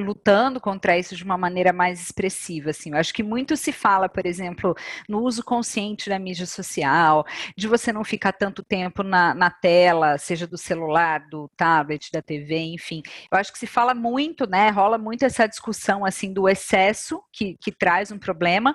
lutando 0.00 0.60
contra 0.60 0.98
isso 0.98 1.16
de 1.16 1.24
uma 1.24 1.38
maneira 1.38 1.72
mais 1.72 2.00
expressiva, 2.00 2.70
assim. 2.70 2.90
Eu 2.90 2.98
acho 2.98 3.12
que 3.12 3.22
muito 3.22 3.56
se 3.56 3.72
fala, 3.72 4.08
por 4.08 4.26
exemplo, 4.26 4.74
no 5.08 5.20
uso 5.22 5.42
consciente 5.42 6.08
da 6.08 6.18
mídia 6.18 6.46
social, 6.46 7.24
de 7.56 7.68
você 7.68 7.92
não 7.92 8.04
ficar 8.04 8.32
tanto 8.32 8.62
tempo 8.62 9.02
na, 9.02 9.34
na 9.34 9.50
tela, 9.50 10.18
seja 10.18 10.46
do 10.46 10.58
celular, 10.58 11.26
do 11.28 11.48
tablet, 11.56 12.10
da 12.12 12.22
TV, 12.22 12.58
enfim. 12.58 13.02
Eu 13.30 13.38
acho 13.38 13.52
que 13.52 13.58
se 13.58 13.66
fala 13.66 13.94
muito, 13.94 14.48
né, 14.48 14.70
rola 14.70 14.98
muito 14.98 15.24
essa 15.24 15.46
discussão, 15.46 16.04
assim, 16.04 16.32
do 16.32 16.48
excesso, 16.48 17.22
que, 17.32 17.56
que 17.60 17.72
traz 17.72 18.10
um 18.10 18.18
problema, 18.18 18.74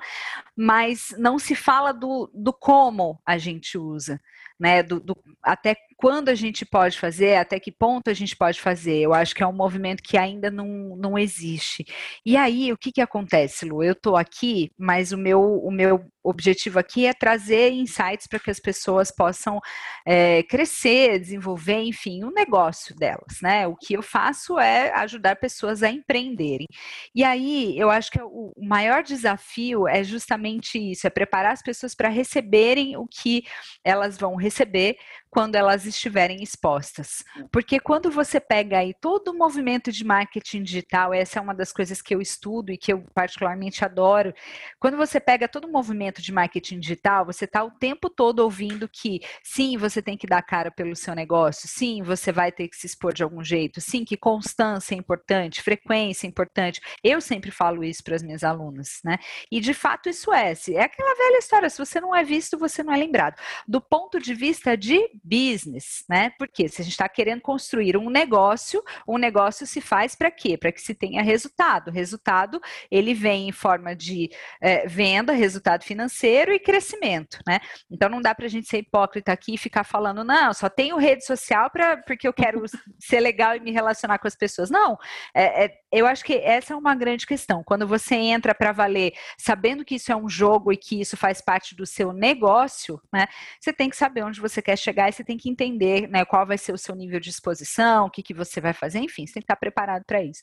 mas 0.56 1.14
não 1.18 1.40
se 1.40 1.56
fala 1.56 1.92
do, 1.92 2.30
do 2.34 2.54
como 2.54 3.20
a 3.26 3.38
gente 3.38 3.78
usa 3.78 4.20
né? 4.60 4.82
Do, 4.82 5.00
do, 5.00 5.18
até 5.42 5.76
quando 6.04 6.28
a 6.28 6.36
gente 6.36 6.66
pode 6.66 7.00
fazer, 7.00 7.38
até 7.38 7.58
que 7.58 7.72
ponto 7.72 8.10
a 8.10 8.14
gente 8.14 8.36
pode 8.36 8.60
fazer. 8.60 8.98
Eu 8.98 9.14
acho 9.14 9.34
que 9.34 9.42
é 9.42 9.48
um 9.48 9.54
movimento 9.54 10.04
que 10.04 10.18
ainda 10.18 10.52
não, 10.52 10.98
não 10.98 11.18
existe. 11.18 11.86
E 12.26 12.36
aí, 12.36 12.74
o 12.74 12.78
que, 12.78 12.92
que 12.92 13.00
acontece, 13.00 13.64
Lu? 13.64 13.82
Eu 13.82 13.94
estou 13.94 14.18
aqui, 14.18 14.70
mas 14.78 15.14
o 15.14 15.18
meu, 15.18 15.42
o 15.42 15.72
meu 15.72 16.04
objetivo 16.22 16.78
aqui 16.78 17.06
é 17.06 17.14
trazer 17.14 17.72
insights 17.72 18.28
para 18.28 18.40
que 18.40 18.52
as 18.52 18.60
pessoas 18.60 19.12
possam 19.12 19.62
é, 20.06 20.44
crescer, 20.44 21.20
desenvolver, 21.20 21.82
enfim, 21.82 22.24
o 22.26 22.28
um 22.28 22.34
negócio 22.34 22.94
delas, 22.96 23.40
né? 23.42 23.66
O 23.66 23.76
que 23.76 23.94
eu 23.94 24.02
faço 24.02 24.60
é 24.60 24.92
ajudar 24.96 25.38
pessoas 25.38 25.84
a 25.84 25.90
empreenderem. 25.90 26.68
E 27.16 27.24
aí, 27.24 27.78
eu 27.78 27.90
acho 27.90 28.12
que 28.12 28.22
o 28.22 28.52
maior 28.58 29.04
desafio 29.04 29.88
é 29.88 30.04
justamente 30.04 30.78
isso, 30.78 31.08
é 31.08 31.10
preparar 31.10 31.54
as 31.54 31.62
pessoas 31.62 31.96
para 31.96 32.10
receberem 32.10 32.98
o 32.98 33.08
que 33.08 33.44
elas 33.86 34.18
vão 34.18 34.36
receber 34.36 34.98
quando 35.34 35.56
elas 35.56 35.88
estiverem 35.88 36.44
expostas. 36.44 37.24
Porque 37.52 37.80
quando 37.80 38.12
você 38.12 38.40
pega 38.40 38.78
aí 38.78 38.94
todo 38.94 39.30
o 39.30 39.34
movimento 39.34 39.92
de 39.92 40.06
marketing 40.06 40.62
digital, 40.62 41.12
essa 41.12 41.40
é 41.40 41.42
uma 41.42 41.56
das 41.56 41.74
coisas 41.74 42.04
que 42.04 42.14
eu 42.14 42.22
estudo 42.22 42.72
e 42.72 42.78
que 42.78 42.94
eu 42.94 43.04
particularmente 43.16 43.84
adoro. 43.84 44.32
Quando 44.80 44.96
você 44.96 45.20
pega 45.20 45.48
todo 45.48 45.66
o 45.66 45.72
movimento 45.72 46.22
de 46.22 46.32
marketing 46.32 46.80
digital, 46.80 47.26
você 47.26 47.46
está 47.46 47.64
o 47.64 47.72
tempo 47.72 48.12
todo 48.12 48.42
ouvindo 48.42 48.88
que 48.88 49.22
sim, 49.42 49.76
você 49.76 50.04
tem 50.04 50.16
que 50.16 50.28
dar 50.28 50.44
cara 50.44 50.70
pelo 50.70 50.96
seu 50.96 51.16
negócio, 51.16 51.68
sim, 51.68 52.04
você 52.04 52.32
vai 52.32 52.52
ter 52.52 52.68
que 52.68 52.76
se 52.76 52.86
expor 52.86 53.12
de 53.12 53.24
algum 53.24 53.44
jeito, 53.44 53.82
sim, 53.82 54.06
que 54.06 54.16
constância 54.16 54.94
é 54.94 54.98
importante, 55.00 55.64
frequência 55.64 56.28
é 56.28 56.30
importante. 56.30 56.80
Eu 57.04 57.20
sempre 57.20 57.50
falo 57.50 57.84
isso 57.84 58.04
para 58.04 58.16
as 58.16 58.22
minhas 58.22 58.44
alunas, 58.44 59.00
né? 59.04 59.18
E 59.52 59.60
de 59.60 59.74
fato 59.74 60.10
isso 60.10 60.32
é, 60.32 60.54
é 60.70 60.84
aquela 60.84 61.16
velha 61.16 61.40
história, 61.40 61.72
se 61.72 61.80
você 61.80 62.00
não 62.00 62.16
é 62.16 62.24
visto, 62.24 62.56
você 62.56 62.84
não 62.84 62.94
é 62.94 62.98
lembrado. 62.98 63.42
Do 63.68 63.82
ponto 63.82 64.20
de 64.20 64.36
vista 64.36 64.78
de 64.78 65.10
business, 65.24 66.04
né? 66.10 66.32
Porque 66.38 66.68
se 66.68 66.82
a 66.82 66.84
gente 66.84 66.94
está 66.94 67.08
querendo 67.08 67.42
construir 67.42 67.96
um 67.96 68.10
negócio, 68.10 68.84
um 69.08 69.18
negócio 69.18 69.66
se 69.66 69.80
faz 69.80 70.16
para 70.16 70.30
quê? 70.30 70.58
Para 70.58 70.72
que 70.72 70.82
se 70.82 70.94
tenha 70.94 71.22
resultado. 71.24 71.92
Resultado 71.92 72.60
ele 72.92 73.14
vem 73.14 73.50
em 73.50 73.52
forma 73.52 73.96
de 73.96 74.30
é, 74.62 74.86
venda, 74.88 75.32
resultado 75.34 75.84
financeiro 75.84 76.52
e 76.54 76.60
crescimento, 76.60 77.40
né? 77.48 77.60
Então 77.90 78.10
não 78.10 78.22
dá 78.22 78.36
para 78.36 78.46
a 78.46 78.50
gente 78.50 78.68
ser 78.68 78.80
hipócrita 78.80 79.32
aqui 79.32 79.56
e 79.56 79.58
ficar 79.58 79.84
falando, 79.84 80.24
não, 80.24 80.54
só 80.54 80.70
tenho 80.70 80.98
rede 80.98 81.26
social 81.26 81.70
para 81.70 81.98
porque 81.98 82.28
eu 82.28 82.34
quero 82.34 82.64
ser 83.00 83.20
legal 83.20 83.56
e 83.56 83.60
me 83.60 83.72
relacionar 83.72 84.20
com 84.20 84.28
as 84.28 84.36
pessoas. 84.36 84.70
Não, 84.70 84.98
é, 85.34 85.66
é, 85.66 85.74
eu 85.92 86.06
acho 86.06 86.24
que 86.24 86.34
essa 86.34 86.74
é 86.74 86.76
uma 86.76 86.96
grande 86.96 87.26
questão. 87.26 87.64
Quando 87.64 87.88
você 87.88 88.16
entra 88.16 88.54
para 88.54 88.72
valer, 88.72 89.14
sabendo 89.38 89.86
que 89.86 89.96
isso 89.96 90.12
é 90.12 90.16
um 90.16 90.28
jogo 90.28 90.72
e 90.72 90.78
que 90.78 91.00
isso 91.00 91.16
faz 91.16 91.40
parte 91.40 91.76
do 91.76 91.86
seu 91.86 92.12
negócio, 92.12 93.02
né? 93.12 93.28
Você 93.60 93.72
tem 93.72 93.90
que 93.90 93.96
saber 93.96 94.24
onde 94.24 94.42
você 94.42 94.62
quer 94.62 94.78
chegar 94.78 95.10
você 95.14 95.24
tem 95.24 95.38
que 95.38 95.50
entender 95.50 96.08
né, 96.10 96.26
qual 96.26 96.46
vai 96.46 96.58
ser 96.58 96.74
o 96.74 96.78
seu 96.78 96.96
nível 96.96 97.20
de 97.20 97.30
exposição, 97.30 98.08
o 98.08 98.10
que, 98.10 98.24
que 98.24 98.34
você 98.34 98.60
vai 98.60 98.74
fazer, 98.74 99.00
enfim, 99.00 99.26
você 99.26 99.34
tem 99.34 99.42
que 99.42 99.46
estar 99.46 99.56
preparado 99.56 100.04
para 100.06 100.22
isso. 100.22 100.42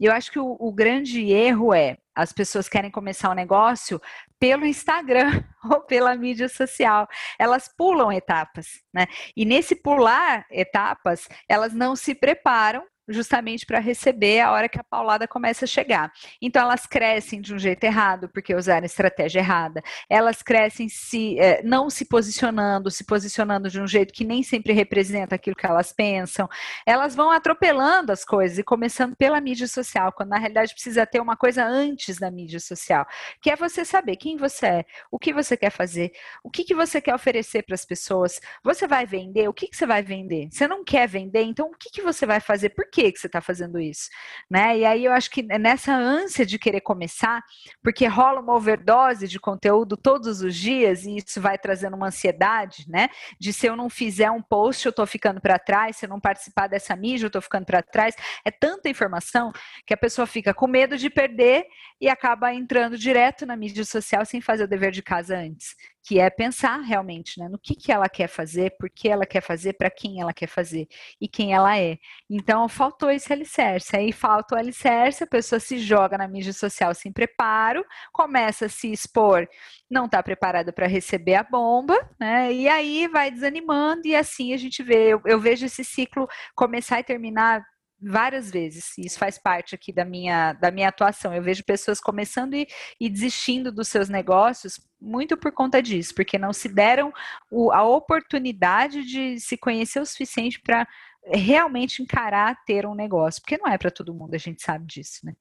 E 0.00 0.04
eu 0.04 0.12
acho 0.12 0.30
que 0.30 0.38
o, 0.38 0.56
o 0.58 0.72
grande 0.72 1.30
erro 1.30 1.72
é 1.72 1.96
as 2.14 2.32
pessoas 2.32 2.68
querem 2.68 2.90
começar 2.90 3.30
um 3.30 3.34
negócio 3.34 4.00
pelo 4.40 4.66
Instagram 4.66 5.42
ou 5.70 5.80
pela 5.82 6.16
mídia 6.16 6.48
social. 6.48 7.06
Elas 7.38 7.68
pulam 7.68 8.10
etapas, 8.10 8.82
né? 8.92 9.06
E 9.36 9.44
nesse 9.44 9.76
pular 9.76 10.44
etapas, 10.50 11.28
elas 11.48 11.72
não 11.72 11.94
se 11.94 12.16
preparam 12.16 12.84
justamente 13.08 13.66
para 13.66 13.78
receber 13.78 14.40
a 14.40 14.52
hora 14.52 14.68
que 14.68 14.78
a 14.78 14.84
paulada 14.84 15.26
começa 15.26 15.64
a 15.64 15.68
chegar. 15.68 16.12
Então 16.40 16.62
elas 16.62 16.86
crescem 16.86 17.40
de 17.40 17.54
um 17.54 17.58
jeito 17.58 17.82
errado 17.84 18.28
porque 18.28 18.54
usaram 18.54 18.86
estratégia 18.86 19.40
errada. 19.40 19.82
Elas 20.08 20.42
crescem 20.42 20.88
se 20.88 21.38
eh, 21.38 21.62
não 21.64 21.90
se 21.90 22.04
posicionando, 22.04 22.90
se 22.90 23.04
posicionando 23.04 23.68
de 23.68 23.80
um 23.80 23.86
jeito 23.86 24.12
que 24.12 24.24
nem 24.24 24.42
sempre 24.42 24.72
representa 24.72 25.34
aquilo 25.34 25.56
que 25.56 25.66
elas 25.66 25.92
pensam. 25.92 26.48
Elas 26.86 27.14
vão 27.14 27.30
atropelando 27.30 28.12
as 28.12 28.24
coisas 28.24 28.58
e 28.58 28.62
começando 28.62 29.16
pela 29.16 29.40
mídia 29.40 29.66
social, 29.66 30.12
quando 30.12 30.30
na 30.30 30.38
realidade 30.38 30.72
precisa 30.72 31.06
ter 31.06 31.20
uma 31.20 31.36
coisa 31.36 31.64
antes 31.64 32.18
da 32.18 32.30
mídia 32.30 32.60
social, 32.60 33.06
que 33.40 33.50
é 33.50 33.56
você 33.56 33.84
saber 33.84 34.16
quem 34.16 34.36
você 34.36 34.68
é, 34.68 34.84
o 35.10 35.18
que 35.18 35.32
você 35.32 35.56
quer 35.56 35.70
fazer, 35.70 36.12
o 36.44 36.50
que, 36.50 36.64
que 36.64 36.74
você 36.74 37.00
quer 37.00 37.14
oferecer 37.14 37.62
para 37.62 37.74
as 37.74 37.84
pessoas. 37.84 38.40
Você 38.62 38.86
vai 38.86 39.06
vender? 39.06 39.48
O 39.48 39.54
que, 39.54 39.66
que 39.66 39.76
você 39.76 39.86
vai 39.86 40.02
vender? 40.02 40.48
Você 40.50 40.68
não 40.68 40.84
quer 40.84 41.08
vender? 41.08 41.42
Então 41.42 41.70
o 41.70 41.76
que, 41.76 41.90
que 41.90 42.02
você 42.02 42.26
vai 42.26 42.40
fazer? 42.40 42.70
Por 42.70 42.90
que 42.90 42.97
que 43.12 43.18
você 43.18 43.26
está 43.26 43.40
fazendo 43.40 43.78
isso, 43.78 44.08
né? 44.50 44.78
E 44.78 44.84
aí 44.84 45.04
eu 45.04 45.12
acho 45.12 45.30
que 45.30 45.42
nessa 45.42 45.94
ânsia 45.94 46.44
de 46.44 46.58
querer 46.58 46.80
começar, 46.80 47.42
porque 47.82 48.06
rola 48.06 48.40
uma 48.40 48.54
overdose 48.54 49.26
de 49.28 49.38
conteúdo 49.38 49.96
todos 49.96 50.42
os 50.42 50.54
dias 50.54 51.04
e 51.04 51.16
isso 51.16 51.40
vai 51.40 51.56
trazendo 51.56 51.96
uma 51.96 52.08
ansiedade, 52.08 52.84
né? 52.88 53.08
De 53.40 53.52
se 53.52 53.66
eu 53.66 53.76
não 53.76 53.88
fizer 53.88 54.30
um 54.30 54.42
post, 54.42 54.84
eu 54.84 54.90
estou 54.90 55.06
ficando 55.06 55.40
para 55.40 55.58
trás, 55.58 55.96
se 55.96 56.06
eu 56.06 56.10
não 56.10 56.20
participar 56.20 56.66
dessa 56.66 56.94
mídia, 56.96 57.24
eu 57.24 57.28
estou 57.28 57.42
ficando 57.42 57.64
para 57.64 57.82
trás. 57.82 58.14
É 58.44 58.50
tanta 58.50 58.88
informação 58.88 59.52
que 59.86 59.94
a 59.94 59.96
pessoa 59.96 60.26
fica 60.26 60.52
com 60.52 60.66
medo 60.66 60.96
de 60.96 61.08
perder 61.08 61.66
e 62.00 62.08
acaba 62.08 62.52
entrando 62.52 62.98
direto 62.98 63.46
na 63.46 63.56
mídia 63.56 63.84
social 63.84 64.24
sem 64.24 64.40
fazer 64.40 64.64
o 64.64 64.68
dever 64.68 64.90
de 64.90 65.02
casa 65.02 65.36
antes 65.36 65.74
que 66.02 66.18
é 66.18 66.30
pensar 66.30 66.80
realmente 66.80 67.38
né, 67.38 67.48
no 67.48 67.58
que, 67.58 67.74
que 67.74 67.92
ela 67.92 68.08
quer 68.08 68.28
fazer, 68.28 68.74
por 68.78 68.88
que 68.88 69.08
ela 69.08 69.26
quer 69.26 69.42
fazer, 69.42 69.74
para 69.74 69.90
quem 69.90 70.20
ela 70.20 70.32
quer 70.32 70.46
fazer 70.46 70.88
e 71.20 71.28
quem 71.28 71.52
ela 71.52 71.78
é. 71.78 71.98
Então, 72.30 72.68
faltou 72.68 73.10
esse 73.10 73.32
alicerce. 73.32 73.96
Aí 73.96 74.12
falta 74.12 74.54
o 74.54 74.58
alicerce, 74.58 75.24
a 75.24 75.26
pessoa 75.26 75.60
se 75.60 75.78
joga 75.78 76.16
na 76.16 76.28
mídia 76.28 76.52
social 76.52 76.94
sem 76.94 77.12
preparo, 77.12 77.84
começa 78.12 78.66
a 78.66 78.68
se 78.68 78.90
expor, 78.90 79.48
não 79.90 80.06
está 80.06 80.22
preparada 80.22 80.72
para 80.72 80.86
receber 80.86 81.34
a 81.34 81.42
bomba, 81.42 81.96
né? 82.18 82.52
E 82.52 82.68
aí 82.68 83.08
vai 83.08 83.30
desanimando, 83.30 84.06
e 84.06 84.14
assim 84.16 84.52
a 84.52 84.56
gente 84.56 84.82
vê. 84.82 85.08
Eu, 85.08 85.20
eu 85.24 85.40
vejo 85.40 85.66
esse 85.66 85.84
ciclo 85.84 86.26
começar 86.54 87.00
e 87.00 87.04
terminar 87.04 87.62
várias 88.00 88.50
vezes. 88.50 88.96
Isso 88.98 89.18
faz 89.18 89.38
parte 89.38 89.74
aqui 89.74 89.92
da 89.92 90.04
minha, 90.04 90.52
da 90.54 90.70
minha 90.70 90.88
atuação. 90.88 91.34
Eu 91.34 91.42
vejo 91.42 91.64
pessoas 91.64 92.00
começando 92.00 92.54
e, 92.54 92.66
e 93.00 93.08
desistindo 93.08 93.72
dos 93.72 93.88
seus 93.88 94.08
negócios 94.08 94.80
muito 95.00 95.36
por 95.36 95.52
conta 95.52 95.82
disso, 95.82 96.14
porque 96.14 96.38
não 96.38 96.52
se 96.52 96.68
deram 96.68 97.12
o, 97.50 97.70
a 97.72 97.84
oportunidade 97.84 99.04
de 99.04 99.38
se 99.38 99.56
conhecer 99.56 100.00
o 100.00 100.06
suficiente 100.06 100.60
para 100.60 100.86
realmente 101.24 102.02
encarar 102.02 102.56
ter 102.64 102.86
um 102.86 102.94
negócio, 102.94 103.40
porque 103.42 103.58
não 103.58 103.70
é 103.70 103.76
para 103.76 103.90
todo 103.90 104.14
mundo, 104.14 104.34
a 104.34 104.38
gente 104.38 104.62
sabe 104.62 104.86
disso, 104.86 105.24
né? 105.24 105.34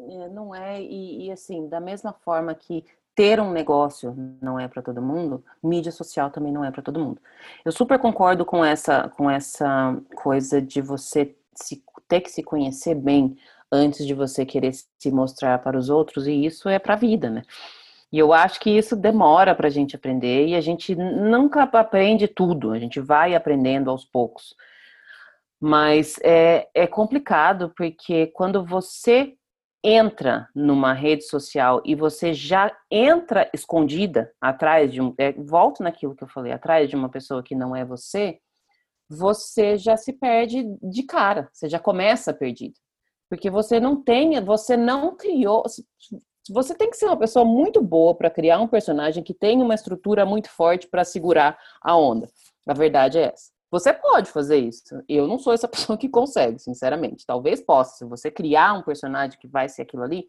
É, 0.00 0.28
não 0.28 0.54
é, 0.54 0.80
e, 0.80 1.26
e 1.26 1.32
assim, 1.32 1.68
da 1.68 1.80
mesma 1.80 2.12
forma 2.12 2.54
que 2.54 2.84
ter 3.14 3.40
um 3.40 3.52
negócio 3.52 4.14
não 4.40 4.58
é 4.58 4.66
para 4.66 4.82
todo 4.82 5.00
mundo, 5.00 5.44
mídia 5.62 5.92
social 5.92 6.30
também 6.30 6.52
não 6.52 6.64
é 6.64 6.70
para 6.70 6.82
todo 6.82 7.00
mundo. 7.00 7.20
Eu 7.64 7.70
super 7.70 7.98
concordo 7.98 8.44
com 8.44 8.64
essa, 8.64 9.08
com 9.10 9.30
essa 9.30 9.96
coisa 10.16 10.60
de 10.60 10.80
você 10.80 11.34
se 11.54 11.82
ter 12.08 12.20
que 12.20 12.30
se 12.30 12.42
conhecer 12.42 12.94
bem 12.94 13.36
antes 13.70 14.06
de 14.06 14.14
você 14.14 14.46
querer 14.46 14.72
se 14.72 15.10
mostrar 15.10 15.58
para 15.58 15.78
os 15.78 15.88
outros, 15.90 16.26
e 16.26 16.44
isso 16.44 16.68
é 16.68 16.78
para 16.78 16.94
a 16.94 16.98
vida, 16.98 17.28
né? 17.28 17.42
E 18.12 18.18
eu 18.18 18.32
acho 18.32 18.60
que 18.60 18.70
isso 18.70 18.94
demora 18.94 19.54
para 19.56 19.66
a 19.66 19.70
gente 19.70 19.96
aprender 19.96 20.46
e 20.46 20.54
a 20.54 20.60
gente 20.60 20.94
nunca 20.94 21.64
aprende 21.64 22.28
tudo, 22.28 22.70
a 22.70 22.78
gente 22.78 23.00
vai 23.00 23.34
aprendendo 23.34 23.90
aos 23.90 24.04
poucos. 24.04 24.54
Mas 25.60 26.16
é, 26.22 26.68
é 26.74 26.86
complicado 26.86 27.72
porque 27.76 28.28
quando 28.28 28.64
você 28.64 29.34
entra 29.82 30.48
numa 30.54 30.94
rede 30.94 31.24
social 31.24 31.82
e 31.84 31.94
você 31.94 32.32
já 32.32 32.74
entra 32.90 33.50
escondida 33.52 34.32
atrás 34.40 34.92
de 34.92 35.00
um. 35.00 35.14
É, 35.18 35.32
volto 35.32 35.82
naquilo 35.82 36.14
que 36.16 36.24
eu 36.24 36.28
falei, 36.28 36.52
atrás 36.52 36.88
de 36.88 36.96
uma 36.96 37.10
pessoa 37.10 37.42
que 37.42 37.54
não 37.54 37.76
é 37.76 37.84
você, 37.84 38.38
você 39.14 39.76
já 39.76 39.96
se 39.96 40.12
perde 40.12 40.64
de 40.82 41.02
cara, 41.04 41.48
você 41.52 41.68
já 41.68 41.78
começa 41.78 42.32
perdido. 42.32 42.74
Porque 43.28 43.50
você 43.50 43.80
não 43.80 44.02
tem, 44.02 44.40
você 44.44 44.76
não 44.76 45.16
criou. 45.16 45.64
Você 46.50 46.74
tem 46.74 46.90
que 46.90 46.96
ser 46.96 47.06
uma 47.06 47.16
pessoa 47.16 47.44
muito 47.44 47.82
boa 47.82 48.14
para 48.14 48.30
criar 48.30 48.60
um 48.60 48.68
personagem 48.68 49.22
que 49.22 49.32
tem 49.32 49.62
uma 49.62 49.74
estrutura 49.74 50.26
muito 50.26 50.50
forte 50.50 50.86
para 50.86 51.04
segurar 51.04 51.58
a 51.80 51.96
onda. 51.96 52.28
A 52.66 52.74
verdade 52.74 53.18
é 53.18 53.32
essa. 53.32 53.50
Você 53.70 53.92
pode 53.92 54.30
fazer 54.30 54.58
isso. 54.58 54.82
Eu 55.08 55.26
não 55.26 55.38
sou 55.38 55.52
essa 55.52 55.66
pessoa 55.68 55.98
que 55.98 56.08
consegue, 56.08 56.58
sinceramente. 56.58 57.26
Talvez 57.26 57.60
possa. 57.60 57.96
Se 57.96 58.04
você 58.04 58.30
criar 58.30 58.74
um 58.74 58.82
personagem 58.82 59.38
que 59.38 59.48
vai 59.48 59.68
ser 59.68 59.82
aquilo 59.82 60.04
ali, 60.04 60.26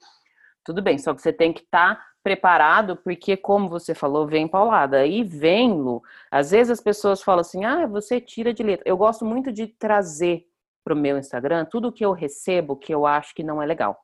tudo 0.65 0.81
bem. 0.81 0.97
Só 0.97 1.13
que 1.13 1.21
você 1.21 1.31
tem 1.31 1.53
que 1.53 1.61
estar 1.61 1.95
tá 1.95 2.05
preparado, 2.23 2.97
porque, 2.97 3.37
como 3.37 3.69
você 3.69 3.93
falou, 3.93 4.27
vem 4.27 4.47
paulada. 4.47 4.97
Aí 4.97 5.23
vem, 5.23 5.71
Lu. 5.71 6.01
Às 6.31 6.51
vezes 6.51 6.71
as 6.71 6.81
pessoas 6.81 7.21
falam 7.21 7.41
assim: 7.41 7.63
ah, 7.63 7.85
você 7.87 8.19
tira 8.19 8.53
de 8.53 8.63
letra. 8.63 8.83
Eu 8.87 8.97
gosto 8.97 9.23
muito 9.23 9.51
de 9.51 9.67
trazer 9.67 10.45
para 10.83 10.93
o 10.93 10.97
meu 10.97 11.17
Instagram 11.17 11.65
tudo 11.65 11.91
que 11.91 12.05
eu 12.05 12.11
recebo 12.11 12.75
que 12.75 12.93
eu 12.93 13.05
acho 13.05 13.33
que 13.33 13.43
não 13.43 13.61
é 13.61 13.65
legal. 13.65 13.97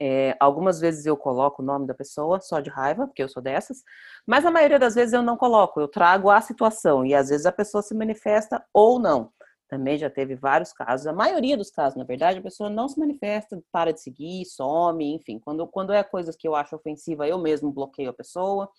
É, 0.00 0.36
algumas 0.38 0.78
vezes 0.78 1.06
eu 1.06 1.16
coloco 1.16 1.62
o 1.62 1.64
nome 1.64 1.86
da 1.86 1.94
pessoa 1.94 2.38
só 2.40 2.60
de 2.60 2.68
raiva, 2.68 3.06
porque 3.06 3.22
eu 3.22 3.28
sou 3.28 3.42
dessas, 3.42 3.82
mas 4.26 4.44
a 4.44 4.50
maioria 4.50 4.78
das 4.78 4.94
vezes 4.94 5.14
eu 5.14 5.22
não 5.22 5.38
coloco, 5.38 5.80
eu 5.80 5.88
trago 5.88 6.28
a 6.28 6.38
situação 6.42 7.04
e 7.06 7.14
às 7.14 7.30
vezes 7.30 7.46
a 7.46 7.52
pessoa 7.52 7.82
se 7.82 7.94
manifesta 7.94 8.62
ou 8.74 8.98
não. 8.98 9.32
Também 9.68 9.98
já 9.98 10.08
teve 10.08 10.36
vários 10.36 10.72
casos, 10.72 11.06
a 11.06 11.12
maioria 11.12 11.56
dos 11.56 11.70
casos, 11.70 11.96
na 11.96 12.04
verdade, 12.04 12.38
a 12.38 12.42
pessoa 12.42 12.70
não 12.70 12.88
se 12.88 12.98
manifesta, 12.98 13.60
para 13.72 13.92
de 13.92 14.00
seguir, 14.00 14.44
some, 14.44 15.14
enfim. 15.14 15.40
Quando, 15.40 15.66
quando 15.66 15.92
é 15.92 16.02
coisas 16.04 16.36
que 16.36 16.46
eu 16.46 16.54
acho 16.54 16.76
ofensiva, 16.76 17.26
eu 17.26 17.38
mesmo 17.38 17.72
bloqueio 17.72 18.10
a 18.10 18.14
pessoa. 18.14 18.70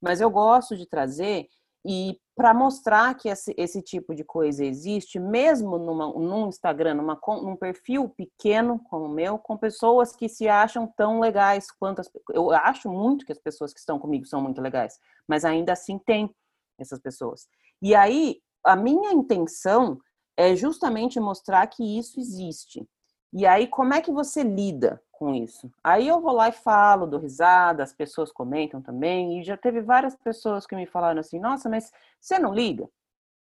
Mas 0.00 0.20
eu 0.20 0.30
gosto 0.30 0.76
de 0.76 0.86
trazer 0.86 1.48
e 1.86 2.18
para 2.34 2.54
mostrar 2.54 3.14
que 3.14 3.28
esse, 3.28 3.54
esse, 3.58 3.82
tipo 3.82 4.14
de 4.14 4.24
coisa 4.24 4.64
existe, 4.64 5.20
mesmo 5.20 5.76
numa, 5.78 6.06
num 6.14 6.48
Instagram, 6.48 6.94
numa, 6.94 7.20
num 7.42 7.56
perfil 7.56 8.08
pequeno 8.08 8.80
como 8.88 9.04
o 9.04 9.08
meu, 9.08 9.38
com 9.38 9.56
pessoas 9.56 10.16
que 10.16 10.28
se 10.28 10.48
acham 10.48 10.86
tão 10.96 11.20
legais 11.20 11.70
quanto 11.70 12.00
as, 12.00 12.10
eu 12.32 12.50
acho 12.50 12.90
muito 12.90 13.26
que 13.26 13.32
as 13.32 13.38
pessoas 13.38 13.72
que 13.72 13.78
estão 13.78 13.98
comigo 13.98 14.26
são 14.26 14.40
muito 14.40 14.60
legais, 14.62 14.98
mas 15.28 15.44
ainda 15.44 15.72
assim 15.72 15.98
tem 15.98 16.34
essas 16.78 16.98
pessoas. 16.98 17.46
E 17.82 17.94
aí 17.94 18.40
a 18.64 18.74
minha 18.74 19.12
intenção 19.12 19.98
é 20.36 20.54
justamente 20.54 21.20
mostrar 21.20 21.66
que 21.66 21.98
isso 21.98 22.20
existe. 22.20 22.88
E 23.32 23.46
aí 23.46 23.66
como 23.66 23.94
é 23.94 24.00
que 24.00 24.12
você 24.12 24.42
lida 24.42 25.02
com 25.12 25.34
isso. 25.34 25.70
Aí 25.82 26.08
eu 26.08 26.20
vou 26.20 26.32
lá 26.32 26.48
e 26.48 26.52
falo, 26.52 27.06
dou 27.06 27.20
risada, 27.20 27.82
as 27.82 27.92
pessoas 27.92 28.32
comentam 28.32 28.82
também, 28.82 29.40
e 29.40 29.44
já 29.44 29.56
teve 29.56 29.80
várias 29.80 30.14
pessoas 30.16 30.66
que 30.66 30.76
me 30.76 30.86
falaram 30.86 31.20
assim: 31.20 31.38
nossa, 31.38 31.68
mas 31.68 31.92
você 32.20 32.38
não 32.38 32.52
liga? 32.52 32.88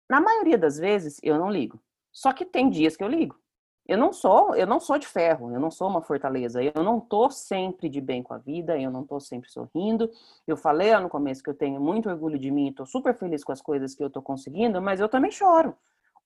Na 0.09 0.20
maioria 0.20 0.59
das 0.59 0.78
vezes 0.78 1.18
eu 1.22 1.39
não 1.39 1.51
ligo. 1.51 1.80
Só 2.12 2.32
que 2.32 2.45
tem 2.45 2.70
dias 2.70 2.97
que 2.97 3.03
eu 3.03 3.09
ligo. 3.09 3.37
Eu 3.87 3.99
não 3.99 4.12
sou, 4.14 4.55
eu 4.55 4.66
não 4.66 4.80
sou 4.80 4.97
de 4.97 5.07
ferro, 5.07 5.53
eu 5.53 5.61
não 5.61 5.70
sou 5.70 5.89
uma 5.89 6.01
fortaleza, 6.01 6.62
eu 6.62 6.82
não 6.82 6.99
tô 6.99 7.28
sempre 7.28 7.87
de 7.91 8.01
bem 8.01 8.22
com 8.22 8.32
a 8.32 8.39
vida, 8.39 8.78
eu 8.78 8.91
não 8.91 9.05
tô 9.05 9.20
sempre 9.20 9.51
sorrindo. 9.51 10.11
Eu 10.47 10.57
falei 10.57 10.91
lá 10.91 11.01
no 11.01 11.09
começo 11.11 11.43
que 11.43 11.51
eu 11.51 11.55
tenho 11.55 11.78
muito 11.80 12.09
orgulho 12.09 12.39
de 12.39 12.51
mim, 12.51 12.72
tô 12.72 12.87
super 12.87 13.14
feliz 13.14 13.45
com 13.45 13.53
as 13.53 13.61
coisas 13.61 13.95
que 13.95 14.03
eu 14.03 14.09
tô 14.09 14.22
conseguindo, 14.22 14.80
mas 14.80 15.01
eu 15.01 15.09
também 15.09 15.30
choro. 15.30 15.76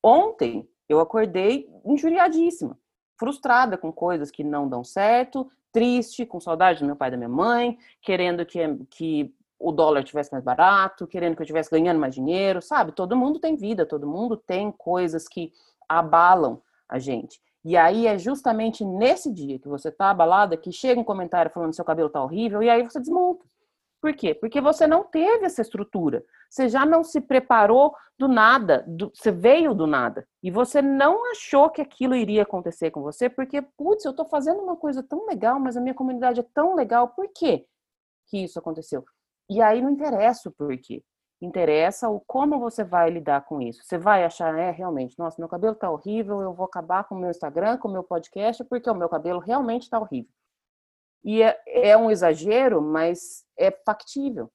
Ontem 0.03 0.69
eu 0.89 1.01
acordei 1.01 1.69
injuriadíssima 1.85 2.79
frustrada 3.19 3.77
com 3.77 3.93
coisas 3.93 4.31
que 4.31 4.45
não 4.45 4.69
dão 4.69 4.85
certo, 4.85 5.51
triste, 5.73 6.25
com 6.25 6.41
saudade 6.41 6.81
do 6.81 6.87
meu 6.87 6.97
pai 6.97 7.09
e 7.09 7.11
da 7.11 7.17
minha 7.17 7.29
mãe, 7.29 7.77
querendo 8.01 8.47
que, 8.47 8.59
que 8.89 9.35
o 9.59 9.73
dólar 9.73 10.05
tivesse 10.05 10.33
mais 10.33 10.45
barato, 10.45 11.07
querendo 11.07 11.35
que 11.35 11.43
eu 11.43 11.45
estivesse 11.45 11.71
ganhando 11.71 11.99
mais 11.99 12.15
dinheiro, 12.15 12.63
sabe? 12.63 12.93
Todo 12.93 13.17
mundo 13.17 13.41
tem 13.41 13.57
vida, 13.57 13.85
todo 13.85 14.07
mundo 14.07 14.37
tem 14.37 14.71
coisas 14.71 15.27
que 15.27 15.53
abalam 15.89 16.63
a 16.89 16.99
gente. 16.99 17.41
E 17.65 17.77
aí 17.77 18.07
é 18.07 18.17
justamente 18.17 18.85
nesse 18.85 19.33
dia 19.33 19.59
que 19.59 19.69
você 19.69 19.91
tá 19.91 20.11
abalada 20.11 20.57
que 20.57 20.71
chega 20.71 21.01
um 21.01 21.05
comentário 21.05 21.51
falando 21.51 21.71
que 21.71 21.77
seu 21.77 21.85
cabelo 21.85 22.09
tá 22.09 22.23
horrível 22.23 22.63
e 22.63 22.71
aí 22.71 22.83
você 22.83 23.01
desmonta. 23.01 23.45
Por 24.01 24.15
quê? 24.15 24.35
Porque 24.35 24.61
você 24.61 24.87
não 24.87 25.05
teve 25.05 25.45
essa 25.45 25.61
estrutura. 25.61 26.25
Você 26.49 26.69
já 26.69 26.87
não 26.87 27.03
se 27.03 27.21
preparou 27.21 27.95
do 28.19 28.29
nada, 28.29 28.85
do, 28.87 29.11
você 29.15 29.31
veio 29.31 29.75
do 29.75 29.87
nada. 29.87 30.27
E 30.43 30.51
você 30.51 30.81
não 30.81 31.31
achou 31.31 31.71
que 31.71 31.81
aquilo 31.81 32.15
iria 32.15 32.43
acontecer 32.43 32.91
com 32.91 33.03
você, 33.03 33.29
porque, 33.29 33.63
putz, 33.63 34.05
eu 34.05 34.11
estou 34.11 34.27
fazendo 34.27 34.61
uma 34.61 34.77
coisa 34.77 35.03
tão 35.03 35.27
legal, 35.27 35.61
mas 35.61 35.77
a 35.77 35.81
minha 35.81 35.95
comunidade 35.95 36.41
é 36.41 36.47
tão 36.55 36.75
legal, 36.75 37.09
por 37.09 37.29
quê 37.33 37.67
que 38.27 38.39
isso 38.45 38.59
aconteceu? 38.59 39.05
E 39.49 39.63
aí 39.63 39.81
não 39.81 39.91
interessa 39.91 40.49
o 40.49 40.53
porquê. 40.53 41.03
Interessa 41.41 42.09
o 42.09 42.21
como 42.21 42.59
você 42.59 42.83
vai 42.83 43.11
lidar 43.11 43.45
com 43.45 43.63
isso. 43.63 43.83
Você 43.85 43.97
vai 43.97 44.25
achar, 44.25 44.57
é, 44.59 44.71
realmente, 44.71 45.17
nossa, 45.19 45.41
meu 45.41 45.49
cabelo 45.49 45.75
tá 45.75 45.89
horrível, 45.89 46.41
eu 46.41 46.53
vou 46.53 46.67
acabar 46.67 47.05
com 47.05 47.15
o 47.15 47.19
meu 47.19 47.31
Instagram, 47.31 47.79
com 47.79 47.89
o 47.89 47.93
meu 47.93 48.03
podcast, 48.03 48.65
porque 48.65 48.91
o 48.91 48.95
meu 48.95 49.09
cabelo 49.09 49.39
realmente 49.39 49.89
tá 49.89 50.01
horrível. 50.01 50.31
E 51.25 51.43
é, 51.43 51.61
é 51.67 51.97
um 51.97 52.11
exagero, 52.11 52.81
mas 52.81 53.45
é 53.57 53.71
factível. 53.71 54.51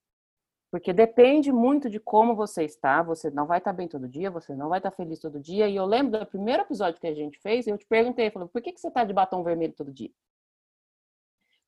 Porque 0.71 0.91
depende 0.91 1.51
muito 1.51 1.89
de 1.89 1.99
como 1.99 2.35
você 2.35 2.63
está. 2.63 3.03
Você 3.03 3.29
não 3.29 3.45
vai 3.45 3.59
estar 3.59 3.73
bem 3.73 3.87
todo 3.87 4.07
dia, 4.07 4.31
você 4.31 4.55
não 4.55 4.69
vai 4.69 4.79
estar 4.79 4.91
feliz 4.91 5.19
todo 5.19 5.39
dia. 5.39 5.67
E 5.67 5.75
eu 5.75 5.85
lembro 5.85 6.19
do 6.19 6.25
primeiro 6.25 6.63
episódio 6.63 6.99
que 6.99 7.07
a 7.07 7.13
gente 7.13 7.39
fez, 7.39 7.67
eu 7.67 7.77
te 7.77 7.85
perguntei, 7.85 8.31
falei, 8.31 8.47
por 8.47 8.61
que, 8.61 8.71
que 8.71 8.79
você 8.79 8.87
está 8.87 9.03
de 9.03 9.13
batom 9.13 9.43
vermelho 9.43 9.73
todo 9.73 9.93
dia? 9.93 10.09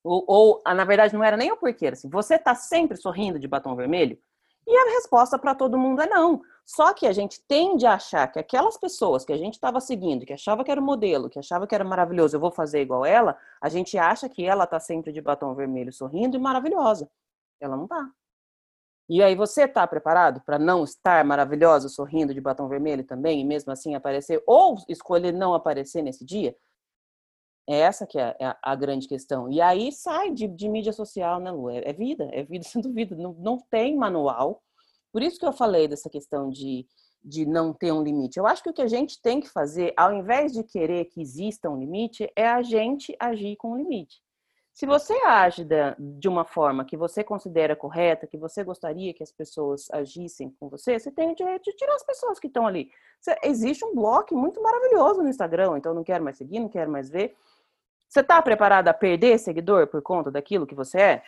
Ou, 0.04 0.24
ou, 0.28 0.62
ah, 0.66 0.74
na 0.74 0.86
verdade, 0.86 1.14
não 1.14 1.24
era 1.24 1.36
nem 1.36 1.52
o 1.52 1.58
porquê, 1.58 1.88
assim, 1.88 2.10
você 2.10 2.36
está 2.36 2.54
sempre 2.54 2.96
sorrindo 2.96 3.40
de 3.40 3.48
batom 3.48 3.76
vermelho? 3.76 4.20
E 4.68 4.76
a 4.76 4.96
resposta 4.96 5.38
para 5.38 5.54
todo 5.54 5.78
mundo 5.78 6.02
é 6.02 6.08
não. 6.08 6.42
Só 6.66 6.94
que 6.94 7.06
a 7.06 7.14
gente 7.14 7.40
tende 7.48 7.86
a 7.86 7.94
achar 7.94 8.28
que 8.28 8.40
aquelas 8.40 8.78
pessoas 8.78 9.24
que 9.24 9.32
a 9.32 9.38
gente 9.38 9.54
estava 9.54 9.80
seguindo, 9.80 10.26
que 10.26 10.34
achava 10.34 10.64
que 10.64 10.72
era 10.72 10.82
o 10.82 10.84
modelo, 10.84 11.30
que 11.30 11.38
achava 11.38 11.68
que 11.68 11.76
era 11.76 11.84
maravilhoso, 11.84 12.36
eu 12.36 12.40
vou 12.40 12.52
fazer 12.52 12.82
igual 12.82 13.06
ela, 13.06 13.38
a 13.62 13.70
gente 13.70 13.98
acha 13.98 14.28
que 14.28 14.44
ela 14.44 14.64
está 14.64 14.80
sempre 14.80 15.12
de 15.12 15.22
batom 15.22 15.54
vermelho 15.54 15.94
sorrindo 15.94 16.36
e 16.36 16.40
maravilhosa. 16.40 17.10
Ela 17.60 17.78
não 17.78 17.84
está. 17.84 18.10
E 19.08 19.22
aí 19.22 19.36
você 19.36 19.66
está 19.66 19.86
preparado 19.86 20.42
para 20.42 20.58
não 20.58 20.84
estar 20.84 21.24
maravilhosa 21.24 21.88
sorrindo 21.88 22.34
de 22.34 22.42
batom 22.42 22.68
vermelho 22.68 23.04
também 23.04 23.40
e 23.40 23.44
mesmo 23.44 23.72
assim 23.72 23.94
aparecer 23.94 24.42
ou 24.48 24.78
escolher 24.90 25.32
não 25.32 25.54
aparecer 25.54 26.02
nesse 26.02 26.26
dia? 26.26 26.56
É 27.68 27.80
essa 27.80 28.06
que 28.06 28.20
é 28.20 28.36
a, 28.40 28.58
a 28.62 28.76
grande 28.76 29.08
questão. 29.08 29.50
E 29.50 29.60
aí 29.60 29.92
sai 29.92 30.32
de, 30.32 30.48
de 30.48 30.70
mídia 30.70 30.94
social, 30.94 31.40
né, 31.40 31.52
Lu? 31.52 31.70
É, 31.70 31.82
é, 31.86 31.94
vida, 31.94 32.30
é 32.32 32.44
vida 32.44 32.64
sendo 32.68 32.92
vida. 32.94 33.16
Não, 33.16 33.34
não 33.34 33.58
tem 33.58 33.96
manual. 33.96 34.62
Por 35.12 35.24
isso 35.24 35.40
que 35.40 35.46
eu 35.46 35.54
falei 35.54 35.88
dessa 35.88 36.10
questão 36.10 36.50
de, 36.50 36.86
de 37.24 37.46
não 37.46 37.74
ter 37.74 37.92
um 37.92 38.04
limite. 38.04 38.38
Eu 38.38 38.46
acho 38.46 38.62
que 38.62 38.70
o 38.70 38.74
que 38.74 38.82
a 38.82 38.88
gente 38.88 39.22
tem 39.22 39.40
que 39.40 39.50
fazer, 39.50 39.94
ao 39.98 40.14
invés 40.14 40.52
de 40.52 40.64
querer 40.64 41.06
que 41.06 41.22
exista 41.22 41.70
um 41.70 41.80
limite, 41.80 42.30
é 42.36 42.48
a 42.48 42.62
gente 42.62 43.16
agir 43.20 43.56
com 43.56 43.72
o 43.72 43.78
limite. 43.78 44.22
Se 44.76 44.86
você 44.86 45.14
age 45.26 45.66
de 45.98 46.28
uma 46.28 46.44
forma 46.44 46.84
que 46.84 46.98
você 46.98 47.24
considera 47.24 47.78
correta, 47.78 48.28
que 48.28 48.38
você 48.38 48.62
gostaria 48.62 49.14
que 49.14 49.24
as 49.24 49.32
pessoas 49.32 49.90
agissem 49.90 50.54
com 50.60 50.68
você, 50.68 51.00
você 51.00 51.10
tem 51.10 51.32
o 51.32 51.36
direito 51.36 51.64
de 51.64 51.78
tirar 51.78 51.96
as 51.96 52.04
pessoas 52.04 52.38
que 52.42 52.48
estão 52.48 52.68
ali. 52.68 52.92
Existe 53.42 53.86
um 53.86 53.96
bloco 53.96 54.36
muito 54.36 54.62
maravilhoso 54.62 55.24
no 55.24 55.30
Instagram, 55.30 55.78
então 55.78 55.94
não 55.94 56.04
quero 56.04 56.22
mais 56.22 56.38
seguir, 56.38 56.60
não 56.60 56.68
quero 56.68 56.92
mais 56.92 57.10
ver. 57.10 57.38
Você 58.16 58.22
está 58.22 58.42
preparado 58.42 58.88
a 58.88 58.94
perder 58.94 59.38
seguidor 59.38 59.88
por 59.88 60.02
conta 60.02 60.32
daquilo 60.32 60.66
que 60.66 60.74
você 60.74 60.98
é? 60.98 61.24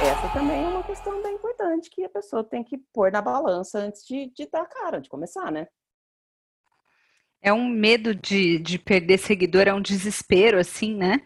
Essa 0.00 0.32
também 0.32 0.64
é 0.64 0.68
uma 0.68 0.84
questão 0.84 1.20
bem 1.20 1.34
importante 1.34 1.90
que 1.90 2.04
a 2.04 2.08
pessoa 2.08 2.44
tem 2.44 2.62
que 2.62 2.78
pôr 2.94 3.10
na 3.10 3.20
balança 3.20 3.80
antes 3.80 4.06
de, 4.06 4.32
de 4.32 4.48
dar 4.48 4.64
cara, 4.66 5.00
de 5.00 5.08
começar, 5.08 5.50
né? 5.50 5.66
É 7.42 7.52
um 7.52 7.68
medo 7.68 8.14
de, 8.14 8.60
de 8.60 8.78
perder 8.78 9.18
seguidor, 9.18 9.66
é 9.66 9.74
um 9.74 9.82
desespero, 9.82 10.56
assim, 10.56 10.94
né? 10.94 11.20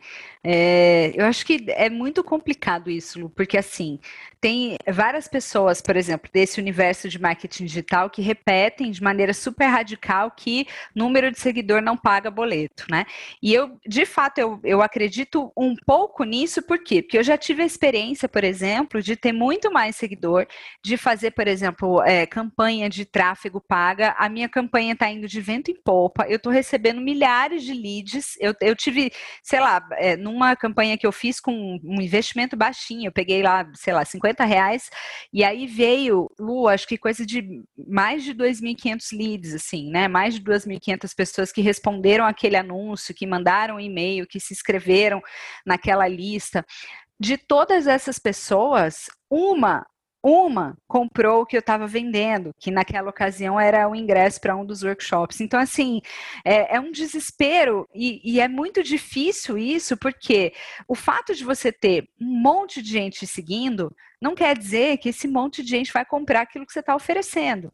É, 0.45 1.13
eu 1.15 1.25
acho 1.27 1.47
que 1.47 1.65
é 1.69 1.89
muito 1.89 2.25
complicado 2.25 2.91
isso, 2.91 3.21
Lu, 3.21 3.31
porque 3.31 3.57
assim, 3.57 4.01
tem 4.41 4.77
várias 4.93 5.29
pessoas, 5.29 5.81
por 5.81 5.97
exemplo, 5.97 6.29
desse 6.33 6.61
universo 6.61 7.09
de 7.09 7.17
marketing 7.17 7.65
digital 7.65 8.11
que 8.11 8.21
repetem 8.21 8.91
de 8.91 9.01
maneira 9.01 9.33
super 9.33 9.67
radical 9.67 10.33
que 10.33 10.67
número 10.93 11.31
de 11.31 11.39
seguidor 11.39 11.81
não 11.81 11.97
paga 11.97 12.29
boleto, 12.29 12.85
né? 12.91 13.07
E 13.41 13.55
eu, 13.55 13.79
de 13.87 14.05
fato, 14.05 14.39
eu, 14.39 14.59
eu 14.65 14.83
acredito 14.83 15.53
um 15.57 15.77
pouco 15.87 16.25
nisso, 16.25 16.61
por 16.61 16.83
quê? 16.83 17.03
Porque 17.03 17.19
eu 17.19 17.23
já 17.23 17.39
tive 17.39 17.63
a 17.63 17.67
experiência, 17.67 18.29
por 18.29 18.43
exemplo, 18.43 19.01
de 19.01 19.15
ter 19.15 19.31
muito 19.31 19.73
mais 19.73 19.95
seguidor, 19.95 20.49
de 20.83 20.97
fazer, 20.97 21.31
por 21.31 21.47
exemplo, 21.47 22.03
é, 22.03 22.27
campanha 22.27 22.91
de 22.91 23.05
tráfego 23.05 23.61
paga, 23.61 24.17
a 24.19 24.29
minha 24.29 24.49
campanha 24.49 24.95
está 24.95 25.09
indo 25.09 25.29
de 25.29 25.41
vento 25.41 25.71
em 25.71 25.81
popa, 25.81 26.27
eu 26.29 26.37
estou 26.37 26.53
recebendo 26.53 27.01
milhares 27.01 27.63
de 27.63 27.73
leads, 27.73 28.37
eu, 28.41 28.53
eu 28.61 28.75
tive, 28.75 29.13
sei 29.41 29.61
lá, 29.61 29.87
é, 29.93 30.17
no 30.17 30.32
numa 30.33 30.57
campanha 30.57 30.97
que 30.97 31.07
eu 31.07 31.13
fiz 31.13 31.41
com 31.41 31.79
um 31.85 32.01
investimento 32.01 32.57
baixinho, 32.57 33.09
eu 33.09 33.13
peguei 33.13 33.43
lá, 33.43 33.69
sei 33.75 33.93
lá, 33.93 34.05
50 34.05 34.45
reais, 34.45 34.91
e 35.33 35.45
aí 35.45 35.67
veio, 35.67 36.29
Lu, 36.39 36.69
acho 36.69 36.87
que 36.87 36.97
coisa 36.97 37.25
de 37.25 37.63
mais 37.89 38.25
de 38.25 38.35
2.500 38.35 39.17
leads, 39.17 39.55
assim, 39.55 39.91
né? 39.91 40.09
Mais 40.09 40.35
de 40.35 40.41
2.500 40.41 41.15
pessoas 41.15 41.53
que 41.53 41.61
responderam 41.61 42.25
aquele 42.25 42.57
anúncio, 42.57 43.15
que 43.15 43.27
mandaram 43.27 43.77
um 43.77 43.81
e-mail, 43.81 44.27
que 44.27 44.41
se 44.41 44.53
inscreveram 44.53 45.21
naquela 45.67 46.09
lista. 46.09 46.65
De 47.21 47.37
todas 47.37 47.87
essas 47.87 48.19
pessoas, 48.19 49.09
uma 49.31 49.87
Uma 50.23 50.79
comprou 50.87 51.43
o 51.43 51.47
que 51.47 51.57
eu 51.57 51.61
estava 51.61 51.87
vendendo, 51.87 52.55
que 52.59 52.71
naquela 52.71 53.11
ocasião 53.11 53.59
era 53.59 53.89
o 53.89 53.95
ingresso 53.97 54.41
para 54.41 54.55
um 54.55 54.65
dos 54.65 54.85
workshops. 54.85 55.41
Então, 55.41 55.59
assim, 55.59 56.01
é, 56.45 56.77
é 56.77 56.81
um 56.81 56.93
desespero 56.93 57.89
e, 57.93 58.21
e, 58.23 58.41
é 58.41 58.47
muito 58.47 58.85
difícil 58.85 59.59
isso, 59.59 59.97
porque 59.97 60.53
o 60.87 60.95
fato 60.95 61.35
de 61.35 61.45
você 61.45 61.73
ter 61.73 62.09
um 62.21 62.41
monte 62.41 62.81
de 62.81 62.91
gente 62.91 63.27
seguindo 63.27 63.93
não 64.21 64.37
quer 64.37 64.57
dizer 64.57 64.99
que 64.99 65.09
esse 65.09 65.27
monte 65.27 65.63
de 65.63 65.71
gente 65.71 65.93
vai 65.93 66.05
comprar 66.05 66.43
aquilo 66.43 66.65
que 66.65 66.73
você 66.73 66.79
está 66.79 66.95
oferecendo. 66.95 67.73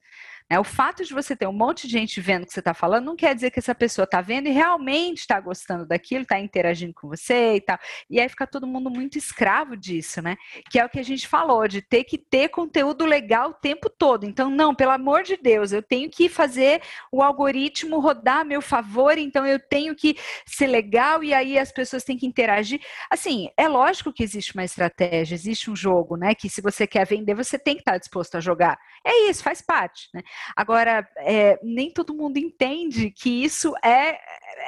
É, 0.50 0.58
o 0.58 0.64
fato 0.64 1.04
de 1.04 1.12
você 1.12 1.36
ter 1.36 1.46
um 1.46 1.52
monte 1.52 1.86
de 1.86 1.92
gente 1.92 2.20
vendo 2.20 2.44
o 2.44 2.46
que 2.46 2.52
você 2.52 2.60
está 2.60 2.72
falando 2.72 3.04
não 3.04 3.16
quer 3.16 3.34
dizer 3.34 3.50
que 3.50 3.58
essa 3.58 3.74
pessoa 3.74 4.04
está 4.04 4.22
vendo 4.22 4.48
e 4.48 4.50
realmente 4.50 5.18
está 5.18 5.38
gostando 5.38 5.84
daquilo, 5.84 6.22
está 6.22 6.40
interagindo 6.40 6.94
com 6.94 7.06
você 7.06 7.56
e 7.56 7.60
tal. 7.60 7.78
E 8.08 8.18
aí 8.18 8.28
fica 8.30 8.46
todo 8.46 8.66
mundo 8.66 8.88
muito 8.88 9.18
escravo 9.18 9.76
disso, 9.76 10.22
né? 10.22 10.36
Que 10.70 10.78
é 10.78 10.84
o 10.84 10.88
que 10.88 10.98
a 10.98 11.02
gente 11.02 11.28
falou, 11.28 11.68
de 11.68 11.82
ter 11.82 12.04
que 12.04 12.16
ter 12.16 12.48
conteúdo 12.48 13.04
legal 13.04 13.50
o 13.50 13.54
tempo 13.54 13.90
todo. 13.90 14.24
Então, 14.24 14.48
não, 14.48 14.74
pelo 14.74 14.92
amor 14.92 15.22
de 15.22 15.36
Deus, 15.36 15.70
eu 15.72 15.82
tenho 15.82 16.08
que 16.08 16.30
fazer 16.30 16.80
o 17.12 17.22
algoritmo 17.22 18.00
rodar 18.00 18.38
a 18.38 18.44
meu 18.44 18.62
favor, 18.62 19.18
então 19.18 19.46
eu 19.46 19.58
tenho 19.58 19.94
que 19.94 20.16
ser 20.46 20.66
legal 20.66 21.22
e 21.22 21.34
aí 21.34 21.58
as 21.58 21.70
pessoas 21.70 22.04
têm 22.04 22.16
que 22.16 22.26
interagir. 22.26 22.80
Assim, 23.10 23.50
é 23.54 23.68
lógico 23.68 24.12
que 24.12 24.22
existe 24.22 24.54
uma 24.54 24.64
estratégia, 24.64 25.34
existe 25.34 25.70
um 25.70 25.76
jogo, 25.76 26.16
né? 26.16 26.34
Que 26.34 26.48
se 26.48 26.62
você 26.62 26.86
quer 26.86 27.06
vender, 27.06 27.34
você 27.34 27.58
tem 27.58 27.74
que 27.74 27.82
estar 27.82 27.98
disposto 27.98 28.36
a 28.36 28.40
jogar. 28.40 28.78
É 29.04 29.28
isso, 29.28 29.42
faz 29.42 29.60
parte, 29.60 30.08
né? 30.14 30.22
Agora, 30.56 31.08
é, 31.18 31.58
nem 31.62 31.90
todo 31.90 32.14
mundo 32.14 32.38
entende 32.38 33.10
que 33.10 33.44
isso 33.44 33.74
é, 33.84 34.18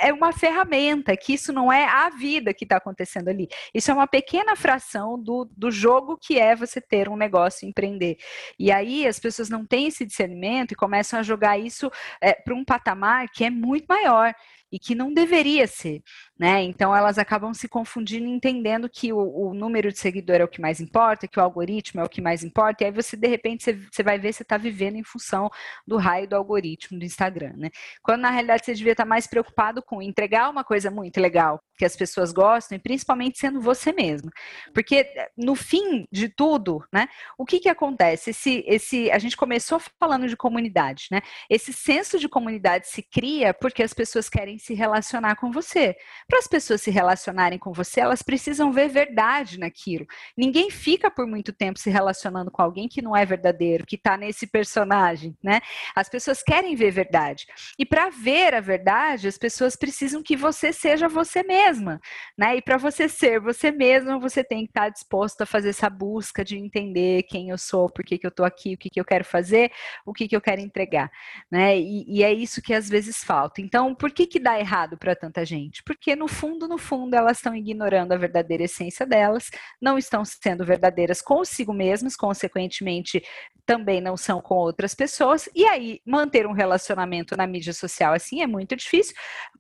é 0.01 0.13
uma 0.13 0.33
ferramenta, 0.33 1.17
que 1.17 1.35
isso 1.35 1.53
não 1.53 1.73
é 1.73 1.85
a 1.85 2.11
vida 2.11 2.55
que 2.55 2.65
está 2.65 2.77
acontecendo 2.77 3.29
ali. 3.29 3.49
Isso 3.75 3.91
é 3.91 3.95
uma 3.95 4.07
pequena 4.07 4.57
fração 4.57 5.19
do, 5.19 5.49
do 5.57 5.71
jogo 5.71 6.17
que 6.17 6.39
é 6.39 6.55
você 6.55 6.81
ter 6.81 7.09
um 7.09 7.17
negócio 7.17 7.67
e 7.67 7.69
empreender. 7.69 8.19
E 8.59 8.71
aí 8.71 9.07
as 9.07 9.19
pessoas 9.19 9.49
não 9.49 9.65
têm 9.65 9.87
esse 9.87 10.05
discernimento 10.05 10.73
e 10.73 10.77
começam 10.77 11.19
a 11.19 11.23
jogar 11.23 11.59
isso 11.59 11.91
é, 12.21 12.33
para 12.33 12.55
um 12.55 12.65
patamar 12.65 13.29
que 13.31 13.45
é 13.45 13.51
muito 13.51 13.87
maior 13.89 14.35
e 14.73 14.79
que 14.79 14.95
não 14.95 15.13
deveria 15.13 15.67
ser, 15.67 16.03
né? 16.41 16.63
Então 16.63 16.97
elas 16.97 17.19
acabam 17.19 17.53
se 17.53 17.69
confundindo, 17.69 18.27
entendendo 18.27 18.89
que 18.89 19.13
o, 19.13 19.19
o, 19.19 19.53
número 19.53 19.93
de 19.93 19.99
seguidor 19.99 20.37
é 20.37 20.45
o 20.45 20.49
que 20.49 20.59
mais 20.59 20.81
importa, 20.81 21.29
que 21.29 21.39
o 21.39 21.43
algoritmo 21.43 22.01
é 22.01 22.05
o 22.05 22.09
que 22.09 22.23
mais 22.23 22.43
importa, 22.43 22.83
e 22.83 22.87
aí 22.87 22.91
você 22.91 23.15
de 23.15 23.29
repente 23.29 23.63
você, 23.63 23.75
você 23.75 24.03
vai 24.03 24.19
ver 24.19 24.33
se 24.33 24.41
está 24.41 24.57
vivendo 24.57 24.97
em 24.97 25.05
função 25.05 25.51
do 25.87 25.99
raio 25.99 26.27
do 26.27 26.35
algoritmo 26.35 26.99
do 26.99 27.05
Instagram, 27.05 27.53
né? 27.59 27.69
Quando 28.03 28.23
na 28.23 28.31
realidade 28.31 28.65
você 28.65 28.73
devia 28.73 28.93
estar 28.93 29.05
tá 29.05 29.09
mais 29.09 29.27
preocupado 29.27 29.83
com 29.83 30.01
entregar 30.01 30.49
uma 30.49 30.65
coisa 30.65 30.91
muito 30.91 31.21
legal 31.21 31.63
que 31.77 31.85
as 31.85 31.95
pessoas 31.95 32.33
gostam, 32.33 32.77
e 32.77 32.79
principalmente 32.79 33.39
sendo 33.39 33.61
você 33.61 33.93
mesmo, 33.93 34.31
porque 34.73 35.07
no 35.37 35.55
fim 35.55 36.07
de 36.11 36.31
tudo, 36.31 36.83
né? 36.91 37.07
O 37.37 37.45
que 37.45 37.61
que 37.61 37.69
acontece? 37.69 38.31
Esse, 38.31 38.65
esse, 38.67 39.11
a 39.11 39.19
gente 39.19 39.37
começou 39.37 39.79
falando 39.99 40.27
de 40.27 40.37
comunidade, 40.39 41.09
né? 41.11 41.21
Esse 41.51 41.71
senso 41.71 42.19
de 42.19 42.31
comunidade 42.31 42.89
se 42.89 43.03
cria 43.03 43.53
porque 43.53 43.83
as 43.83 43.93
pessoas 43.93 44.29
querem 44.31 44.59
se 44.59 44.73
relacionar 44.73 45.37
com 45.37 45.51
você. 45.51 45.95
Para 46.31 46.39
as 46.39 46.47
pessoas 46.47 46.81
se 46.81 46.93
relacionarem 46.93 47.59
com 47.59 47.73
você, 47.73 47.99
elas 47.99 48.23
precisam 48.23 48.71
ver 48.71 48.89
verdade 48.89 49.59
naquilo. 49.59 50.07
Ninguém 50.37 50.71
fica 50.71 51.11
por 51.11 51.27
muito 51.27 51.53
tempo 51.53 51.77
se 51.77 51.91
relacionando 51.91 52.53
com 52.53 52.63
alguém 52.63 52.87
que 52.87 53.03
não 53.03 53.17
é 53.17 53.27
verdadeiro, 53.27 53.85
que 53.85 53.97
está 53.97 54.17
nesse 54.17 54.47
personagem, 54.47 55.37
né? 55.43 55.61
As 55.93 56.09
pessoas 56.09 56.41
querem 56.41 56.77
ver 56.77 56.93
verdade. 56.93 57.49
E 57.77 57.85
para 57.85 58.11
ver 58.11 58.55
a 58.55 58.61
verdade, 58.61 59.27
as 59.27 59.37
pessoas 59.37 59.75
precisam 59.75 60.23
que 60.23 60.37
você 60.37 60.73
seja 60.73 61.09
você 61.09 61.43
mesma, 61.43 62.01
né? 62.39 62.55
E 62.57 62.63
para 62.63 62.77
você 62.77 63.09
ser 63.09 63.41
você 63.41 63.73
mesma, 63.73 64.17
você 64.17 64.45
tem 64.45 64.67
que 64.67 64.71
estar 64.71 64.83
tá 64.83 64.89
disposto 64.89 65.41
a 65.41 65.47
fazer 65.47 65.71
essa 65.71 65.91
busca 65.91 66.45
de 66.45 66.57
entender 66.57 67.25
quem 67.25 67.49
eu 67.51 67.59
sou, 67.59 67.91
por 67.91 68.05
que, 68.05 68.17
que 68.17 68.27
eu 68.27 68.31
estou 68.31 68.47
aqui, 68.47 68.75
o 68.75 68.79
que, 68.79 68.89
que 68.89 69.01
eu 69.01 69.05
quero 69.05 69.25
fazer, 69.25 69.73
o 70.07 70.13
que, 70.13 70.29
que 70.29 70.37
eu 70.37 70.41
quero 70.41 70.61
entregar, 70.61 71.11
né? 71.51 71.77
E, 71.77 72.05
e 72.07 72.23
é 72.23 72.33
isso 72.33 72.63
que 72.63 72.73
às 72.73 72.89
vezes 72.89 73.25
falta. 73.25 73.61
Então, 73.61 73.97
por 73.97 74.13
que 74.13 74.29
que 74.29 74.39
dá 74.39 74.61
errado 74.61 74.97
para 74.97 75.17
tanta 75.17 75.45
gente? 75.45 75.83
Porque 75.83 76.20
no 76.21 76.29
fundo, 76.29 76.69
no 76.69 76.77
fundo, 76.77 77.15
elas 77.15 77.39
estão 77.39 77.57
ignorando 77.57 78.13
a 78.13 78.17
verdadeira 78.19 78.65
essência 78.65 79.07
delas, 79.07 79.51
não 79.81 79.97
estão 79.97 80.23
sendo 80.23 80.67
verdadeiras 80.67 81.23
consigo 81.23 81.73
mesmas, 81.73 82.15
consequentemente, 82.15 83.25
também 83.65 84.03
não 84.03 84.19
são 84.19 84.39
com 84.43 84.55
outras 84.57 84.95
pessoas, 84.95 85.49
e 85.55 85.65
aí 85.65 86.03
manter 86.05 86.47
um 86.47 86.53
relacionamento 86.53 87.35
na 87.39 87.47
mídia 87.47 87.73
social 87.73 88.13
assim 88.13 88.43
é 88.43 88.47
muito 88.47 88.77
difícil, 88.77 89.15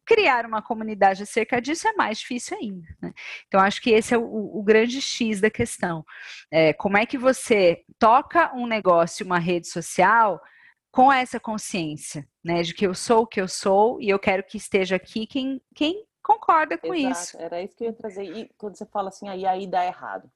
criar 0.05 0.45
uma 0.45 0.61
comunidade 0.61 1.23
acerca 1.23 1.63
disso 1.63 1.89
é 1.89 1.95
mais 1.95 2.19
difícil 2.19 2.59
ainda. 2.59 2.87
Né? 3.01 3.13
Então, 3.47 3.59
acho 3.59 3.81
que 3.81 3.91
esse 3.91 4.13
é 4.13 4.19
o, 4.19 4.23
o 4.23 4.63
grande 4.63 5.01
X 5.01 5.41
da 5.41 5.49
questão. 5.49 6.05
É, 6.53 6.75
como 6.75 6.99
é 6.99 7.07
que 7.07 7.17
você 7.17 7.83
toca 7.99 8.55
um 8.55 8.67
negócio, 8.67 9.25
uma 9.25 9.39
rede 9.39 9.67
social 9.67 10.39
com 10.91 11.11
essa 11.11 11.41
consciência, 11.41 12.27
né, 12.45 12.63
de 12.63 12.75
que 12.75 12.87
eu 12.87 12.95
sou 12.95 13.23
o 13.23 13.27
que 13.27 13.41
eu 13.41 13.49
sou 13.49 14.01
e 14.01 14.11
eu 14.11 14.19
quero 14.19 14.43
que 14.43 14.59
esteja 14.59 14.97
aqui 14.97 15.27
quem, 15.27 15.61
quem 15.75 16.05
concorda 16.23 16.79
com 16.79 16.95
Exato, 16.95 17.13
isso. 17.13 17.41
Era 17.41 17.63
isso 17.63 17.77
que 17.77 17.85
eu 17.85 17.89
ia 17.89 17.95
trazer. 17.95 18.25
E 18.25 18.49
quando 18.59 18.77
você 18.77 18.87
fala 18.87 19.09
assim, 19.09 19.29
aí, 19.29 19.47
aí 19.47 19.67
dá 19.67 19.85
errado. 19.85 20.31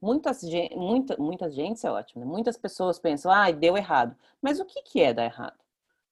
Muitas, 0.00 0.42
muita, 0.76 1.16
muitas 1.16 1.54
gente, 1.54 1.84
é 1.86 1.90
ótimo, 1.90 2.24
né? 2.24 2.30
Muitas 2.30 2.56
pessoas 2.56 2.98
pensam, 2.98 3.32
ah, 3.32 3.50
deu 3.50 3.76
errado. 3.76 4.16
Mas 4.40 4.60
o 4.60 4.64
que, 4.64 4.82
que 4.82 5.00
é 5.02 5.12
dar 5.12 5.24
errado? 5.24 5.58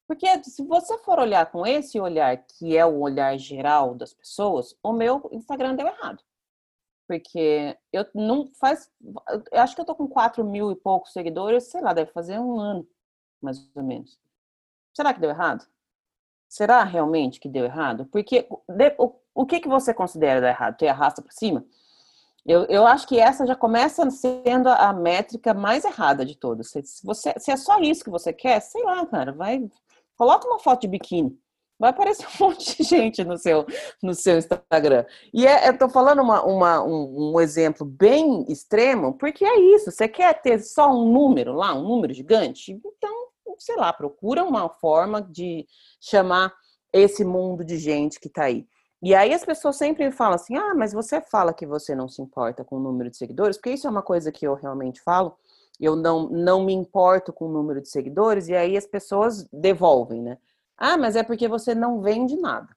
Porque 0.09 0.27
se 0.45 0.64
você 0.64 0.99
for 0.99 1.19
olhar 1.19 1.51
com 1.51 1.67
esse 1.67 1.99
olhar, 1.99 2.37
que 2.37 2.77
é 2.77 2.85
o 2.85 3.01
olhar 3.01 3.37
geral 3.39 3.95
das 3.95 4.12
pessoas, 4.12 4.77
o 4.83 4.93
meu 4.93 5.29
Instagram 5.33 5.75
deu 5.75 5.87
errado. 5.87 6.23
Porque 7.09 7.77
eu 7.93 8.05
não 8.14 8.49
faz. 8.55 8.91
Eu 9.53 9.61
acho 9.61 9.75
que 9.75 9.81
eu 9.81 9.85
tô 9.85 9.95
com 9.95 10.09
4 10.09 10.45
mil 10.45 10.73
e 10.73 10.77
poucos 10.77 11.12
seguidores, 11.12 11.64
sei 11.64 11.81
lá, 11.81 11.93
deve 11.93 12.11
fazer 12.12 12.39
um 12.39 12.59
ano 12.59 12.89
mais 13.41 13.71
ou 13.75 13.83
menos. 13.83 14.19
Será 14.95 15.12
que 15.14 15.21
deu 15.21 15.31
errado? 15.31 15.67
Será 16.49 16.84
realmente 16.84 17.40
que 17.40 17.49
deu 17.49 17.64
errado? 17.64 18.07
Porque 18.07 18.47
o, 18.99 19.12
o 19.34 19.47
que, 19.47 19.61
que 19.61 19.68
você 19.68 19.92
considera 19.92 20.40
dar 20.40 20.49
errado? 20.49 20.76
Ter 20.76 20.88
arrasta 20.88 21.20
para 21.20 21.32
cima? 21.32 21.64
Eu, 22.47 22.64
eu 22.66 22.86
acho 22.86 23.09
que 23.09 23.18
essa 23.18 23.44
já 23.44 23.57
começa 23.57 24.09
sendo 24.11 24.68
a 24.68 24.92
métrica 24.92 25.53
mais 25.53 25.84
errada 25.84 26.24
de 26.24 26.36
todas. 26.36 26.70
Se, 26.70 26.82
você, 27.03 27.34
se 27.38 27.51
é 27.51 27.57
só 27.57 27.80
isso 27.80 28.05
que 28.05 28.11
você 28.11 28.32
quer, 28.32 28.61
sei 28.61 28.84
lá, 28.84 29.05
cara, 29.05 29.32
vai. 29.32 29.68
Coloca 30.16 30.47
uma 30.47 30.61
foto 30.61 30.82
de 30.82 30.88
biquíni. 30.88 31.36
Vai 31.78 31.90
aparecer 31.90 32.26
um 32.40 32.47
monte 32.47 32.76
de 32.76 32.82
gente 32.84 33.24
no 33.24 33.36
seu, 33.36 33.66
no 34.01 34.14
seu 34.14 34.38
Instagram. 34.38 35.05
E 35.34 35.44
é, 35.44 35.68
eu 35.68 35.76
tô 35.76 35.88
falando 35.88 36.22
uma, 36.22 36.42
uma, 36.44 36.84
um, 36.84 37.34
um 37.34 37.40
exemplo 37.40 37.84
bem 37.84 38.44
extremo, 38.49 39.14
porque 39.14 39.44
é 39.44 39.59
isso. 39.74 39.90
Você 39.90 40.07
quer 40.07 40.40
ter 40.40 40.61
só 40.61 40.88
um 40.90 41.12
número 41.12 41.53
lá, 41.53 41.74
um 41.74 41.82
número 41.82 42.14
gigante? 42.14 42.72
Então, 42.72 43.26
sei 43.59 43.76
lá, 43.76 43.92
procura 43.92 44.44
uma 44.44 44.68
forma 44.68 45.20
de 45.22 45.66
chamar 46.00 46.52
esse 46.92 47.24
mundo 47.24 47.64
de 47.64 47.78
gente 47.78 48.18
que 48.20 48.28
está 48.28 48.44
aí. 48.44 48.66
E 49.02 49.14
aí 49.14 49.32
as 49.32 49.44
pessoas 49.44 49.76
sempre 49.76 50.11
falam 50.11 50.34
assim: 50.34 50.57
ah, 50.57 50.74
mas 50.74 50.92
você 50.92 51.20
fala 51.20 51.52
que 51.52 51.66
você 51.66 51.94
não 51.94 52.09
se 52.09 52.22
importa 52.22 52.64
com 52.64 52.76
o 52.76 52.80
número 52.80 53.11
de 53.11 53.16
seguidores, 53.16 53.57
porque 53.57 53.70
isso 53.70 53.86
é 53.86 53.90
uma 53.90 54.02
coisa 54.02 54.32
que 54.32 54.46
eu 54.46 54.54
realmente 54.54 55.00
falo. 55.02 55.36
Eu 55.78 55.94
não, 55.94 56.28
não 56.28 56.64
me 56.64 56.72
importo 56.72 57.32
com 57.32 57.46
o 57.46 57.52
número 57.52 57.82
de 57.82 57.88
seguidores, 57.88 58.48
e 58.48 58.54
aí 58.54 58.76
as 58.76 58.86
pessoas 58.86 59.46
devolvem, 59.52 60.22
né? 60.22 60.38
Ah, 60.78 60.96
mas 60.96 61.16
é 61.16 61.22
porque 61.22 61.46
você 61.48 61.74
não 61.74 62.00
vende 62.00 62.36
nada. 62.36 62.68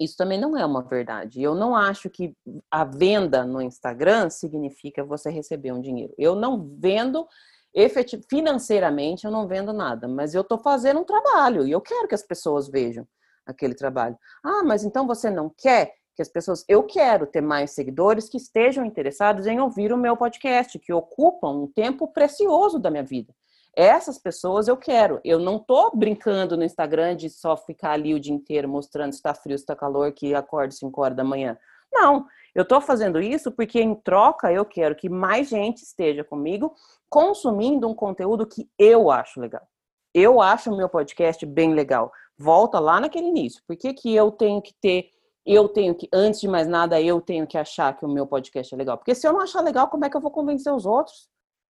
Isso 0.00 0.16
também 0.16 0.40
não 0.40 0.56
é 0.56 0.64
uma 0.64 0.82
verdade. 0.82 1.42
Eu 1.42 1.56
não 1.56 1.74
acho 1.74 2.08
que 2.08 2.36
a 2.70 2.84
venda 2.84 3.44
no 3.44 3.60
Instagram 3.60 4.30
significa 4.30 5.02
você 5.02 5.28
receber 5.28 5.72
um 5.72 5.80
dinheiro. 5.80 6.14
Eu 6.16 6.36
não 6.36 6.68
vendo 6.78 7.26
efetiv... 7.74 8.22
financeiramente 8.28 9.24
eu 9.24 9.30
não 9.30 9.46
vendo 9.46 9.72
nada, 9.72 10.08
mas 10.08 10.34
eu 10.34 10.42
estou 10.42 10.58
fazendo 10.58 11.00
um 11.00 11.04
trabalho 11.04 11.66
e 11.66 11.72
eu 11.72 11.80
quero 11.80 12.08
que 12.08 12.14
as 12.14 12.22
pessoas 12.22 12.68
vejam 12.68 13.06
aquele 13.46 13.74
trabalho. 13.74 14.18
Ah, 14.44 14.62
mas 14.64 14.84
então 14.84 15.06
você 15.06 15.30
não 15.30 15.50
quer 15.56 15.94
que 16.18 16.22
as 16.22 16.28
pessoas. 16.28 16.64
Eu 16.68 16.82
quero 16.82 17.26
ter 17.26 17.40
mais 17.40 17.70
seguidores 17.70 18.28
que 18.28 18.36
estejam 18.36 18.84
interessados 18.84 19.46
em 19.46 19.60
ouvir 19.60 19.92
o 19.92 19.96
meu 19.96 20.16
podcast, 20.16 20.76
que 20.78 20.92
ocupam 20.92 21.50
um 21.50 21.66
tempo 21.68 22.08
precioso 22.08 22.78
da 22.78 22.90
minha 22.90 23.04
vida. 23.04 23.32
Essas 23.76 24.18
pessoas 24.18 24.66
eu 24.66 24.76
quero. 24.76 25.20
Eu 25.24 25.38
não 25.38 25.60
tô 25.60 25.92
brincando 25.94 26.56
no 26.56 26.64
Instagram 26.64 27.14
de 27.14 27.30
só 27.30 27.56
ficar 27.56 27.92
ali 27.92 28.12
o 28.12 28.18
dia 28.18 28.34
inteiro 28.34 28.68
mostrando 28.68 29.12
se 29.12 29.18
está 29.18 29.32
frio, 29.32 29.56
se 29.56 29.62
está 29.62 29.76
calor, 29.76 30.10
que 30.12 30.34
acordo 30.34 30.74
5 30.74 31.00
horas 31.00 31.16
da 31.16 31.22
manhã. 31.22 31.56
Não, 31.92 32.26
eu 32.54 32.62
estou 32.62 32.80
fazendo 32.80 33.20
isso 33.20 33.52
porque 33.52 33.80
em 33.80 33.94
troca 33.94 34.52
eu 34.52 34.64
quero 34.64 34.94
que 34.94 35.08
mais 35.08 35.48
gente 35.48 35.82
esteja 35.82 36.24
comigo 36.24 36.74
consumindo 37.08 37.88
um 37.88 37.94
conteúdo 37.94 38.46
que 38.46 38.68
eu 38.78 39.10
acho 39.10 39.40
legal. 39.40 39.66
Eu 40.14 40.40
acho 40.40 40.72
o 40.72 40.76
meu 40.76 40.88
podcast 40.88 41.44
bem 41.44 41.74
legal. 41.74 42.10
Volta 42.36 42.78
lá 42.78 43.00
naquele 43.00 43.28
início. 43.28 43.62
Por 43.66 43.76
que, 43.76 43.92
que 43.92 44.14
eu 44.14 44.30
tenho 44.30 44.60
que 44.62 44.74
ter, 44.80 45.10
eu 45.44 45.68
tenho 45.68 45.94
que, 45.94 46.08
antes 46.12 46.40
de 46.40 46.48
mais 46.48 46.66
nada, 46.66 47.00
eu 47.00 47.20
tenho 47.20 47.46
que 47.46 47.58
achar 47.58 47.96
que 47.96 48.04
o 48.04 48.08
meu 48.08 48.26
podcast 48.26 48.74
é 48.74 48.78
legal? 48.78 48.96
Porque 48.96 49.14
se 49.14 49.26
eu 49.26 49.32
não 49.32 49.40
achar 49.40 49.60
legal, 49.60 49.88
como 49.88 50.04
é 50.04 50.10
que 50.10 50.16
eu 50.16 50.20
vou 50.20 50.30
convencer 50.30 50.72
os 50.72 50.86
outros? 50.86 51.28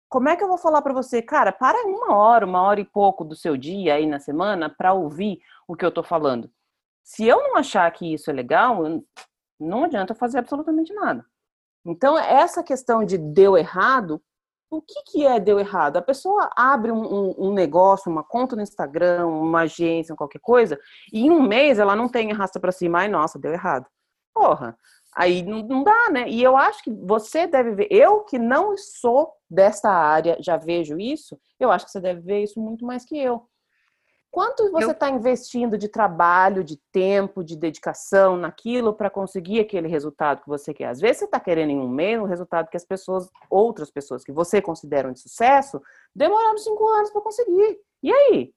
Como 0.09 0.30
é 0.30 0.36
que 0.36 0.43
eu 0.43 0.47
vou 0.47 0.57
falar 0.57 0.82
para 0.82 0.93
você, 0.93 1.21
cara, 1.21 1.51
para 1.51 1.86
uma 1.86 2.15
hora, 2.15 2.45
uma 2.45 2.61
hora 2.61 2.80
e 2.80 2.86
pouco 2.86 3.23
do 3.23 3.36
seu 3.36 3.57
dia 3.57 3.95
aí 3.95 4.05
na 4.05 4.19
semana 4.19 4.69
para 4.69 4.93
ouvir 4.93 5.39
o 5.67 5.76
que 5.76 5.84
eu 5.84 5.91
tô 5.91 6.03
falando? 6.03 6.49
Se 7.03 7.26
eu 7.26 7.38
não 7.41 7.57
achar 7.57 7.89
que 7.91 8.13
isso 8.13 8.30
é 8.30 8.34
legal, 8.34 8.84
não 9.59 9.85
adianta 9.85 10.13
fazer 10.13 10.39
absolutamente 10.39 10.93
nada. 10.93 11.25
Então, 11.85 12.17
essa 12.17 12.63
questão 12.63 13.05
de 13.05 13.17
deu 13.17 13.57
errado, 13.57 14.21
o 14.69 14.81
que, 14.81 15.03
que 15.05 15.25
é 15.25 15.39
deu 15.39 15.59
errado? 15.59 15.97
A 15.97 16.01
pessoa 16.01 16.49
abre 16.55 16.91
um, 16.91 17.01
um, 17.01 17.35
um, 17.49 17.53
negócio, 17.53 18.11
uma 18.11 18.23
conta 18.23 18.55
no 18.55 18.61
Instagram, 18.61 19.27
uma 19.27 19.61
agência, 19.61 20.15
qualquer 20.15 20.39
coisa, 20.39 20.79
e 21.13 21.25
em 21.25 21.31
um 21.31 21.41
mês 21.41 21.77
ela 21.77 21.95
não 21.95 22.09
tem 22.09 22.31
arrasta 22.31 22.59
para 22.59 22.71
cima, 22.71 22.99
ai, 22.99 23.07
nossa, 23.07 23.39
deu 23.39 23.53
errado. 23.53 23.85
Porra, 24.33 24.75
aí 25.15 25.43
não, 25.43 25.61
não 25.61 25.83
dá, 25.83 26.09
né? 26.11 26.27
E 26.27 26.43
eu 26.43 26.57
acho 26.57 26.83
que 26.83 26.91
você 26.91 27.45
deve 27.47 27.71
ver, 27.71 27.87
eu 27.91 28.21
que 28.23 28.39
não 28.39 28.75
sou 28.77 29.31
desta 29.49 29.89
área, 29.89 30.37
já 30.41 30.57
vejo 30.57 30.99
isso, 30.99 31.39
eu 31.59 31.71
acho 31.71 31.85
que 31.85 31.91
você 31.91 32.01
deve 32.01 32.21
ver 32.21 32.43
isso 32.43 32.59
muito 32.59 32.83
mais 32.85 33.05
que 33.05 33.17
eu. 33.17 33.47
Quanto 34.36 34.69
você 34.69 34.91
está 34.91 35.07
eu... 35.07 35.15
investindo 35.15 35.77
de 35.77 35.88
trabalho, 35.88 36.61
de 36.61 36.75
tempo, 36.91 37.41
de 37.41 37.55
dedicação 37.55 38.36
naquilo 38.36 38.93
para 38.93 39.09
conseguir 39.09 39.61
aquele 39.61 39.88
resultado 39.88 40.41
que 40.41 40.49
você 40.49 40.73
quer? 40.73 40.89
Às 40.89 40.99
vezes 40.99 41.19
você 41.19 41.23
está 41.23 41.39
querendo 41.39 41.69
em 41.69 41.79
um 41.79 41.88
mês 41.88 42.19
um 42.19 42.25
resultado 42.25 42.69
que 42.69 42.75
as 42.75 42.83
pessoas, 42.83 43.29
outras 43.49 43.89
pessoas 43.89 44.25
que 44.25 44.33
você 44.33 44.61
considera 44.61 45.09
de 45.09 45.21
sucesso, 45.21 45.81
demoraram 46.13 46.57
cinco 46.57 46.86
anos 46.86 47.11
para 47.11 47.21
conseguir. 47.21 47.79
E 48.03 48.11
aí? 48.11 48.53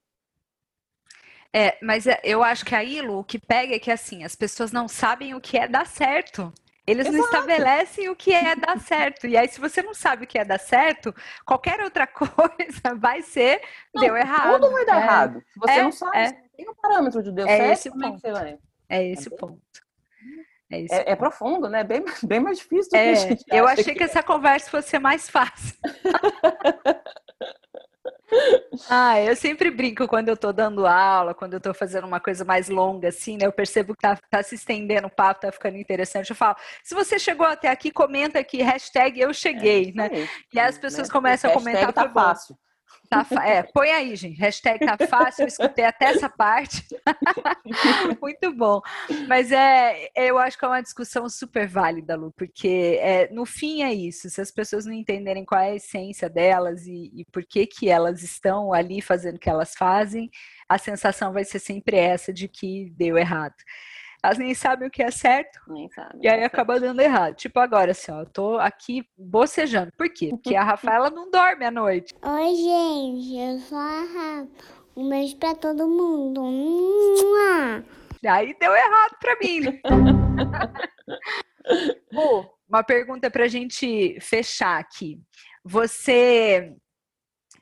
É, 1.53 1.79
mas 1.81 2.09
é, 2.09 2.21
eu 2.25 2.43
acho 2.43 2.65
que 2.65 2.75
aí, 2.75 3.01
Lu, 3.01 3.21
o 3.21 3.25
que 3.25 3.39
pega 3.39 3.77
é 3.77 3.79
que 3.79 3.93
assim, 3.93 4.25
as 4.25 4.35
pessoas 4.35 4.73
não 4.73 4.89
sabem 4.89 5.37
o 5.37 5.41
que 5.41 5.57
é 5.57 5.69
dar 5.69 5.87
certo. 5.87 6.53
Eles 6.89 7.07
Exato. 7.07 7.19
não 7.19 7.25
estabelecem 7.27 8.09
o 8.09 8.17
que 8.17 8.33
é 8.33 8.57
dar 8.57 8.81
certo. 8.81 9.27
E 9.27 9.37
aí, 9.37 9.47
se 9.47 9.61
você 9.61 9.83
não 9.83 9.93
sabe 9.93 10.25
o 10.25 10.27
que 10.27 10.39
é 10.39 10.45
dar 10.45 10.59
certo, 10.59 11.15
qualquer 11.45 11.81
outra 11.81 12.07
coisa 12.09 12.95
vai 12.97 13.21
ser 13.21 13.61
não, 13.95 14.03
deu 14.03 14.17
errado. 14.17 14.53
Tudo 14.55 14.73
vai 14.73 14.87
dar 14.87 14.97
é. 14.97 15.05
errado. 15.05 15.45
Se 15.53 15.61
você 15.61 15.73
é, 15.73 15.83
não 15.83 15.93
sabe, 15.93 16.17
é. 16.17 16.33
tem 16.57 16.67
um 16.67 16.75
parâmetro 16.75 17.23
de 17.23 17.31
deu 17.31 17.47
é 17.47 17.57
certo, 17.59 17.73
esse 17.73 17.91
como 17.91 18.13
ponto. 18.13 18.27
é? 18.27 18.59
É 18.89 19.07
esse 19.07 19.29
ponto. 19.29 19.61
É, 20.71 20.81
é, 20.81 21.13
é, 21.13 21.17
profundo, 21.17 21.69
né? 21.69 21.85
Bem, 21.85 22.03
bem 22.25 22.41
mais 22.41 22.57
difícil 22.57 22.91
do 22.91 22.97
é, 22.97 23.03
que 23.03 23.11
a 23.11 23.15
gente 23.29 23.45
Eu 23.49 23.69
achei 23.69 23.85
que, 23.85 23.95
que 23.95 24.05
essa 24.05 24.23
conversa 24.23 24.71
fosse 24.71 24.99
mais 24.99 25.29
fácil. 25.29 25.77
Ah, 28.89 29.21
eu 29.21 29.35
sempre 29.35 29.71
brinco 29.71 30.07
quando 30.07 30.29
eu 30.29 30.37
tô 30.37 30.53
dando 30.53 30.87
aula, 30.87 31.35
quando 31.35 31.55
eu 31.55 31.61
tô 31.61 31.73
fazendo 31.75 32.07
uma 32.07 32.21
coisa 32.21 32.45
mais 32.45 32.69
longa, 32.69 33.09
assim, 33.09 33.37
né? 33.37 33.47
Eu 33.47 33.53
percebo 33.53 33.95
que 33.95 34.03
tá, 34.03 34.19
tá 34.31 34.43
se 34.43 34.55
estendendo 34.55 35.07
o 35.07 35.11
papo, 35.11 35.41
tá 35.41 35.53
ficando 35.53 35.77
interessante. 35.77 36.31
Eu 36.31 36.37
falo, 36.37 36.57
se 36.83 36.95
você 36.95 37.19
chegou 37.19 37.47
até 37.47 37.69
aqui, 37.69 37.91
comenta 37.91 38.39
aqui, 38.39 38.63
hashtag 38.63 39.21
eu 39.21 39.33
cheguei, 39.33 39.91
é, 39.91 39.93
né? 39.93 40.29
E 40.53 40.61
aí 40.61 40.69
as 40.69 40.79
pessoas 40.79 41.09
né? 41.09 41.13
começam 41.13 41.51
a 41.51 41.55
comentar. 41.55 41.93
Tá 41.93 42.09
fácil. 42.09 42.57
Tá, 43.09 43.27
é, 43.43 43.63
põe 43.63 43.91
aí, 43.91 44.15
gente. 44.15 44.39
Hashtag 44.39 44.85
tá 44.85 44.97
fácil, 45.07 45.43
eu 45.45 45.49
escutei 45.49 45.85
até 45.85 46.07
essa 46.07 46.29
parte. 46.29 46.87
Muito 48.21 48.53
bom. 48.55 48.81
Mas 49.27 49.51
é, 49.51 50.11
eu 50.15 50.39
acho 50.39 50.59
que 50.59 50.65
é 50.65 50.69
uma 50.69 50.83
discussão 50.83 51.29
super 51.29 51.67
válida, 51.67 52.17
Lu, 52.17 52.31
porque 52.33 52.99
é, 53.01 53.33
no 53.33 53.47
fim 53.47 53.83
é 53.83 53.93
isso. 53.95 54.29
Se 54.29 54.41
as 54.41 54.51
pessoas 54.51 54.85
não 54.85 54.93
entenderem 54.93 55.45
qual 55.45 55.61
é 55.61 55.71
a 55.71 55.77
essência 55.77 56.29
delas 56.29 56.87
e, 56.87 57.11
e 57.15 57.25
por 57.33 57.45
que, 57.45 57.67
que 57.67 57.89
elas 57.89 58.23
estão 58.23 58.73
ali 58.75 59.01
fazendo 59.01 59.37
o 59.37 59.41
que 59.41 59.49
elas 59.49 59.75
fazem, 59.75 60.31
a 60.69 60.77
sensação 60.77 61.33
vai 61.33 61.45
ser 61.45 61.59
sempre 61.59 61.97
essa 61.97 62.33
de 62.33 62.47
que 62.47 62.91
deu 62.97 63.17
errado 63.17 63.57
elas 64.23 64.39
nem 64.39 64.55
sabem 64.55 64.89
o 64.89 64.91
que 64.91 65.03
é 65.03 65.11
certo. 65.11 65.61
Nem 65.69 65.89
sabem. 65.91 66.21
E 66.23 66.29
aí 66.29 66.43
acaba 66.43 66.81
dando 66.81 67.01
errado. 67.01 67.35
Tipo 67.35 67.61
agora, 67.61 67.93
assim, 67.93 68.11
ó, 68.11 68.21
eu 68.21 68.27
tô 68.27 68.59
aqui 68.59 69.07
bocejando. 69.17 69.93
Por 69.97 70.09
quê? 70.09 70.31
Porque 70.31 70.57
a 70.57 70.65
Rafaela 70.65 71.11
não 71.11 71.31
dorme 71.31 71.65
à 71.65 71.71
noite. 71.71 72.15
Oi, 72.23 72.57
gente, 72.57 73.39
eu 73.39 73.61
sou 73.61 73.79
a 73.79 74.01
Rafa. 74.01 74.49
Um 74.97 75.09
beijo 75.09 75.37
pra 75.37 75.55
todo 75.55 75.89
mundo. 75.89 76.43
Aí 78.27 78.57
deu 78.59 78.75
errado 78.75 79.17
pra 79.21 79.37
mim. 79.41 79.61
Né? 79.61 79.81
uma 82.69 82.83
pergunta 82.83 83.31
pra 83.31 83.47
gente 83.47 84.19
fechar 84.21 84.81
aqui. 84.81 85.21
Você 85.65 86.75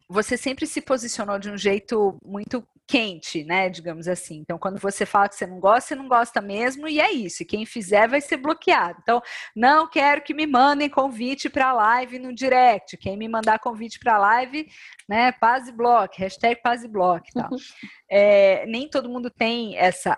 você 0.09 0.37
sempre 0.37 0.67
se 0.67 0.81
posicionou 0.81 1.39
de 1.39 1.51
um 1.51 1.59
jeito 1.59 2.17
muito 2.25 2.67
quente, 2.87 3.43
né? 3.45 3.69
Digamos 3.69 4.07
assim. 4.07 4.37
Então, 4.37 4.59
quando 4.59 4.79
você 4.79 5.05
fala 5.05 5.29
que 5.29 5.35
você 5.35 5.47
não 5.47 5.59
gosta, 5.59 5.89
você 5.89 5.95
não 5.97 6.09
gosta 6.09 6.41
mesmo, 6.41 6.87
e 6.87 7.01
é 7.01 7.11
isso. 7.11 7.43
E 7.43 7.47
quem 7.47 7.67
fizer 7.67 8.09
vai 8.09 8.21
ser 8.21 8.37
bloqueado. 8.37 8.99
Então, 9.03 9.21
não 9.55 9.89
quero 9.89 10.23
que 10.23 10.33
me 10.33 10.47
mandem 10.47 10.89
convite 10.89 11.51
para 11.51 11.73
live 11.73 12.19
no 12.19 12.33
direct. 12.33 12.97
Quem 12.97 13.17
me 13.17 13.29
mandar 13.29 13.59
convite 13.59 13.99
para 13.99 14.19
live, 14.19 14.69
né? 15.09 15.33
Paz 15.33 15.69
e 15.69 15.73
block, 15.73 16.17
hashtag 16.19 16.61
paz 16.63 16.85
e 16.85 16.89
block. 16.89 17.33
Tal. 17.33 17.51
É, 18.09 18.65
nem 18.67 18.89
todo 18.89 19.09
mundo 19.09 19.29
tem 19.29 19.77
essa 19.77 20.17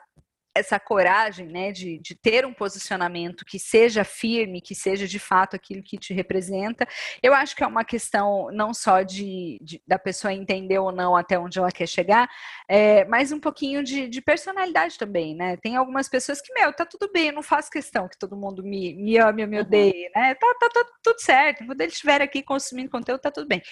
essa 0.58 0.78
coragem, 0.78 1.46
né, 1.46 1.72
de, 1.72 1.98
de 1.98 2.14
ter 2.14 2.44
um 2.44 2.52
posicionamento 2.52 3.44
que 3.44 3.58
seja 3.58 4.04
firme, 4.04 4.60
que 4.60 4.74
seja 4.74 5.06
de 5.06 5.18
fato 5.18 5.54
aquilo 5.54 5.82
que 5.82 5.98
te 5.98 6.12
representa, 6.12 6.86
eu 7.22 7.32
acho 7.32 7.54
que 7.54 7.62
é 7.62 7.66
uma 7.66 7.84
questão 7.84 8.50
não 8.52 8.74
só 8.74 9.02
de, 9.02 9.58
de 9.62 9.82
da 9.86 9.98
pessoa 9.98 10.32
entender 10.32 10.78
ou 10.78 10.92
não 10.92 11.16
até 11.16 11.38
onde 11.38 11.58
ela 11.58 11.70
quer 11.70 11.86
chegar, 11.86 12.28
é, 12.68 13.04
mas 13.04 13.32
um 13.32 13.40
pouquinho 13.40 13.82
de, 13.82 14.08
de, 14.08 14.20
personalidade 14.20 14.98
também, 14.98 15.34
né? 15.34 15.56
Tem 15.56 15.76
algumas 15.76 16.08
pessoas 16.08 16.40
que, 16.40 16.52
meu, 16.52 16.72
tá 16.72 16.84
tudo 16.84 17.10
bem, 17.12 17.28
eu 17.28 17.32
não 17.32 17.42
faço 17.42 17.70
questão 17.70 18.08
que 18.08 18.18
todo 18.18 18.36
mundo 18.36 18.62
me, 18.62 18.94
me 18.94 19.16
ame 19.18 19.42
ou 19.42 19.48
me 19.48 19.56
uhum. 19.56 19.62
odeie, 19.62 20.10
né? 20.14 20.34
Tá, 20.34 20.54
tá, 20.60 20.68
tá 20.68 20.84
tudo 21.02 21.20
certo, 21.20 21.64
quando 21.64 21.80
eles 21.80 21.94
estiver 21.94 22.20
aqui 22.20 22.42
consumindo 22.42 22.90
conteúdo, 22.90 23.20
tá 23.20 23.30
tudo 23.30 23.46
bem. 23.46 23.62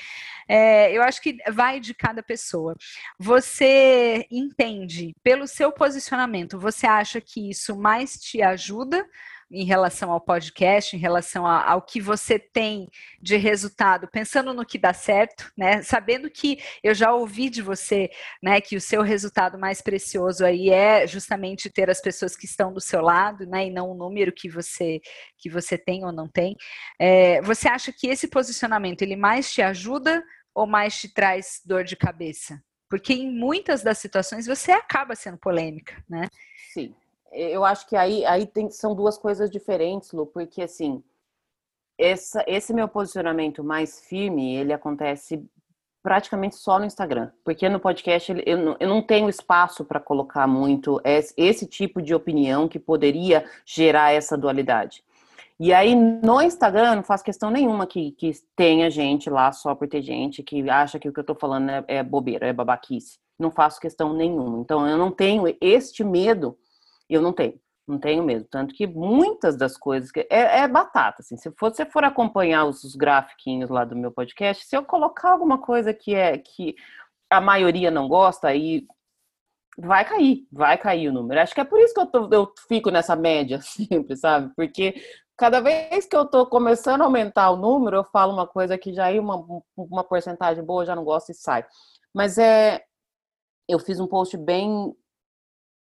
É, 0.48 0.96
eu 0.96 1.02
acho 1.02 1.20
que 1.20 1.36
vai 1.50 1.80
de 1.80 1.92
cada 1.94 2.22
pessoa. 2.22 2.76
Você 3.18 4.26
entende, 4.30 5.14
pelo 5.22 5.46
seu 5.46 5.72
posicionamento, 5.72 6.58
você 6.58 6.75
você 6.76 6.86
acha 6.86 7.20
que 7.20 7.48
isso 7.50 7.76
mais 7.76 8.18
te 8.18 8.42
ajuda 8.42 9.06
em 9.50 9.64
relação 9.64 10.10
ao 10.10 10.20
podcast, 10.20 10.96
em 10.96 10.98
relação 10.98 11.46
a, 11.46 11.70
ao 11.70 11.80
que 11.80 12.00
você 12.00 12.38
tem 12.38 12.88
de 13.22 13.36
resultado, 13.36 14.08
pensando 14.08 14.52
no 14.52 14.66
que 14.66 14.76
dá 14.76 14.92
certo, 14.92 15.50
né? 15.56 15.82
Sabendo 15.82 16.28
que 16.28 16.58
eu 16.82 16.94
já 16.94 17.12
ouvi 17.14 17.48
de 17.48 17.62
você, 17.62 18.10
né, 18.42 18.60
que 18.60 18.76
o 18.76 18.80
seu 18.80 19.02
resultado 19.02 19.58
mais 19.58 19.80
precioso 19.80 20.44
aí 20.44 20.70
é 20.70 21.06
justamente 21.06 21.70
ter 21.70 21.88
as 21.88 22.00
pessoas 22.00 22.36
que 22.36 22.44
estão 22.44 22.72
do 22.72 22.80
seu 22.80 23.00
lado, 23.00 23.46
né, 23.46 23.66
e 23.66 23.70
não 23.70 23.90
o 23.90 23.94
número 23.94 24.32
que 24.32 24.48
você 24.48 25.00
que 25.38 25.48
você 25.48 25.78
tem 25.78 26.04
ou 26.04 26.12
não 26.12 26.28
tem. 26.28 26.56
É, 26.98 27.40
você 27.42 27.68
acha 27.68 27.92
que 27.92 28.08
esse 28.08 28.28
posicionamento 28.28 29.02
ele 29.02 29.16
mais 29.16 29.52
te 29.52 29.62
ajuda 29.62 30.22
ou 30.54 30.66
mais 30.66 30.98
te 30.98 31.12
traz 31.12 31.60
dor 31.64 31.84
de 31.84 31.94
cabeça? 31.96 32.60
Porque 32.88 33.12
em 33.12 33.30
muitas 33.30 33.82
das 33.82 33.98
situações 33.98 34.46
você 34.46 34.72
acaba 34.72 35.14
sendo 35.14 35.38
polêmica, 35.38 36.02
né? 36.08 36.28
Sim. 36.72 36.94
Eu 37.32 37.64
acho 37.64 37.86
que 37.88 37.96
aí, 37.96 38.24
aí 38.24 38.46
tem, 38.46 38.70
são 38.70 38.94
duas 38.94 39.18
coisas 39.18 39.50
diferentes, 39.50 40.12
Lu, 40.12 40.26
porque 40.26 40.62
assim, 40.62 41.02
essa, 41.98 42.44
esse 42.46 42.72
meu 42.72 42.88
posicionamento 42.88 43.64
mais 43.64 44.00
firme, 44.00 44.56
ele 44.56 44.72
acontece 44.72 45.44
praticamente 46.02 46.54
só 46.54 46.78
no 46.78 46.84
Instagram, 46.84 47.32
porque 47.44 47.68
no 47.68 47.80
podcast 47.80 48.32
eu 48.46 48.56
não, 48.56 48.76
eu 48.78 48.88
não 48.88 49.02
tenho 49.02 49.28
espaço 49.28 49.84
para 49.84 49.98
colocar 49.98 50.46
muito 50.46 51.00
esse, 51.04 51.34
esse 51.36 51.66
tipo 51.66 52.00
de 52.00 52.14
opinião 52.14 52.68
que 52.68 52.78
poderia 52.78 53.44
gerar 53.64 54.12
essa 54.12 54.38
dualidade. 54.38 55.02
E 55.58 55.72
aí, 55.72 55.94
no 55.94 56.42
Instagram, 56.42 56.96
não 56.96 57.02
faço 57.02 57.24
questão 57.24 57.50
nenhuma 57.50 57.86
que, 57.86 58.12
que 58.12 58.30
tenha 58.54 58.90
gente 58.90 59.30
lá 59.30 59.50
só 59.52 59.74
por 59.74 59.88
ter 59.88 60.02
gente 60.02 60.42
que 60.42 60.68
acha 60.68 60.98
que 60.98 61.08
o 61.08 61.12
que 61.12 61.20
eu 61.20 61.24
tô 61.24 61.34
falando 61.34 61.70
é, 61.70 61.84
é 61.88 62.02
bobeira, 62.02 62.46
é 62.46 62.52
babaquice. 62.52 63.18
Não 63.38 63.50
faço 63.50 63.80
questão 63.80 64.12
nenhuma. 64.12 64.58
Então, 64.58 64.86
eu 64.86 64.98
não 64.98 65.10
tenho 65.10 65.44
este 65.60 66.04
medo, 66.04 66.58
eu 67.08 67.22
não 67.22 67.32
tenho. 67.32 67.58
Não 67.86 67.98
tenho 67.98 68.22
mesmo. 68.22 68.48
Tanto 68.50 68.74
que 68.74 68.86
muitas 68.86 69.56
das 69.56 69.76
coisas. 69.76 70.10
Que, 70.10 70.26
é, 70.28 70.60
é 70.60 70.68
batata, 70.68 71.18
assim. 71.20 71.36
Se 71.36 71.50
você 71.58 71.86
for 71.86 72.04
acompanhar 72.04 72.64
os, 72.66 72.82
os 72.84 72.96
grafiquinhos 72.96 73.70
lá 73.70 73.84
do 73.84 73.96
meu 73.96 74.10
podcast, 74.10 74.66
se 74.66 74.76
eu 74.76 74.84
colocar 74.84 75.30
alguma 75.30 75.58
coisa 75.58 75.94
que 75.94 76.14
é 76.14 76.36
que 76.36 76.74
a 77.30 77.40
maioria 77.40 77.90
não 77.90 78.08
gosta, 78.08 78.48
aí 78.48 78.86
vai 79.78 80.04
cair, 80.04 80.46
vai 80.50 80.76
cair 80.78 81.08
o 81.08 81.12
número. 81.12 81.40
Acho 81.40 81.54
que 81.54 81.60
é 81.60 81.64
por 81.64 81.78
isso 81.78 81.94
que 81.94 82.00
eu, 82.00 82.06
tô, 82.06 82.28
eu 82.32 82.52
fico 82.68 82.90
nessa 82.90 83.14
média 83.14 83.60
sempre, 83.62 84.16
sabe? 84.16 84.52
Porque 84.56 84.94
cada 85.36 85.60
vez 85.60 86.06
que 86.06 86.16
eu 86.16 86.22
estou 86.22 86.46
começando 86.46 87.02
a 87.02 87.04
aumentar 87.04 87.50
o 87.50 87.56
número, 87.56 87.96
eu 87.96 88.04
falo 88.04 88.32
uma 88.32 88.46
coisa 88.46 88.78
que 88.78 88.92
já 88.92 89.10
é 89.12 89.20
uma, 89.20 89.44
uma 89.76 90.02
porcentagem 90.02 90.64
boa, 90.64 90.86
já 90.86 90.96
não 90.96 91.04
gosto 91.04 91.30
e 91.30 91.34
sai. 91.34 91.64
Mas 92.12 92.38
é, 92.38 92.84
eu 93.68 93.78
fiz 93.78 94.00
um 94.00 94.06
post 94.06 94.36
bem 94.36 94.96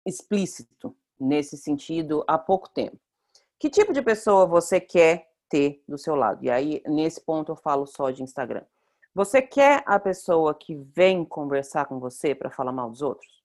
explícito 0.04 0.96
nesse 1.18 1.56
sentido 1.56 2.24
há 2.26 2.36
pouco 2.36 2.68
tempo. 2.68 2.98
Que 3.58 3.70
tipo 3.70 3.92
de 3.92 4.02
pessoa 4.02 4.46
você 4.46 4.80
quer 4.80 5.30
ter 5.48 5.82
do 5.88 5.96
seu 5.96 6.14
lado? 6.14 6.44
E 6.44 6.50
aí, 6.50 6.82
nesse 6.86 7.20
ponto, 7.20 7.52
eu 7.52 7.56
falo 7.56 7.86
só 7.86 8.10
de 8.10 8.22
Instagram. 8.22 8.64
Você 9.14 9.40
quer 9.40 9.82
a 9.86 9.98
pessoa 9.98 10.54
que 10.54 10.74
vem 10.74 11.24
conversar 11.24 11.86
com 11.86 11.98
você 11.98 12.34
para 12.34 12.50
falar 12.50 12.72
mal 12.72 12.90
dos 12.90 13.00
outros? 13.00 13.42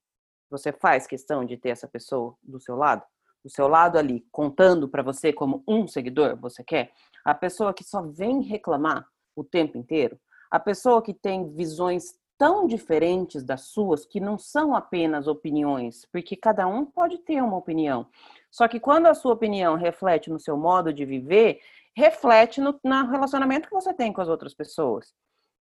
Você 0.50 0.74
faz 0.74 1.08
questão 1.08 1.46
de 1.46 1.56
ter 1.56 1.70
essa 1.70 1.88
pessoa 1.88 2.36
do 2.44 2.60
seu 2.60 2.76
lado? 2.76 3.04
Do 3.44 3.50
seu 3.50 3.68
lado 3.68 3.98
ali, 3.98 4.26
contando 4.32 4.88
para 4.88 5.04
você 5.04 5.34
como 5.34 5.64
um 5.68 5.88
seguidor, 5.88 6.38
você 6.38 6.64
quer? 6.64 6.92
A 7.26 7.34
pessoa 7.34 7.74
que 7.74 7.84
só 7.84 8.02
vem 8.02 8.42
reclamar 8.42 9.08
o 9.36 9.44
tempo 9.44 9.78
inteiro? 9.78 10.20
A 10.50 10.60
pessoa 10.60 11.02
que 11.02 11.14
tem 11.14 11.50
visões 11.54 12.20
tão 12.38 12.66
diferentes 12.66 13.44
das 13.44 13.68
suas 13.68 14.06
que 14.06 14.20
não 14.20 14.38
são 14.38 14.76
apenas 14.76 15.28
opiniões, 15.28 16.08
porque 16.12 16.36
cada 16.36 16.68
um 16.68 16.86
pode 16.86 17.20
ter 17.20 17.42
uma 17.42 17.56
opinião. 17.56 18.08
Só 18.50 18.68
que 18.68 18.80
quando 18.80 19.06
a 19.06 19.14
sua 19.14 19.34
opinião 19.34 19.76
reflete 19.76 20.30
no 20.30 20.40
seu 20.40 20.58
modo 20.58 20.92
de 20.92 21.06
viver, 21.06 21.62
reflete 21.96 22.60
no, 22.60 22.80
no 22.84 23.08
relacionamento 23.12 23.68
que 23.68 23.74
você 23.76 23.94
tem 23.94 24.12
com 24.12 24.22
as 24.22 24.28
outras 24.28 24.56
pessoas. 24.56 25.14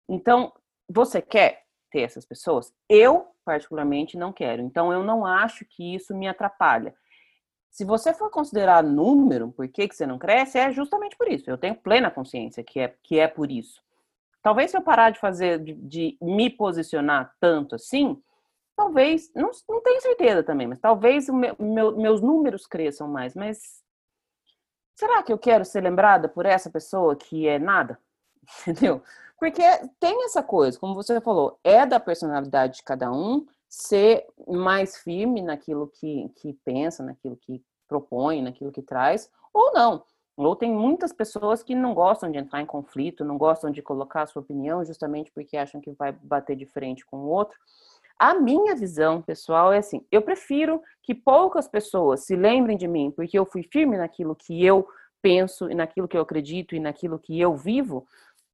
Então, 0.08 0.54
você 0.88 1.22
quer 1.22 1.64
ter 1.92 2.02
essas 2.02 2.26
pessoas? 2.26 2.72
Eu, 2.88 3.28
particularmente, 3.44 4.16
não 4.16 4.32
quero. 4.32 4.62
Então, 4.62 4.94
eu 4.94 5.04
não 5.04 5.26
acho 5.26 5.66
que 5.66 5.96
isso 5.96 6.16
me 6.16 6.28
atrapalha. 6.28 6.94
Se 7.70 7.86
você 7.86 8.14
for 8.14 8.30
considerar 8.30 8.84
número, 8.84 9.52
por 9.52 9.68
que, 9.68 9.88
que 9.88 9.96
você 9.96 10.06
não 10.06 10.18
cresce, 10.18 10.58
é 10.58 10.72
justamente 10.72 11.16
por 11.16 11.28
isso. 11.28 11.50
Eu 11.50 11.58
tenho 11.58 11.76
plena 11.76 12.10
consciência 12.10 12.64
que 12.64 12.80
é, 12.80 12.96
que 13.04 13.20
é 13.20 13.28
por 13.28 13.52
isso. 13.52 13.82
Talvez 14.42 14.72
se 14.72 14.78
eu 14.78 14.82
parar 14.82 15.12
de 15.12 15.20
fazer, 15.20 15.60
de, 15.60 15.74
de 15.74 16.18
me 16.22 16.50
posicionar 16.50 17.36
tanto 17.40 17.76
assim, 17.76 18.22
talvez, 18.76 19.32
não, 19.36 19.52
não 19.68 19.82
tenho 19.82 20.02
certeza 20.02 20.42
também, 20.42 20.66
mas 20.66 20.80
talvez 20.80 21.28
meu, 21.28 21.56
meu, 21.60 21.98
meus 21.98 22.22
números 22.22 22.66
cresçam 22.66 23.08
mais. 23.08 23.36
Mas 23.36 23.84
será 24.96 25.22
que 25.22 25.32
eu 25.32 25.38
quero 25.38 25.66
ser 25.66 25.82
lembrada 25.82 26.30
por 26.30 26.46
essa 26.46 26.70
pessoa 26.70 27.16
que 27.16 27.48
é 27.48 27.60
nada? 27.60 28.00
Entendeu? 28.66 29.04
Porque 29.38 29.62
tem 30.00 30.26
essa 30.26 30.42
coisa, 30.42 30.80
como 30.80 30.96
você 30.96 31.20
falou, 31.22 31.60
é 31.64 31.86
da 31.86 32.00
personalidade 32.00 32.78
de 32.78 32.84
cada 32.84 33.12
um, 33.12 33.46
ser 33.70 34.26
mais 34.48 34.98
firme 34.98 35.44
naquilo 35.44 35.88
que, 35.88 36.28
que 36.38 36.54
pensa, 36.66 37.04
naquilo 37.04 37.38
que 37.38 37.64
propõe, 37.88 38.42
naquilo 38.42 38.72
que 38.72 38.82
traz, 38.82 39.30
ou 39.54 39.72
não. 39.74 40.04
Ou 40.36 40.56
tem 40.56 40.72
muitas 40.72 41.14
pessoas 41.14 41.62
que 41.62 41.76
não 41.76 41.94
gostam 41.94 42.32
de 42.32 42.38
entrar 42.38 42.62
em 42.62 42.66
conflito, 42.66 43.26
não 43.26 43.38
gostam 43.38 43.70
de 43.70 43.82
colocar 43.82 44.24
a 44.24 44.26
sua 44.26 44.42
opinião 44.42 44.84
justamente 44.84 45.32
porque 45.32 45.56
acham 45.56 45.80
que 45.80 45.92
vai 45.92 46.12
bater 46.12 46.56
de 46.56 46.66
frente 46.66 47.06
com 47.06 47.18
o 47.18 47.28
outro. 47.28 47.58
A 48.18 48.34
minha 48.34 48.76
visão 48.76 49.22
pessoal 49.22 49.72
é 49.72 49.78
assim: 49.78 50.06
eu 50.12 50.22
prefiro 50.22 50.82
que 51.04 51.14
poucas 51.14 51.68
pessoas 51.68 52.26
se 52.26 52.36
lembrem 52.36 52.78
de 52.78 52.88
mim 52.88 53.12
porque 53.12 53.38
eu 53.38 53.46
fui 53.46 53.64
firme 53.64 53.98
naquilo 53.98 54.36
que 54.36 54.66
eu 54.66 54.88
penso 55.22 55.70
e 55.70 55.76
naquilo 55.76 56.08
que 56.08 56.18
eu 56.18 56.22
acredito 56.22 56.74
e 56.74 56.80
naquilo 56.80 57.20
que 57.20 57.40
eu 57.40 57.56
vivo, 57.56 58.08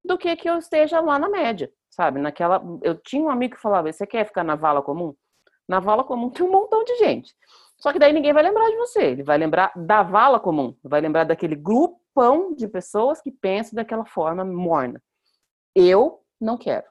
do 0.04 0.18
que 0.18 0.36
que 0.36 0.50
eu 0.50 0.58
esteja 0.58 1.00
lá 1.00 1.20
na 1.20 1.30
média 1.30 1.72
sabe? 1.96 2.20
Naquela, 2.20 2.62
eu 2.84 2.96
tinha 2.96 3.24
um 3.24 3.30
amigo 3.30 3.56
que 3.56 3.62
falava: 3.62 3.92
"Você 3.92 4.06
quer 4.06 4.26
ficar 4.26 4.44
na 4.44 4.56
vala 4.56 4.82
comum?" 4.82 5.16
Na 5.68 5.80
vala 5.80 6.04
comum 6.04 6.30
tem 6.30 6.46
um 6.46 6.52
montão 6.52 6.84
de 6.84 6.96
gente. 6.98 7.34
Só 7.78 7.92
que 7.92 8.00
daí 8.00 8.14
ninguém 8.14 8.34
vai 8.34 8.44
lembrar 8.44 8.70
de 8.70 8.78
você, 8.78 9.04
ele 9.04 9.24
vai 9.24 9.38
lembrar 9.38 9.72
da 9.76 10.04
vala 10.04 10.40
comum, 10.40 10.76
vai 10.84 11.02
lembrar 11.02 11.24
daquele 11.24 11.56
grupão 11.56 12.54
de 12.54 12.68
pessoas 12.68 13.22
que 13.22 13.32
pensam 13.32 13.76
daquela 13.76 14.06
forma 14.06 14.46
morna. 14.46 15.02
Eu 15.74 16.22
não 16.40 16.58
quero 16.58 16.86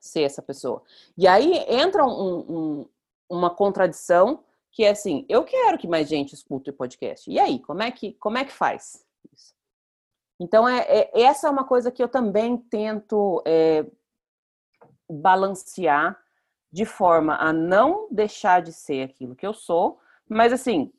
ser 0.00 0.22
essa 0.22 0.42
pessoa. 0.42 0.82
E 1.16 1.28
aí 1.28 1.64
entra 1.68 2.04
um, 2.04 2.38
um, 2.38 2.88
uma 3.28 3.50
contradição 3.50 4.42
que 4.72 4.84
é 4.84 4.90
assim, 4.90 5.26
eu 5.28 5.44
quero 5.44 5.76
que 5.78 5.88
mais 5.88 6.08
gente 6.08 6.32
escute 6.32 6.70
o 6.70 6.74
podcast. 6.74 7.30
E 7.30 7.38
aí, 7.38 7.58
como 7.60 7.82
é 7.82 7.90
que, 7.90 8.12
como 8.14 8.38
é 8.38 8.44
que 8.44 8.52
faz? 8.52 9.04
Então, 10.40 10.66
é, 10.66 10.80
é, 10.88 11.20
essa 11.20 11.48
é 11.48 11.50
uma 11.50 11.64
coisa 11.64 11.90
que 11.90 12.02
eu 12.02 12.08
também 12.08 12.56
tento 12.56 13.42
é, 13.46 13.84
balancear 15.10 16.18
de 16.72 16.84
forma 16.84 17.36
a 17.36 17.52
não 17.52 18.08
deixar 18.10 18.62
de 18.62 18.72
ser 18.72 19.02
aquilo 19.10 19.34
que 19.34 19.46
eu 19.46 19.52
sou, 19.52 19.98
mas 20.28 20.52
assim, 20.52 20.92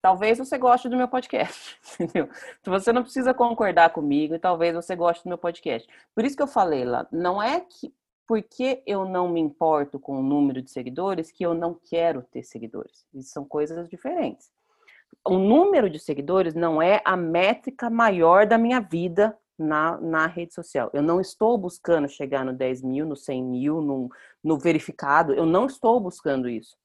talvez 0.00 0.38
você 0.38 0.56
goste 0.56 0.88
do 0.88 0.96
meu 0.96 1.08
podcast, 1.08 1.78
entendeu? 2.00 2.28
Então 2.60 2.72
você 2.72 2.92
não 2.92 3.02
precisa 3.02 3.34
concordar 3.34 3.90
comigo 3.90 4.34
e 4.34 4.38
talvez 4.38 4.74
você 4.74 4.96
goste 4.96 5.24
do 5.24 5.28
meu 5.28 5.38
podcast. 5.38 5.86
Por 6.14 6.24
isso 6.24 6.36
que 6.36 6.42
eu 6.42 6.46
falei 6.46 6.84
lá, 6.84 7.06
não 7.12 7.42
é 7.42 7.60
que 7.60 7.92
porque 8.26 8.82
eu 8.86 9.04
não 9.04 9.28
me 9.28 9.40
importo 9.40 10.00
com 10.00 10.18
o 10.18 10.22
número 10.22 10.60
de 10.60 10.70
seguidores 10.70 11.30
que 11.30 11.44
eu 11.44 11.54
não 11.54 11.74
quero 11.74 12.22
ter 12.22 12.42
seguidores. 12.42 13.06
Isso 13.14 13.30
são 13.30 13.44
coisas 13.44 13.88
diferentes. 13.88 14.50
O 15.24 15.38
número 15.38 15.88
de 15.88 15.98
seguidores 15.98 16.54
não 16.54 16.82
é 16.82 17.00
a 17.04 17.16
métrica 17.16 17.88
maior 17.88 18.46
da 18.46 18.58
minha 18.58 18.80
vida 18.80 19.36
na, 19.58 19.98
na 20.00 20.26
rede 20.26 20.54
social. 20.54 20.90
Eu 20.92 21.02
não 21.02 21.20
estou 21.20 21.56
buscando 21.56 22.08
chegar 22.08 22.44
no 22.44 22.52
10 22.52 22.82
mil, 22.82 23.06
no 23.06 23.16
100 23.16 23.44
mil, 23.44 23.80
no, 23.80 24.08
no 24.42 24.58
verificado. 24.58 25.32
Eu 25.32 25.46
não 25.46 25.66
estou 25.66 25.98
buscando 26.00 26.48
isso. 26.48 26.76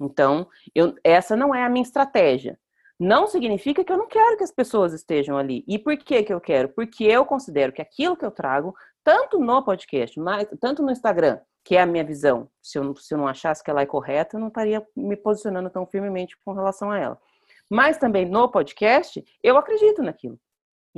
Então, 0.00 0.48
eu, 0.74 0.94
essa 1.02 1.36
não 1.36 1.54
é 1.54 1.64
a 1.64 1.68
minha 1.68 1.82
estratégia. 1.82 2.58
Não 2.98 3.26
significa 3.26 3.84
que 3.84 3.92
eu 3.92 3.96
não 3.96 4.08
quero 4.08 4.36
que 4.36 4.44
as 4.44 4.52
pessoas 4.52 4.92
estejam 4.92 5.38
ali. 5.38 5.64
E 5.68 5.78
por 5.78 5.96
que, 5.96 6.22
que 6.22 6.32
eu 6.32 6.40
quero? 6.40 6.68
Porque 6.70 7.04
eu 7.04 7.24
considero 7.24 7.72
que 7.72 7.82
aquilo 7.82 8.16
que 8.16 8.24
eu 8.24 8.30
trago, 8.30 8.74
tanto 9.04 9.38
no 9.38 9.62
podcast, 9.62 10.18
mas, 10.18 10.48
tanto 10.60 10.82
no 10.82 10.90
Instagram, 10.90 11.38
que 11.64 11.76
é 11.76 11.82
a 11.82 11.86
minha 11.86 12.04
visão, 12.04 12.48
se 12.62 12.78
eu, 12.78 12.96
se 12.96 13.14
eu 13.14 13.18
não 13.18 13.28
achasse 13.28 13.62
que 13.62 13.70
ela 13.70 13.82
é 13.82 13.86
correta, 13.86 14.36
eu 14.36 14.40
não 14.40 14.48
estaria 14.48 14.84
me 14.96 15.16
posicionando 15.16 15.70
tão 15.70 15.86
firmemente 15.86 16.36
com 16.44 16.52
relação 16.52 16.90
a 16.90 16.98
ela. 16.98 17.20
Mas 17.70 17.98
também 17.98 18.26
no 18.26 18.48
podcast, 18.50 19.22
eu 19.42 19.56
acredito 19.56 20.02
naquilo. 20.02 20.40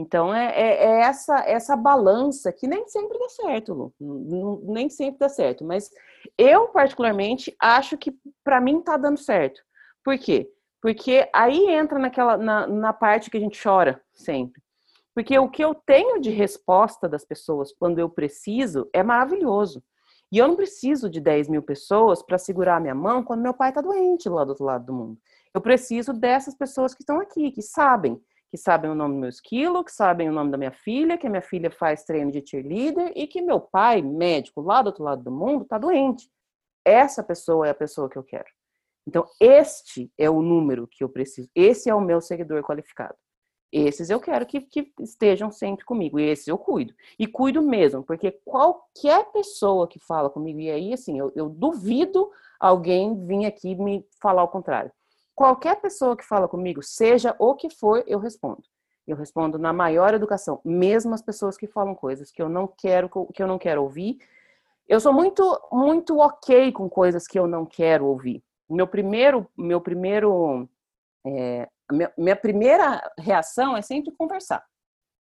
Então 0.00 0.34
é, 0.34 0.46
é, 0.58 0.84
é, 0.84 1.00
essa 1.02 1.38
essa 1.40 1.76
balança 1.76 2.50
que 2.50 2.66
nem 2.66 2.88
sempre 2.88 3.18
dá 3.18 3.28
certo, 3.28 3.74
Lu. 3.74 4.62
nem 4.64 4.88
sempre 4.88 5.18
dá 5.18 5.28
certo. 5.28 5.62
Mas 5.62 5.90
eu 6.38 6.68
particularmente 6.68 7.54
acho 7.60 7.98
que 7.98 8.16
para 8.42 8.60
mim 8.60 8.80
tá 8.80 8.96
dando 8.96 9.18
certo. 9.18 9.60
Por 10.02 10.18
quê? 10.18 10.50
Porque 10.80 11.28
aí 11.34 11.68
entra 11.68 11.98
naquela 11.98 12.38
na, 12.38 12.66
na 12.66 12.92
parte 12.94 13.30
que 13.30 13.36
a 13.36 13.40
gente 13.40 13.62
chora 13.62 14.00
sempre. 14.14 14.62
Porque 15.14 15.38
o 15.38 15.50
que 15.50 15.62
eu 15.62 15.74
tenho 15.74 16.18
de 16.18 16.30
resposta 16.30 17.06
das 17.06 17.24
pessoas 17.24 17.72
quando 17.72 17.98
eu 17.98 18.08
preciso 18.08 18.88
é 18.94 19.02
maravilhoso. 19.02 19.82
E 20.32 20.38
eu 20.38 20.48
não 20.48 20.56
preciso 20.56 21.10
de 21.10 21.20
10 21.20 21.48
mil 21.48 21.62
pessoas 21.62 22.22
para 22.22 22.38
segurar 22.38 22.76
a 22.76 22.80
minha 22.80 22.94
mão 22.94 23.22
quando 23.22 23.42
meu 23.42 23.52
pai 23.52 23.70
está 23.70 23.80
doente 23.80 24.28
lá 24.28 24.44
do 24.44 24.50
outro 24.50 24.64
lado 24.64 24.86
do 24.86 24.92
mundo. 24.94 25.18
Eu 25.52 25.60
preciso 25.60 26.12
dessas 26.12 26.54
pessoas 26.54 26.94
que 26.94 27.02
estão 27.02 27.20
aqui, 27.20 27.50
que 27.50 27.60
sabem 27.60 28.22
que 28.50 28.58
sabem 28.58 28.90
o 28.90 28.94
nome 28.94 29.14
do 29.14 29.20
meu 29.20 29.28
esquilo, 29.28 29.84
que 29.84 29.92
sabem 29.92 30.28
o 30.28 30.32
nome 30.32 30.50
da 30.50 30.58
minha 30.58 30.72
filha, 30.72 31.16
que 31.16 31.26
a 31.26 31.30
minha 31.30 31.42
filha 31.42 31.70
faz 31.70 32.02
treino 32.04 32.32
de 32.32 32.44
cheerleader 32.44 33.12
e 33.14 33.26
que 33.28 33.40
meu 33.40 33.60
pai, 33.60 34.02
médico, 34.02 34.60
lá 34.60 34.82
do 34.82 34.88
outro 34.88 35.04
lado 35.04 35.22
do 35.22 35.30
mundo, 35.30 35.62
está 35.62 35.78
doente. 35.78 36.28
Essa 36.84 37.22
pessoa 37.22 37.68
é 37.68 37.70
a 37.70 37.74
pessoa 37.74 38.10
que 38.10 38.18
eu 38.18 38.24
quero. 38.24 38.48
Então, 39.06 39.24
este 39.40 40.12
é 40.18 40.28
o 40.28 40.42
número 40.42 40.88
que 40.88 41.04
eu 41.04 41.08
preciso. 41.08 41.48
Esse 41.54 41.88
é 41.88 41.94
o 41.94 42.00
meu 42.00 42.20
seguidor 42.20 42.62
qualificado. 42.62 43.14
Esses 43.72 44.10
eu 44.10 44.18
quero 44.18 44.44
que, 44.46 44.60
que 44.60 44.92
estejam 44.98 45.52
sempre 45.52 45.84
comigo. 45.84 46.18
E 46.18 46.28
esses 46.28 46.48
eu 46.48 46.58
cuido. 46.58 46.92
E 47.18 47.26
cuido 47.26 47.62
mesmo, 47.62 48.02
porque 48.02 48.32
qualquer 48.44 49.30
pessoa 49.30 49.86
que 49.86 50.00
fala 50.00 50.28
comigo, 50.28 50.58
e 50.58 50.70
aí, 50.70 50.92
assim, 50.92 51.18
eu, 51.18 51.32
eu 51.36 51.48
duvido 51.48 52.30
alguém 52.58 53.24
vir 53.26 53.46
aqui 53.46 53.76
me 53.76 54.04
falar 54.20 54.42
o 54.42 54.48
contrário. 54.48 54.90
Qualquer 55.34 55.80
pessoa 55.80 56.16
que 56.16 56.24
fala 56.24 56.48
comigo, 56.48 56.82
seja 56.82 57.34
o 57.38 57.54
que 57.54 57.70
for, 57.70 58.04
eu 58.06 58.18
respondo. 58.18 58.62
Eu 59.06 59.16
respondo 59.16 59.58
na 59.58 59.72
maior 59.72 60.14
educação, 60.14 60.60
mesmo 60.64 61.14
as 61.14 61.22
pessoas 61.22 61.56
que 61.56 61.66
falam 61.66 61.94
coisas 61.94 62.30
que 62.30 62.40
eu 62.40 62.48
não 62.48 62.66
quero 62.68 63.08
que 63.32 63.42
eu 63.42 63.46
não 63.46 63.58
quero 63.58 63.82
ouvir. 63.82 64.18
Eu 64.86 65.00
sou 65.00 65.12
muito 65.12 65.42
muito 65.72 66.18
ok 66.18 66.70
com 66.72 66.88
coisas 66.88 67.26
que 67.26 67.38
eu 67.38 67.46
não 67.46 67.64
quero 67.64 68.06
ouvir. 68.06 68.42
Meu 68.68 68.86
primeiro 68.86 69.48
meu 69.56 69.80
primeiro 69.80 70.68
é, 71.26 71.68
minha, 71.90 72.12
minha 72.16 72.36
primeira 72.36 73.02
reação 73.18 73.76
é 73.76 73.82
sempre 73.82 74.12
conversar. 74.12 74.64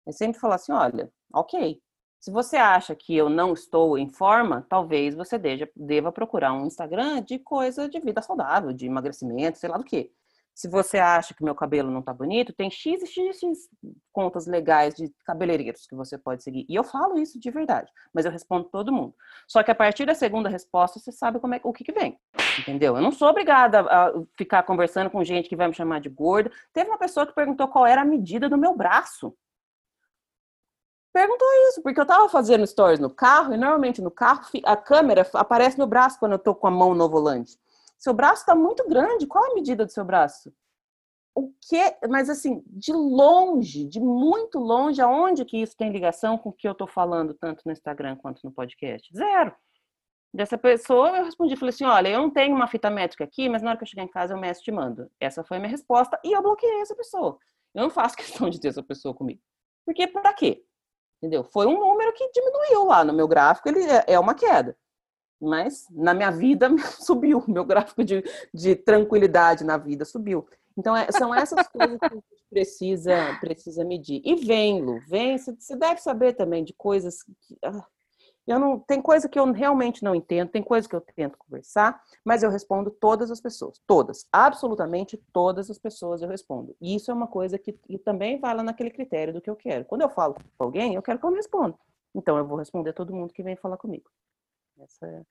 É 0.06 0.12
sempre 0.12 0.40
falar 0.40 0.56
assim, 0.56 0.72
olha, 0.72 1.10
ok, 1.32 1.80
se 2.26 2.32
você 2.32 2.56
acha 2.56 2.92
que 2.92 3.16
eu 3.16 3.30
não 3.30 3.52
estou 3.52 3.96
em 3.96 4.08
forma, 4.08 4.66
talvez 4.68 5.14
você 5.14 5.38
deja, 5.38 5.70
deva 5.76 6.10
procurar 6.10 6.52
um 6.52 6.66
Instagram 6.66 7.22
de 7.22 7.38
coisa 7.38 7.88
de 7.88 8.00
vida 8.00 8.20
saudável, 8.20 8.72
de 8.72 8.84
emagrecimento, 8.84 9.58
sei 9.58 9.70
lá 9.70 9.78
do 9.78 9.84
que. 9.84 10.10
Se 10.52 10.66
você 10.66 10.98
acha 10.98 11.34
que 11.34 11.44
meu 11.44 11.54
cabelo 11.54 11.88
não 11.88 12.02
tá 12.02 12.12
bonito, 12.12 12.52
tem 12.52 12.68
x 12.68 13.00
e 13.00 13.06
x, 13.06 13.38
x 13.38 13.68
contas 14.12 14.44
legais 14.48 14.96
de 14.96 15.08
cabeleireiros 15.24 15.86
que 15.86 15.94
você 15.94 16.18
pode 16.18 16.42
seguir. 16.42 16.66
E 16.68 16.74
eu 16.74 16.82
falo 16.82 17.16
isso 17.16 17.38
de 17.38 17.48
verdade, 17.48 17.92
mas 18.12 18.24
eu 18.24 18.32
respondo 18.32 18.64
todo 18.64 18.92
mundo. 18.92 19.14
Só 19.46 19.62
que 19.62 19.70
a 19.70 19.74
partir 19.76 20.04
da 20.04 20.14
segunda 20.16 20.48
resposta, 20.48 20.98
você 20.98 21.12
sabe 21.12 21.38
como 21.38 21.54
é, 21.54 21.60
o 21.62 21.72
que, 21.72 21.84
que 21.84 21.92
vem. 21.92 22.18
Entendeu? 22.58 22.96
Eu 22.96 23.02
não 23.02 23.12
sou 23.12 23.28
obrigada 23.28 23.82
a 23.82 24.12
ficar 24.36 24.64
conversando 24.64 25.10
com 25.10 25.22
gente 25.22 25.48
que 25.48 25.54
vai 25.54 25.68
me 25.68 25.74
chamar 25.74 26.00
de 26.00 26.08
gorda. 26.08 26.50
Teve 26.72 26.90
uma 26.90 26.98
pessoa 26.98 27.24
que 27.24 27.32
perguntou 27.32 27.68
qual 27.68 27.86
era 27.86 28.02
a 28.02 28.04
medida 28.04 28.48
do 28.48 28.58
meu 28.58 28.76
braço 28.76 29.32
perguntou 31.16 31.48
isso, 31.70 31.80
porque 31.80 31.98
eu 31.98 32.04
tava 32.04 32.28
fazendo 32.28 32.66
stories 32.66 33.00
no 33.00 33.08
carro 33.08 33.54
e 33.54 33.56
normalmente 33.56 34.02
no 34.02 34.10
carro 34.10 34.42
a 34.62 34.76
câmera 34.76 35.26
aparece 35.32 35.78
no 35.78 35.86
braço 35.86 36.18
quando 36.18 36.32
eu 36.32 36.38
tô 36.38 36.54
com 36.54 36.66
a 36.66 36.70
mão 36.70 36.94
no 36.94 37.08
volante. 37.08 37.58
Seu 37.96 38.12
braço 38.12 38.44
tá 38.44 38.54
muito 38.54 38.86
grande, 38.86 39.26
qual 39.26 39.50
a 39.50 39.54
medida 39.54 39.86
do 39.86 39.90
seu 39.90 40.04
braço? 40.04 40.52
O 41.34 41.50
que, 41.62 41.96
mas 42.10 42.28
assim, 42.28 42.62
de 42.66 42.92
longe, 42.92 43.86
de 43.86 43.98
muito 43.98 44.58
longe, 44.58 45.00
aonde 45.00 45.46
que 45.46 45.56
isso 45.56 45.74
tem 45.74 45.90
ligação 45.90 46.36
com 46.36 46.50
o 46.50 46.52
que 46.52 46.68
eu 46.68 46.74
tô 46.74 46.86
falando 46.86 47.32
tanto 47.32 47.62
no 47.64 47.72
Instagram 47.72 48.16
quanto 48.16 48.44
no 48.44 48.52
podcast? 48.52 49.10
Zero. 49.16 49.54
Dessa 50.34 50.58
pessoa 50.58 51.16
eu 51.16 51.24
respondi, 51.24 51.56
falei 51.56 51.70
assim, 51.70 51.84
olha, 51.84 52.08
eu 52.08 52.20
não 52.20 52.30
tenho 52.30 52.54
uma 52.54 52.68
fita 52.68 52.90
métrica 52.90 53.24
aqui, 53.24 53.48
mas 53.48 53.62
na 53.62 53.70
hora 53.70 53.78
que 53.78 53.84
eu 53.84 53.88
chegar 53.88 54.02
em 54.02 54.08
casa 54.08 54.34
eu 54.34 54.38
meço 54.38 54.62
te 54.62 54.70
mando. 54.70 55.10
Essa 55.18 55.42
foi 55.42 55.56
a 55.56 55.60
minha 55.60 55.70
resposta 55.70 56.20
e 56.22 56.36
eu 56.36 56.42
bloqueei 56.42 56.82
essa 56.82 56.94
pessoa. 56.94 57.38
Eu 57.74 57.84
não 57.84 57.90
faço 57.90 58.16
questão 58.20 58.50
de 58.50 58.60
ter 58.60 58.68
essa 58.68 58.82
pessoa 58.82 59.14
comigo. 59.14 59.40
Porque 59.86 60.06
para 60.06 60.34
quê? 60.34 60.65
Entendeu? 61.18 61.44
Foi 61.44 61.66
um 61.66 61.78
número 61.78 62.12
que 62.12 62.30
diminuiu 62.30 62.84
lá 62.84 63.04
no 63.04 63.12
meu 63.12 63.26
gráfico, 63.26 63.68
ele 63.68 63.82
é, 63.84 64.04
é 64.08 64.20
uma 64.20 64.34
queda. 64.34 64.76
Mas 65.40 65.86
na 65.90 66.14
minha 66.14 66.30
vida 66.30 66.68
subiu, 67.00 67.44
meu 67.46 67.64
gráfico 67.64 68.04
de, 68.04 68.22
de 68.52 68.76
tranquilidade 68.76 69.64
na 69.64 69.76
vida 69.76 70.04
subiu. 70.04 70.46
Então, 70.78 70.94
é, 70.94 71.10
são 71.10 71.34
essas 71.34 71.66
coisas 71.68 71.98
que 71.98 72.06
a 72.06 72.14
gente 72.14 72.44
precisa, 72.50 73.38
precisa 73.40 73.84
medir. 73.84 74.20
E 74.24 74.34
vem, 74.34 74.82
Lu, 74.82 75.00
vem. 75.08 75.38
Você 75.38 75.74
deve 75.74 76.00
saber 76.02 76.34
também 76.34 76.62
de 76.62 76.74
coisas 76.74 77.22
que. 77.22 77.56
Ah, 77.64 77.86
eu 78.46 78.60
não, 78.60 78.78
tem 78.78 79.02
coisa 79.02 79.28
que 79.28 79.38
eu 79.38 79.50
realmente 79.50 80.04
não 80.04 80.14
entendo, 80.14 80.50
tem 80.50 80.62
coisa 80.62 80.88
que 80.88 80.94
eu 80.94 81.00
tento 81.00 81.36
conversar, 81.36 82.00
mas 82.24 82.42
eu 82.42 82.50
respondo 82.50 82.90
todas 82.90 83.30
as 83.30 83.40
pessoas, 83.40 83.80
todas, 83.86 84.28
absolutamente 84.32 85.16
todas 85.32 85.68
as 85.68 85.78
pessoas 85.78 86.22
eu 86.22 86.28
respondo. 86.28 86.76
E 86.80 86.94
isso 86.94 87.10
é 87.10 87.14
uma 87.14 87.26
coisa 87.26 87.58
que 87.58 87.72
também 88.04 88.38
vai 88.38 88.54
lá 88.54 88.62
naquele 88.62 88.90
critério 88.90 89.34
do 89.34 89.40
que 89.40 89.50
eu 89.50 89.56
quero. 89.56 89.84
Quando 89.84 90.02
eu 90.02 90.08
falo 90.08 90.34
com 90.34 90.64
alguém, 90.64 90.94
eu 90.94 91.02
quero 91.02 91.18
que 91.18 91.26
eu 91.26 91.30
me 91.30 91.36
responda. 91.36 91.76
Então 92.14 92.38
eu 92.38 92.46
vou 92.46 92.56
responder 92.56 92.92
todo 92.92 93.14
mundo 93.14 93.34
que 93.34 93.42
vem 93.42 93.56
falar 93.56 93.76
comigo. 93.76 94.08
É... 95.02 95.22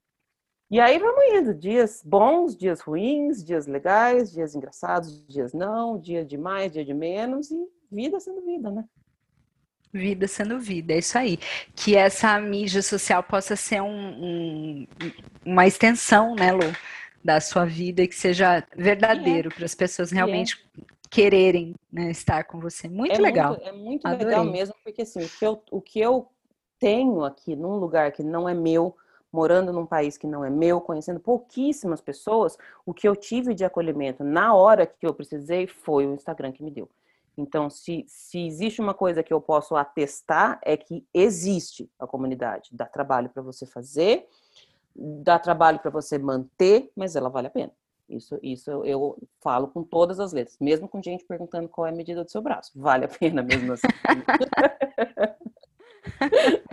E 0.70 0.80
aí 0.80 0.98
vamos 0.98 1.24
indo, 1.32 1.54
dias 1.54 2.02
bons, 2.04 2.58
dias 2.58 2.82
ruins, 2.82 3.44
dias 3.44 3.68
legais, 3.68 4.32
dias 4.32 4.56
engraçados, 4.56 5.26
dias 5.28 5.54
não, 5.54 5.98
dia 5.98 6.26
de 6.26 6.38
mais, 6.38 6.72
dia 6.72 6.84
de 6.84 6.94
menos 6.94 7.52
e 7.52 7.68
vida 7.92 8.20
sendo 8.20 8.42
vida, 8.42 8.72
né? 8.72 8.84
Vida 9.96 10.28
sendo 10.28 10.60
vida, 10.60 10.92
é 10.92 10.98
isso 10.98 11.18
aí. 11.18 11.40
Que 11.74 11.96
essa 11.96 12.38
mídia 12.38 12.82
social 12.82 13.24
possa 13.24 13.56
ser 13.56 13.82
um, 13.82 13.88
um, 13.88 14.88
uma 15.46 15.66
extensão, 15.66 16.36
né, 16.36 16.52
Lu, 16.52 16.76
da 17.24 17.40
sua 17.40 17.64
vida 17.64 18.04
e 18.04 18.08
que 18.10 18.14
seja 18.14 18.62
verdadeiro 18.76 19.50
é. 19.50 19.56
para 19.56 19.64
as 19.64 19.74
pessoas 19.74 20.12
realmente 20.12 20.62
é. 20.78 20.82
quererem 21.10 21.76
né, 21.90 22.12
estar 22.12 22.44
com 22.44 22.60
você. 22.60 22.90
Muito 22.90 23.16
é 23.16 23.18
legal. 23.18 23.52
Muito, 23.52 23.68
é 23.68 23.72
muito 23.72 24.06
Adorei. 24.06 24.26
legal 24.28 24.44
mesmo, 24.44 24.76
porque 24.84 25.04
assim, 25.04 25.24
o 25.24 25.30
que, 25.30 25.46
eu, 25.46 25.64
o 25.72 25.80
que 25.80 26.02
eu 26.02 26.28
tenho 26.78 27.24
aqui 27.24 27.56
num 27.56 27.78
lugar 27.78 28.12
que 28.12 28.22
não 28.22 28.50
é 28.50 28.54
meu, 28.54 28.98
morando 29.32 29.72
num 29.72 29.86
país 29.86 30.18
que 30.18 30.28
não 30.28 30.44
é 30.44 30.50
meu, 30.50 30.82
conhecendo 30.82 31.22
pouquíssimas 31.22 32.02
pessoas, 32.02 32.58
o 32.86 32.94
que 32.94 33.08
eu 33.08 33.16
tive 33.16 33.54
de 33.54 33.64
acolhimento 33.64 34.26
na 34.26 34.54
hora 34.54 34.86
que 34.86 35.08
eu 35.08 35.14
precisei 35.14 35.68
foi 35.68 36.06
o 36.06 36.14
Instagram 36.14 36.52
que 36.52 36.62
me 36.62 36.70
deu. 36.70 36.90
Então, 37.38 37.70
se, 37.70 38.06
se 38.08 38.46
existe 38.46 38.82
uma 38.82 38.94
coisa 38.94 39.24
que 39.24 39.34
eu 39.34 39.42
posso 39.42 39.76
atestar, 39.76 40.60
é 40.64 40.78
que 40.78 41.06
existe 41.14 41.90
a 42.00 42.08
comunidade. 42.08 42.70
Dá 42.72 42.86
trabalho 42.86 43.30
para 43.30 43.42
você 43.42 43.66
fazer, 43.66 44.28
dá 44.96 45.38
trabalho 45.38 45.80
para 45.80 45.92
você 45.92 46.18
manter, 46.18 46.92
mas 46.96 47.16
ela 47.16 47.30
vale 47.30 47.48
a 47.48 47.52
pena. 47.52 47.72
Isso, 48.08 48.40
isso 48.42 48.70
eu 48.86 49.18
falo 49.42 49.68
com 49.68 49.84
todas 49.84 50.20
as 50.20 50.32
letras, 50.32 50.58
mesmo 50.60 50.88
com 50.88 51.02
gente 51.02 51.26
perguntando 51.26 51.68
qual 51.68 51.88
é 51.88 51.90
a 51.90 51.96
medida 51.96 52.24
do 52.24 52.30
seu 52.30 52.42
braço. 52.42 52.72
Vale 52.76 53.06
a 53.06 53.08
pena 53.08 53.42
mesmo 53.42 53.74
assim. 53.74 53.88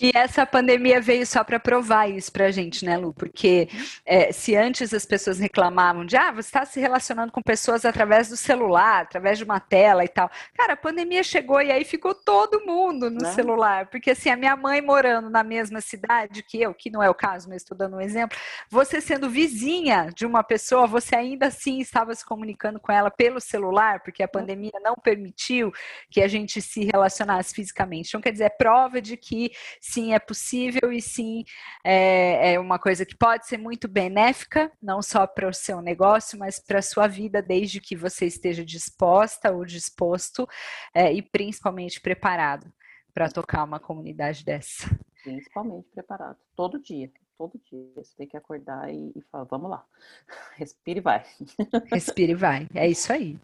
E 0.00 0.10
essa 0.14 0.46
pandemia 0.46 1.00
veio 1.00 1.26
só 1.26 1.44
para 1.44 1.60
provar 1.60 2.08
isso 2.08 2.32
para 2.32 2.46
a 2.46 2.50
gente, 2.50 2.84
né, 2.84 2.96
Lu? 2.96 3.12
Porque 3.12 3.68
é, 4.04 4.32
se 4.32 4.56
antes 4.56 4.94
as 4.94 5.04
pessoas 5.04 5.38
reclamavam 5.38 6.04
de, 6.04 6.16
ah, 6.16 6.30
você 6.32 6.48
está 6.48 6.64
se 6.64 6.80
relacionando 6.80 7.30
com 7.30 7.42
pessoas 7.42 7.84
através 7.84 8.28
do 8.28 8.36
celular, 8.36 9.02
através 9.02 9.38
de 9.38 9.44
uma 9.44 9.60
tela 9.60 10.04
e 10.04 10.08
tal. 10.08 10.30
Cara, 10.56 10.72
a 10.72 10.76
pandemia 10.76 11.22
chegou 11.22 11.60
e 11.60 11.70
aí 11.70 11.84
ficou 11.84 12.14
todo 12.14 12.64
mundo 12.64 13.10
no 13.10 13.20
né? 13.20 13.32
celular. 13.32 13.86
Porque 13.86 14.12
assim, 14.12 14.30
a 14.30 14.36
minha 14.36 14.56
mãe 14.56 14.80
morando 14.80 15.28
na 15.28 15.42
mesma 15.42 15.80
cidade 15.80 16.42
que 16.42 16.60
eu, 16.60 16.72
que 16.72 16.90
não 16.90 17.02
é 17.02 17.10
o 17.10 17.14
caso, 17.14 17.48
mas 17.48 17.62
estou 17.62 17.76
dando 17.76 17.96
um 17.96 18.00
exemplo, 18.00 18.38
você 18.70 19.00
sendo 19.00 19.28
vizinha 19.28 20.10
de 20.14 20.24
uma 20.24 20.42
pessoa, 20.42 20.86
você 20.86 21.14
ainda 21.14 21.46
assim 21.48 21.80
estava 21.80 22.14
se 22.14 22.24
comunicando 22.24 22.80
com 22.80 22.90
ela 22.90 23.10
pelo 23.10 23.40
celular, 23.40 24.00
porque 24.02 24.22
a 24.22 24.28
pandemia 24.28 24.72
não 24.82 24.94
permitiu 24.94 25.72
que 26.10 26.22
a 26.22 26.28
gente 26.28 26.62
se 26.62 26.84
relacionasse 26.84 27.54
fisicamente. 27.54 28.08
Então, 28.08 28.20
quer 28.20 28.32
dizer, 28.32 28.44
é 28.44 28.48
prova 28.48 29.00
de 29.00 29.16
que 29.16 29.52
sim 29.80 30.14
é 30.14 30.18
possível 30.18 30.92
e 30.92 31.00
sim 31.00 31.44
é, 31.84 32.54
é 32.54 32.60
uma 32.60 32.78
coisa 32.78 33.04
que 33.04 33.16
pode 33.16 33.46
ser 33.46 33.58
muito 33.58 33.88
benéfica, 33.88 34.70
não 34.82 35.02
só 35.02 35.26
para 35.26 35.48
o 35.48 35.54
seu 35.54 35.80
negócio, 35.80 36.38
mas 36.38 36.58
para 36.58 36.78
a 36.78 36.82
sua 36.82 37.06
vida, 37.06 37.42
desde 37.42 37.80
que 37.80 37.96
você 37.96 38.26
esteja 38.26 38.64
disposta 38.64 39.52
ou 39.52 39.64
disposto 39.64 40.48
é, 40.94 41.12
e 41.12 41.22
principalmente 41.22 42.00
preparado 42.00 42.72
para 43.12 43.30
tocar 43.30 43.64
uma 43.64 43.78
comunidade 43.78 44.44
dessa. 44.44 44.90
Principalmente 45.22 45.88
preparado, 45.94 46.38
todo 46.56 46.80
dia 46.80 47.10
todo 47.36 47.60
dia. 47.70 47.86
Você 47.96 48.14
tem 48.16 48.26
que 48.26 48.36
acordar 48.36 48.92
e, 48.92 49.12
e 49.14 49.22
falar, 49.30 49.44
vamos 49.44 49.70
lá, 49.70 49.84
respire 50.56 50.98
e 50.98 51.02
vai. 51.02 51.24
Respire 51.92 52.32
e 52.32 52.34
vai, 52.34 52.68
é 52.74 52.88
isso 52.88 53.12
aí. 53.12 53.38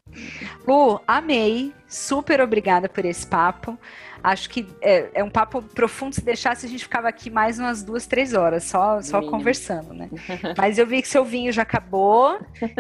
Lu, 0.67 1.01
amei, 1.07 1.75
super 1.87 2.41
obrigada 2.41 2.89
por 2.89 3.05
esse 3.05 3.27
papo. 3.27 3.79
Acho 4.23 4.51
que 4.51 4.67
é, 4.81 5.11
é, 5.15 5.25
um 5.25 5.31
papo 5.31 5.63
profundo. 5.63 6.15
Se 6.15 6.25
deixasse, 6.25 6.67
a 6.67 6.69
gente 6.69 6.85
ficava 6.85 7.09
aqui 7.09 7.31
mais 7.31 7.59
umas 7.59 7.83
duas, 7.83 8.07
três 8.07 8.35
horas, 8.35 8.65
só, 8.65 9.01
só 9.01 9.23
conversando, 9.23 9.95
né? 9.95 10.09
Mas 10.57 10.79
eu 10.79 10.87
vi 10.87 11.03
que 11.03 11.09
seu 11.09 11.25
vinho 11.25 11.53
já 11.53 11.63
acabou, 11.63 12.39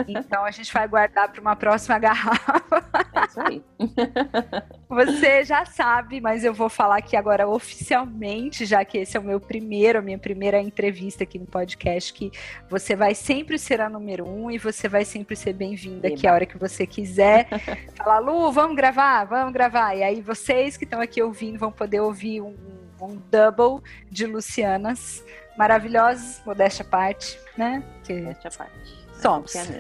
então 0.08 0.44
a 0.44 0.50
gente 0.50 0.72
vai 0.72 0.86
guardar 0.86 1.30
para 1.30 1.40
uma 1.40 1.56
próxima 1.56 1.98
garrafa. 1.98 2.82
É 3.14 3.26
isso 3.26 3.40
aí. 3.40 3.62
Você 4.90 5.44
já 5.44 5.64
sabe, 5.64 6.20
mas 6.20 6.42
eu 6.42 6.52
vou 6.52 6.68
falar 6.68 6.96
aqui 6.96 7.16
agora 7.16 7.46
oficialmente, 7.46 8.66
já 8.66 8.84
que 8.84 8.98
esse 8.98 9.16
é 9.16 9.20
o 9.20 9.22
meu 9.22 9.38
primeiro, 9.38 10.00
a 10.00 10.02
minha 10.02 10.18
primeira 10.18 10.60
entrevista 10.60 11.22
aqui 11.22 11.38
no 11.38 11.46
podcast, 11.46 12.12
que 12.12 12.32
você 12.68 12.96
vai 12.96 13.14
sempre 13.14 13.56
ser 13.56 13.80
a 13.80 13.88
número 13.88 14.26
um 14.26 14.50
e 14.50 14.58
você 14.58 14.88
vai 14.88 15.04
sempre 15.04 15.36
ser 15.36 15.52
bem-vinda 15.52 16.08
aqui 16.08 16.26
a 16.26 16.32
hora 16.34 16.44
que 16.44 16.58
você 16.58 16.88
quiser. 16.88 17.46
Falar, 17.94 18.18
Lu, 18.18 18.50
vamos 18.50 18.74
gravar, 18.74 19.22
vamos 19.26 19.52
gravar. 19.52 19.94
E 19.94 20.02
aí 20.02 20.20
vocês 20.20 20.76
que 20.76 20.82
estão 20.82 21.00
aqui 21.00 21.22
ouvindo 21.30 21.58
vão 21.58 21.72
poder 21.72 22.00
ouvir 22.00 22.40
um, 22.42 22.54
um 23.00 23.16
double 23.30 23.82
de 24.10 24.26
Lucianas 24.26 25.24
maravilhosas, 25.56 26.42
modéstia 26.44 26.84
à 26.84 26.88
parte, 26.88 27.38
né? 27.56 27.82
Que... 28.04 28.14
Modéstia 28.14 28.50
à 28.52 28.58
parte. 28.58 28.99
Somos. 29.20 29.54
É 29.54 29.64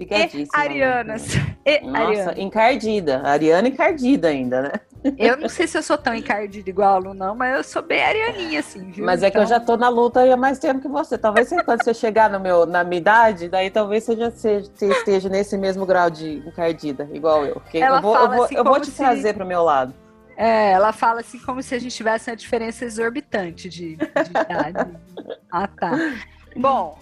e 0.00 0.48
Arianas. 0.52 1.34
E 1.64 1.80
Nossa, 1.80 2.02
Ariana. 2.02 2.40
encardida. 2.40 3.22
Ariana 3.24 3.68
encardida 3.68 4.28
ainda, 4.28 4.62
né? 4.62 4.72
Eu 5.16 5.36
não 5.36 5.48
sei 5.48 5.68
se 5.68 5.78
eu 5.78 5.82
sou 5.82 5.96
tão 5.96 6.14
encardida 6.14 6.68
igual 6.68 6.94
a 6.94 6.98
Lu, 6.98 7.14
não, 7.14 7.34
mas 7.34 7.56
eu 7.56 7.62
sou 7.62 7.82
bem 7.82 8.02
arianinha, 8.02 8.58
assim, 8.58 8.90
viu? 8.90 9.04
Mas 9.04 9.22
é 9.22 9.28
então... 9.28 9.30
que 9.30 9.38
eu 9.38 9.44
então 9.44 9.58
já 9.58 9.64
tô 9.64 9.76
na 9.76 9.88
luta 9.88 10.32
há 10.32 10.36
mais 10.36 10.58
tempo 10.58 10.80
que 10.80 10.88
você. 10.88 11.16
Talvez 11.16 11.48
quando 11.64 11.84
você 11.84 11.94
chegar 11.94 12.28
no 12.28 12.40
meu, 12.40 12.66
na 12.66 12.82
minha 12.82 12.98
idade, 12.98 13.48
daí 13.48 13.70
talvez 13.70 14.02
você 14.02 14.16
já 14.16 14.30
seja, 14.30 14.70
você 14.74 14.88
esteja 14.88 15.28
nesse 15.28 15.56
mesmo 15.56 15.86
grau 15.86 16.10
de 16.10 16.42
encardida, 16.46 17.08
igual 17.12 17.44
eu. 17.44 17.62
Ela 17.72 17.98
eu 17.98 18.02
vou, 18.02 18.14
fala 18.14 18.26
eu 18.26 18.36
vou, 18.36 18.44
assim 18.44 18.56
eu 18.56 18.64
vou 18.64 18.80
te 18.80 18.90
se... 18.90 18.96
trazer 18.96 19.34
pro 19.34 19.46
meu 19.46 19.62
lado. 19.62 19.94
É, 20.36 20.72
ela 20.72 20.92
fala 20.92 21.20
assim 21.20 21.38
como 21.38 21.62
se 21.62 21.74
a 21.74 21.78
gente 21.78 21.94
tivesse 21.94 22.30
uma 22.30 22.36
diferença 22.36 22.84
exorbitante 22.84 23.68
de, 23.68 23.96
de 23.96 24.30
idade. 24.30 24.96
ah, 25.50 25.66
tá. 25.66 25.92
Bom, 26.56 26.98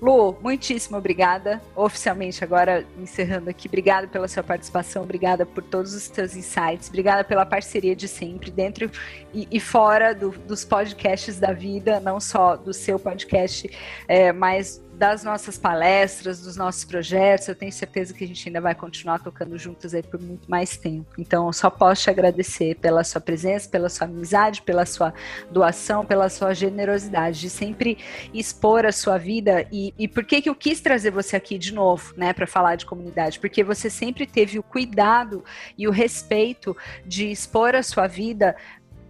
Lu, 0.00 0.36
muitíssimo 0.42 0.98
obrigada. 0.98 1.62
Oficialmente, 1.74 2.44
agora 2.44 2.86
encerrando 2.98 3.48
aqui, 3.48 3.68
obrigada 3.68 4.06
pela 4.06 4.28
sua 4.28 4.42
participação, 4.42 5.02
obrigada 5.02 5.46
por 5.46 5.62
todos 5.62 5.94
os 5.94 6.02
seus 6.02 6.36
insights, 6.36 6.88
obrigada 6.88 7.24
pela 7.24 7.46
parceria 7.46 7.96
de 7.96 8.06
sempre, 8.06 8.50
dentro 8.50 8.90
e, 9.32 9.48
e 9.50 9.58
fora 9.58 10.14
do, 10.14 10.30
dos 10.30 10.64
podcasts 10.64 11.40
da 11.40 11.52
vida, 11.52 12.00
não 12.00 12.20
só 12.20 12.54
do 12.54 12.72
seu 12.74 12.98
podcast, 12.98 13.70
é, 14.06 14.30
mas 14.30 14.82
das 14.96 15.24
nossas 15.24 15.58
palestras, 15.58 16.40
dos 16.40 16.56
nossos 16.56 16.84
projetos. 16.84 17.48
Eu 17.48 17.54
tenho 17.54 17.72
certeza 17.72 18.14
que 18.14 18.24
a 18.24 18.26
gente 18.26 18.48
ainda 18.48 18.60
vai 18.60 18.74
continuar 18.74 19.18
tocando 19.18 19.58
juntos 19.58 19.94
aí 19.94 20.02
por 20.02 20.20
muito 20.20 20.48
mais 20.48 20.76
tempo. 20.76 21.06
Então, 21.18 21.46
eu 21.46 21.52
só 21.52 21.68
posso 21.68 22.02
te 22.02 22.10
agradecer 22.10 22.76
pela 22.76 23.02
sua 23.02 23.20
presença, 23.20 23.68
pela 23.68 23.88
sua 23.88 24.06
amizade, 24.06 24.62
pela 24.62 24.86
sua 24.86 25.12
doação, 25.50 26.04
pela 26.06 26.28
sua 26.28 26.54
generosidade 26.54 27.40
de 27.40 27.50
sempre 27.50 27.98
expor 28.32 28.86
a 28.86 28.92
sua 28.92 29.18
vida. 29.18 29.66
E, 29.72 29.92
e 29.98 30.06
por 30.06 30.24
que, 30.24 30.40
que 30.40 30.48
eu 30.48 30.54
quis 30.54 30.80
trazer 30.80 31.10
você 31.10 31.36
aqui 31.36 31.58
de 31.58 31.74
novo, 31.74 32.14
né, 32.16 32.32
para 32.32 32.46
falar 32.46 32.76
de 32.76 32.86
comunidade? 32.86 33.40
Porque 33.40 33.64
você 33.64 33.90
sempre 33.90 34.26
teve 34.26 34.58
o 34.58 34.62
cuidado 34.62 35.44
e 35.76 35.88
o 35.88 35.90
respeito 35.90 36.76
de 37.04 37.30
expor 37.30 37.74
a 37.74 37.82
sua 37.82 38.06
vida 38.06 38.56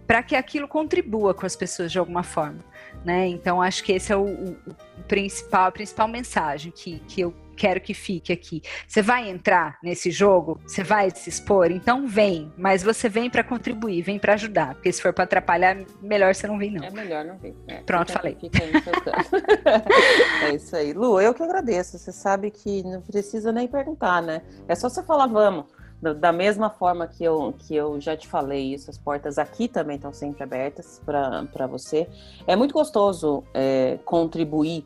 para 0.07 0.21
que 0.21 0.35
aquilo 0.35 0.67
contribua 0.67 1.33
com 1.33 1.45
as 1.45 1.55
pessoas 1.55 1.91
de 1.91 1.99
alguma 1.99 2.23
forma. 2.23 2.63
Né? 3.03 3.27
Então, 3.27 3.61
acho 3.61 3.83
que 3.83 3.91
esse 3.91 4.11
é 4.11 4.15
o, 4.15 4.25
o, 4.25 4.51
o, 4.67 4.75
principal, 5.07 5.67
a 5.67 5.71
principal 5.71 6.07
mensagem 6.07 6.71
que, 6.71 6.99
que 7.07 7.21
eu 7.21 7.33
quero 7.55 7.79
que 7.79 7.93
fique 7.93 8.33
aqui. 8.33 8.61
Você 8.87 9.01
vai 9.01 9.29
entrar 9.29 9.77
nesse 9.81 10.11
jogo? 10.11 10.59
Você 10.67 10.83
vai 10.83 11.09
se 11.09 11.29
expor? 11.29 11.71
Então 11.71 12.05
vem, 12.05 12.51
mas 12.57 12.83
você 12.83 13.07
vem 13.07 13.29
para 13.29 13.43
contribuir, 13.43 14.01
vem 14.01 14.19
para 14.19 14.33
ajudar, 14.33 14.75
porque 14.75 14.91
se 14.91 15.01
for 15.01 15.13
para 15.13 15.23
atrapalhar, 15.23 15.77
melhor 16.01 16.35
você 16.35 16.47
não 16.47 16.57
vir 16.57 16.71
não. 16.71 16.83
É 16.83 16.91
melhor 16.91 17.23
não 17.23 17.37
vir. 17.37 17.55
É, 17.67 17.77
Pronto, 17.77 18.07
fica, 18.07 18.19
falei. 18.19 18.37
Fica 18.39 18.63
aí 18.63 18.71
é 20.51 20.55
isso 20.55 20.75
aí. 20.75 20.93
Lu, 20.93 21.19
eu 21.19 21.33
que 21.33 21.41
agradeço. 21.41 21.97
Você 21.97 22.11
sabe 22.11 22.51
que 22.51 22.83
não 22.83 23.01
precisa 23.01 23.51
nem 23.51 23.67
perguntar, 23.67 24.21
né? 24.21 24.41
É 24.67 24.75
só 24.75 24.89
você 24.89 25.01
falar, 25.03 25.27
vamos 25.27 25.65
da 26.13 26.31
mesma 26.31 26.69
forma 26.69 27.07
que 27.07 27.23
eu, 27.23 27.53
que 27.57 27.75
eu 27.75 27.99
já 27.99 28.15
te 28.15 28.27
falei 28.27 28.73
isso, 28.73 28.89
as 28.89 28.97
portas 28.97 29.37
aqui 29.37 29.67
também 29.67 29.95
estão 29.95 30.13
sempre 30.13 30.43
abertas 30.43 31.01
para 31.03 31.67
você. 31.67 32.07
É 32.45 32.55
muito 32.55 32.73
gostoso 32.73 33.43
é, 33.53 33.97
contribuir 34.05 34.85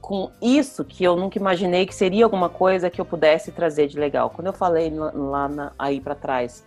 com 0.00 0.30
isso 0.40 0.84
que 0.84 1.04
eu 1.04 1.14
nunca 1.14 1.38
imaginei 1.38 1.86
que 1.86 1.94
seria 1.94 2.24
alguma 2.24 2.48
coisa 2.48 2.90
que 2.90 3.00
eu 3.00 3.04
pudesse 3.04 3.52
trazer 3.52 3.86
de 3.86 3.98
legal. 3.98 4.30
Quando 4.30 4.46
eu 4.46 4.52
falei 4.52 4.90
lá 4.90 5.48
na, 5.48 5.72
aí 5.78 6.00
para 6.00 6.14
trás 6.14 6.66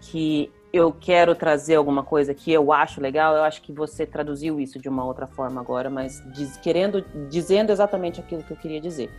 que 0.00 0.50
eu 0.72 0.92
quero 0.92 1.34
trazer 1.34 1.74
alguma 1.74 2.04
coisa 2.04 2.32
que 2.32 2.52
eu 2.52 2.72
acho 2.72 3.00
legal, 3.00 3.34
eu 3.34 3.42
acho 3.42 3.60
que 3.60 3.72
você 3.72 4.06
traduziu 4.06 4.60
isso 4.60 4.78
de 4.78 4.88
uma 4.88 5.04
outra 5.04 5.26
forma 5.26 5.60
agora, 5.60 5.90
mas 5.90 6.22
diz, 6.32 6.56
querendo, 6.58 7.04
dizendo 7.28 7.72
exatamente 7.72 8.20
aquilo 8.20 8.42
que 8.44 8.52
eu 8.52 8.56
queria 8.56 8.80
dizer 8.80 9.10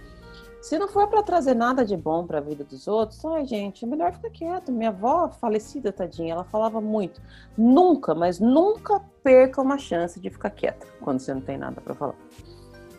Se 0.61 0.79
não 0.79 0.87
for 0.87 1.07
para 1.07 1.21
trazer 1.21 1.53
nada 1.53 1.83
de 1.83 1.97
bom 1.97 2.25
para 2.25 2.37
a 2.37 2.41
vida 2.41 2.63
dos 2.63 2.87
outros, 2.87 3.23
ai, 3.25 3.45
gente, 3.45 3.83
é 3.83 3.87
melhor 3.87 4.13
ficar 4.13 4.29
quieto. 4.29 4.71
Minha 4.71 4.89
avó, 4.89 5.29
falecida, 5.29 5.91
tadinha, 5.91 6.33
ela 6.33 6.45
falava 6.45 6.79
muito: 6.79 7.21
nunca, 7.57 8.15
mas 8.15 8.39
nunca 8.39 9.01
perca 9.21 9.61
uma 9.61 9.77
chance 9.77 10.19
de 10.19 10.29
ficar 10.29 10.51
quieta 10.51 10.87
quando 11.01 11.19
você 11.19 11.33
não 11.33 11.41
tem 11.41 11.57
nada 11.57 11.81
para 11.81 11.93
falar. 11.93 12.15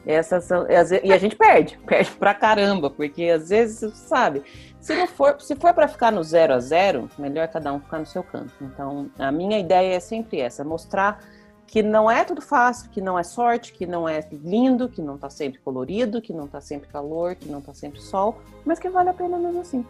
Essas 0.05 0.45
são, 0.45 0.67
e 0.69 1.13
a 1.13 1.19
gente 1.19 1.37
perde, 1.37 1.79
perde 1.87 2.11
pra 2.13 2.35
caramba, 2.35 2.91
porque 2.91 3.25
às 3.25 3.49
vezes, 3.49 3.97
sabe, 3.99 4.43
se 4.81 4.95
não 4.95 5.07
for, 5.07 5.41
se 5.41 5.55
for 5.55 5.73
para 5.73 5.87
ficar 5.87 6.11
no 6.11 6.25
zero 6.25 6.55
a 6.55 6.59
zero, 6.59 7.09
melhor 7.19 7.47
cada 7.49 7.73
um 7.73 7.79
ficar 7.79 7.99
no 7.99 8.07
seu 8.07 8.23
canto. 8.23 8.53
Então, 8.61 9.09
a 9.19 9.31
minha 9.31 9.59
ideia 9.59 9.95
é 9.95 10.01
sempre 10.01 10.41
essa, 10.41 10.65
mostrar 10.65 11.21
que 11.67 11.83
não 11.83 12.11
é 12.11 12.23
tudo 12.23 12.43
fácil, 12.43 12.91
que 12.91 13.01
não 13.01 13.19
é 13.19 13.23
sorte, 13.23 13.73
que 13.73 13.87
não 13.87 14.07
é 14.07 14.21
lindo, 14.31 14.89
que 14.89 15.01
não 15.01 15.17
tá 15.17 15.31
sempre 15.31 15.59
colorido, 15.61 16.21
que 16.21 16.33
não 16.33 16.47
tá 16.47 16.61
sempre 16.61 16.89
calor, 16.89 17.35
que 17.35 17.49
não 17.49 17.63
tá 17.63 17.73
sempre 17.73 17.99
sol, 18.01 18.39
mas 18.65 18.79
que 18.79 18.91
vale 18.91 19.09
a 19.09 19.15
pena 19.15 19.39
mesmo 19.39 19.61
assim. 19.61 19.87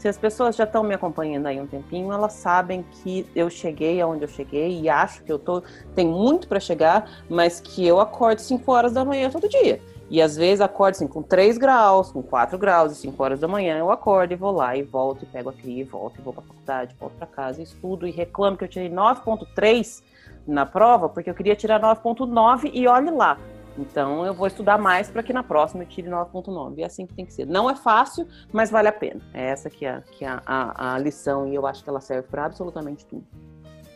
Se 0.00 0.08
as 0.08 0.16
pessoas 0.16 0.56
já 0.56 0.64
estão 0.64 0.82
me 0.82 0.94
acompanhando 0.94 1.44
aí 1.44 1.60
um 1.60 1.66
tempinho, 1.66 2.10
elas 2.10 2.32
sabem 2.32 2.82
que 2.90 3.26
eu 3.36 3.50
cheguei 3.50 4.00
aonde 4.00 4.24
eu 4.24 4.28
cheguei 4.28 4.80
e 4.80 4.88
acho 4.88 5.22
que 5.22 5.30
eu 5.30 5.38
tô 5.38 5.62
tem 5.94 6.06
muito 6.06 6.48
para 6.48 6.58
chegar, 6.58 7.22
mas 7.28 7.60
que 7.60 7.86
eu 7.86 8.00
acordo 8.00 8.38
5 8.38 8.72
horas 8.72 8.94
da 8.94 9.04
manhã 9.04 9.28
todo 9.28 9.46
dia. 9.46 9.78
E 10.08 10.22
às 10.22 10.38
vezes 10.38 10.62
acordo 10.62 10.94
assim 10.94 11.06
com 11.06 11.20
3 11.20 11.58
graus, 11.58 12.10
com 12.10 12.22
4 12.22 12.56
graus, 12.56 12.92
e 12.92 12.94
5 12.94 13.22
horas 13.22 13.40
da 13.40 13.46
manhã 13.46 13.76
eu 13.76 13.90
acordo 13.90 14.32
e 14.32 14.36
vou 14.36 14.52
lá 14.52 14.74
e 14.74 14.82
volto 14.82 15.24
e 15.24 15.26
pego 15.26 15.50
aqui, 15.50 15.80
e 15.80 15.84
volto 15.84 16.18
e 16.18 16.22
vou 16.22 16.32
para 16.32 16.44
faculdade, 16.44 16.96
volto 16.98 17.12
para 17.18 17.26
casa, 17.26 17.60
estudo 17.60 18.06
e 18.06 18.10
reclamo 18.10 18.56
que 18.56 18.64
eu 18.64 18.68
tirei 18.68 18.88
9.3 18.88 20.02
na 20.46 20.64
prova, 20.64 21.10
porque 21.10 21.28
eu 21.28 21.34
queria 21.34 21.54
tirar 21.54 21.78
9.9 21.78 22.70
e 22.72 22.88
olhe 22.88 23.10
lá. 23.10 23.36
Então 23.78 24.24
eu 24.26 24.34
vou 24.34 24.46
estudar 24.46 24.78
mais 24.78 25.08
para 25.08 25.22
que 25.22 25.32
na 25.32 25.42
próxima 25.42 25.82
eu 25.82 25.88
tire 25.88 26.08
9.9. 26.08 26.78
É 26.78 26.84
assim 26.84 27.06
que 27.06 27.14
tem 27.14 27.24
que 27.24 27.32
ser. 27.32 27.46
Não 27.46 27.70
é 27.70 27.76
fácil, 27.76 28.26
mas 28.52 28.70
vale 28.70 28.88
a 28.88 28.92
pena. 28.92 29.20
É 29.32 29.46
essa 29.46 29.70
que 29.70 29.84
é, 29.84 30.02
que 30.12 30.24
é 30.24 30.28
a, 30.28 30.42
a, 30.46 30.94
a 30.94 30.98
lição 30.98 31.46
e 31.46 31.54
eu 31.54 31.66
acho 31.66 31.82
que 31.82 31.90
ela 31.90 32.00
serve 32.00 32.28
para 32.28 32.44
absolutamente 32.44 33.06
tudo. 33.06 33.26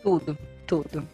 Tudo, 0.03 0.39
tudo 0.67 1.09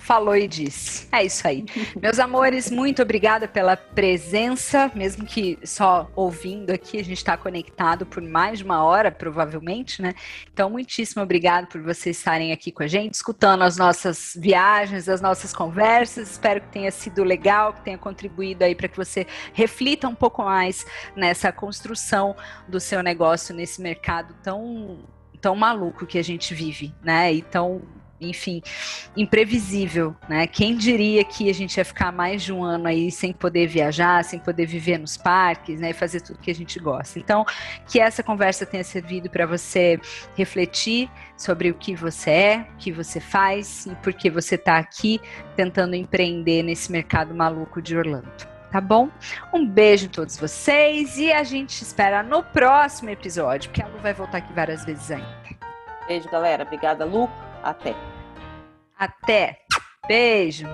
falou 0.00 0.34
e 0.34 0.48
disse. 0.48 1.06
É 1.12 1.24
isso 1.24 1.46
aí. 1.46 1.64
Meus 2.00 2.18
amores, 2.18 2.70
muito 2.70 3.02
obrigada 3.02 3.46
pela 3.46 3.76
presença, 3.76 4.90
mesmo 4.94 5.24
que 5.24 5.58
só 5.62 6.10
ouvindo 6.16 6.70
aqui, 6.70 6.98
a 6.98 7.04
gente 7.04 7.18
está 7.18 7.36
conectado 7.36 8.06
por 8.06 8.22
mais 8.22 8.58
de 8.58 8.64
uma 8.64 8.82
hora, 8.82 9.12
provavelmente, 9.12 10.02
né? 10.02 10.14
Então, 10.52 10.70
muitíssimo 10.70 11.22
obrigado 11.22 11.66
por 11.66 11.80
vocês 11.82 12.16
estarem 12.16 12.52
aqui 12.52 12.72
com 12.72 12.82
a 12.82 12.86
gente, 12.86 13.14
escutando 13.14 13.62
as 13.62 13.76
nossas 13.76 14.36
viagens, 14.36 15.08
as 15.08 15.20
nossas 15.20 15.52
conversas. 15.52 16.30
Espero 16.30 16.60
que 16.62 16.68
tenha 16.68 16.90
sido 16.90 17.22
legal, 17.22 17.72
que 17.74 17.82
tenha 17.82 17.98
contribuído 17.98 18.64
aí 18.64 18.74
para 18.74 18.88
que 18.88 18.96
você 18.96 19.26
reflita 19.52 20.08
um 20.08 20.14
pouco 20.14 20.42
mais 20.42 20.86
nessa 21.14 21.52
construção 21.52 22.34
do 22.66 22.80
seu 22.80 23.02
negócio 23.02 23.54
nesse 23.54 23.80
mercado 23.80 24.34
tão 24.42 24.98
tão 25.40 25.56
maluco 25.56 26.06
que 26.06 26.18
a 26.18 26.22
gente 26.22 26.54
vive, 26.54 26.94
né? 27.02 27.32
E 27.32 27.42
tão 27.42 27.80
enfim, 28.20 28.62
imprevisível, 29.16 30.14
né? 30.28 30.46
Quem 30.46 30.76
diria 30.76 31.24
que 31.24 31.48
a 31.48 31.54
gente 31.54 31.76
ia 31.76 31.84
ficar 31.84 32.12
mais 32.12 32.42
de 32.42 32.52
um 32.52 32.62
ano 32.62 32.86
aí 32.86 33.10
sem 33.10 33.32
poder 33.32 33.66
viajar, 33.66 34.24
sem 34.24 34.38
poder 34.38 34.66
viver 34.66 34.98
nos 34.98 35.16
parques, 35.16 35.80
né? 35.80 35.90
E 35.90 35.92
fazer 35.92 36.20
tudo 36.20 36.38
que 36.38 36.50
a 36.50 36.54
gente 36.54 36.78
gosta. 36.78 37.18
Então, 37.18 37.44
que 37.86 38.00
essa 38.00 38.22
conversa 38.22 38.66
tenha 38.66 38.84
servido 38.84 39.30
para 39.30 39.46
você 39.46 39.98
refletir 40.36 41.10
sobre 41.36 41.70
o 41.70 41.74
que 41.74 41.94
você 41.94 42.30
é, 42.30 42.66
o 42.74 42.76
que 42.76 42.92
você 42.92 43.20
faz 43.20 43.86
e 43.86 43.94
por 43.96 44.12
que 44.12 44.30
você 44.30 44.54
está 44.54 44.78
aqui 44.78 45.20
tentando 45.56 45.94
empreender 45.94 46.62
nesse 46.62 46.92
mercado 46.92 47.34
maluco 47.34 47.80
de 47.80 47.96
Orlando 47.96 48.50
tá 48.70 48.80
bom? 48.80 49.08
Um 49.52 49.66
beijo 49.66 50.06
a 50.06 50.10
todos 50.10 50.38
vocês 50.38 51.18
e 51.18 51.32
a 51.32 51.42
gente 51.42 51.82
espera 51.82 52.22
no 52.22 52.42
próximo 52.42 53.10
episódio, 53.10 53.68
porque 53.68 53.82
a 53.82 53.88
Lu 53.88 53.98
vai 53.98 54.14
voltar 54.14 54.38
aqui 54.38 54.52
várias 54.52 54.84
vezes 54.84 55.10
ainda. 55.10 55.40
Beijo, 56.06 56.28
galera. 56.28 56.64
Obrigada, 56.64 57.04
Lu. 57.04 57.28
Até. 57.62 57.94
Até. 59.00 59.60
Beijo. 60.06 60.66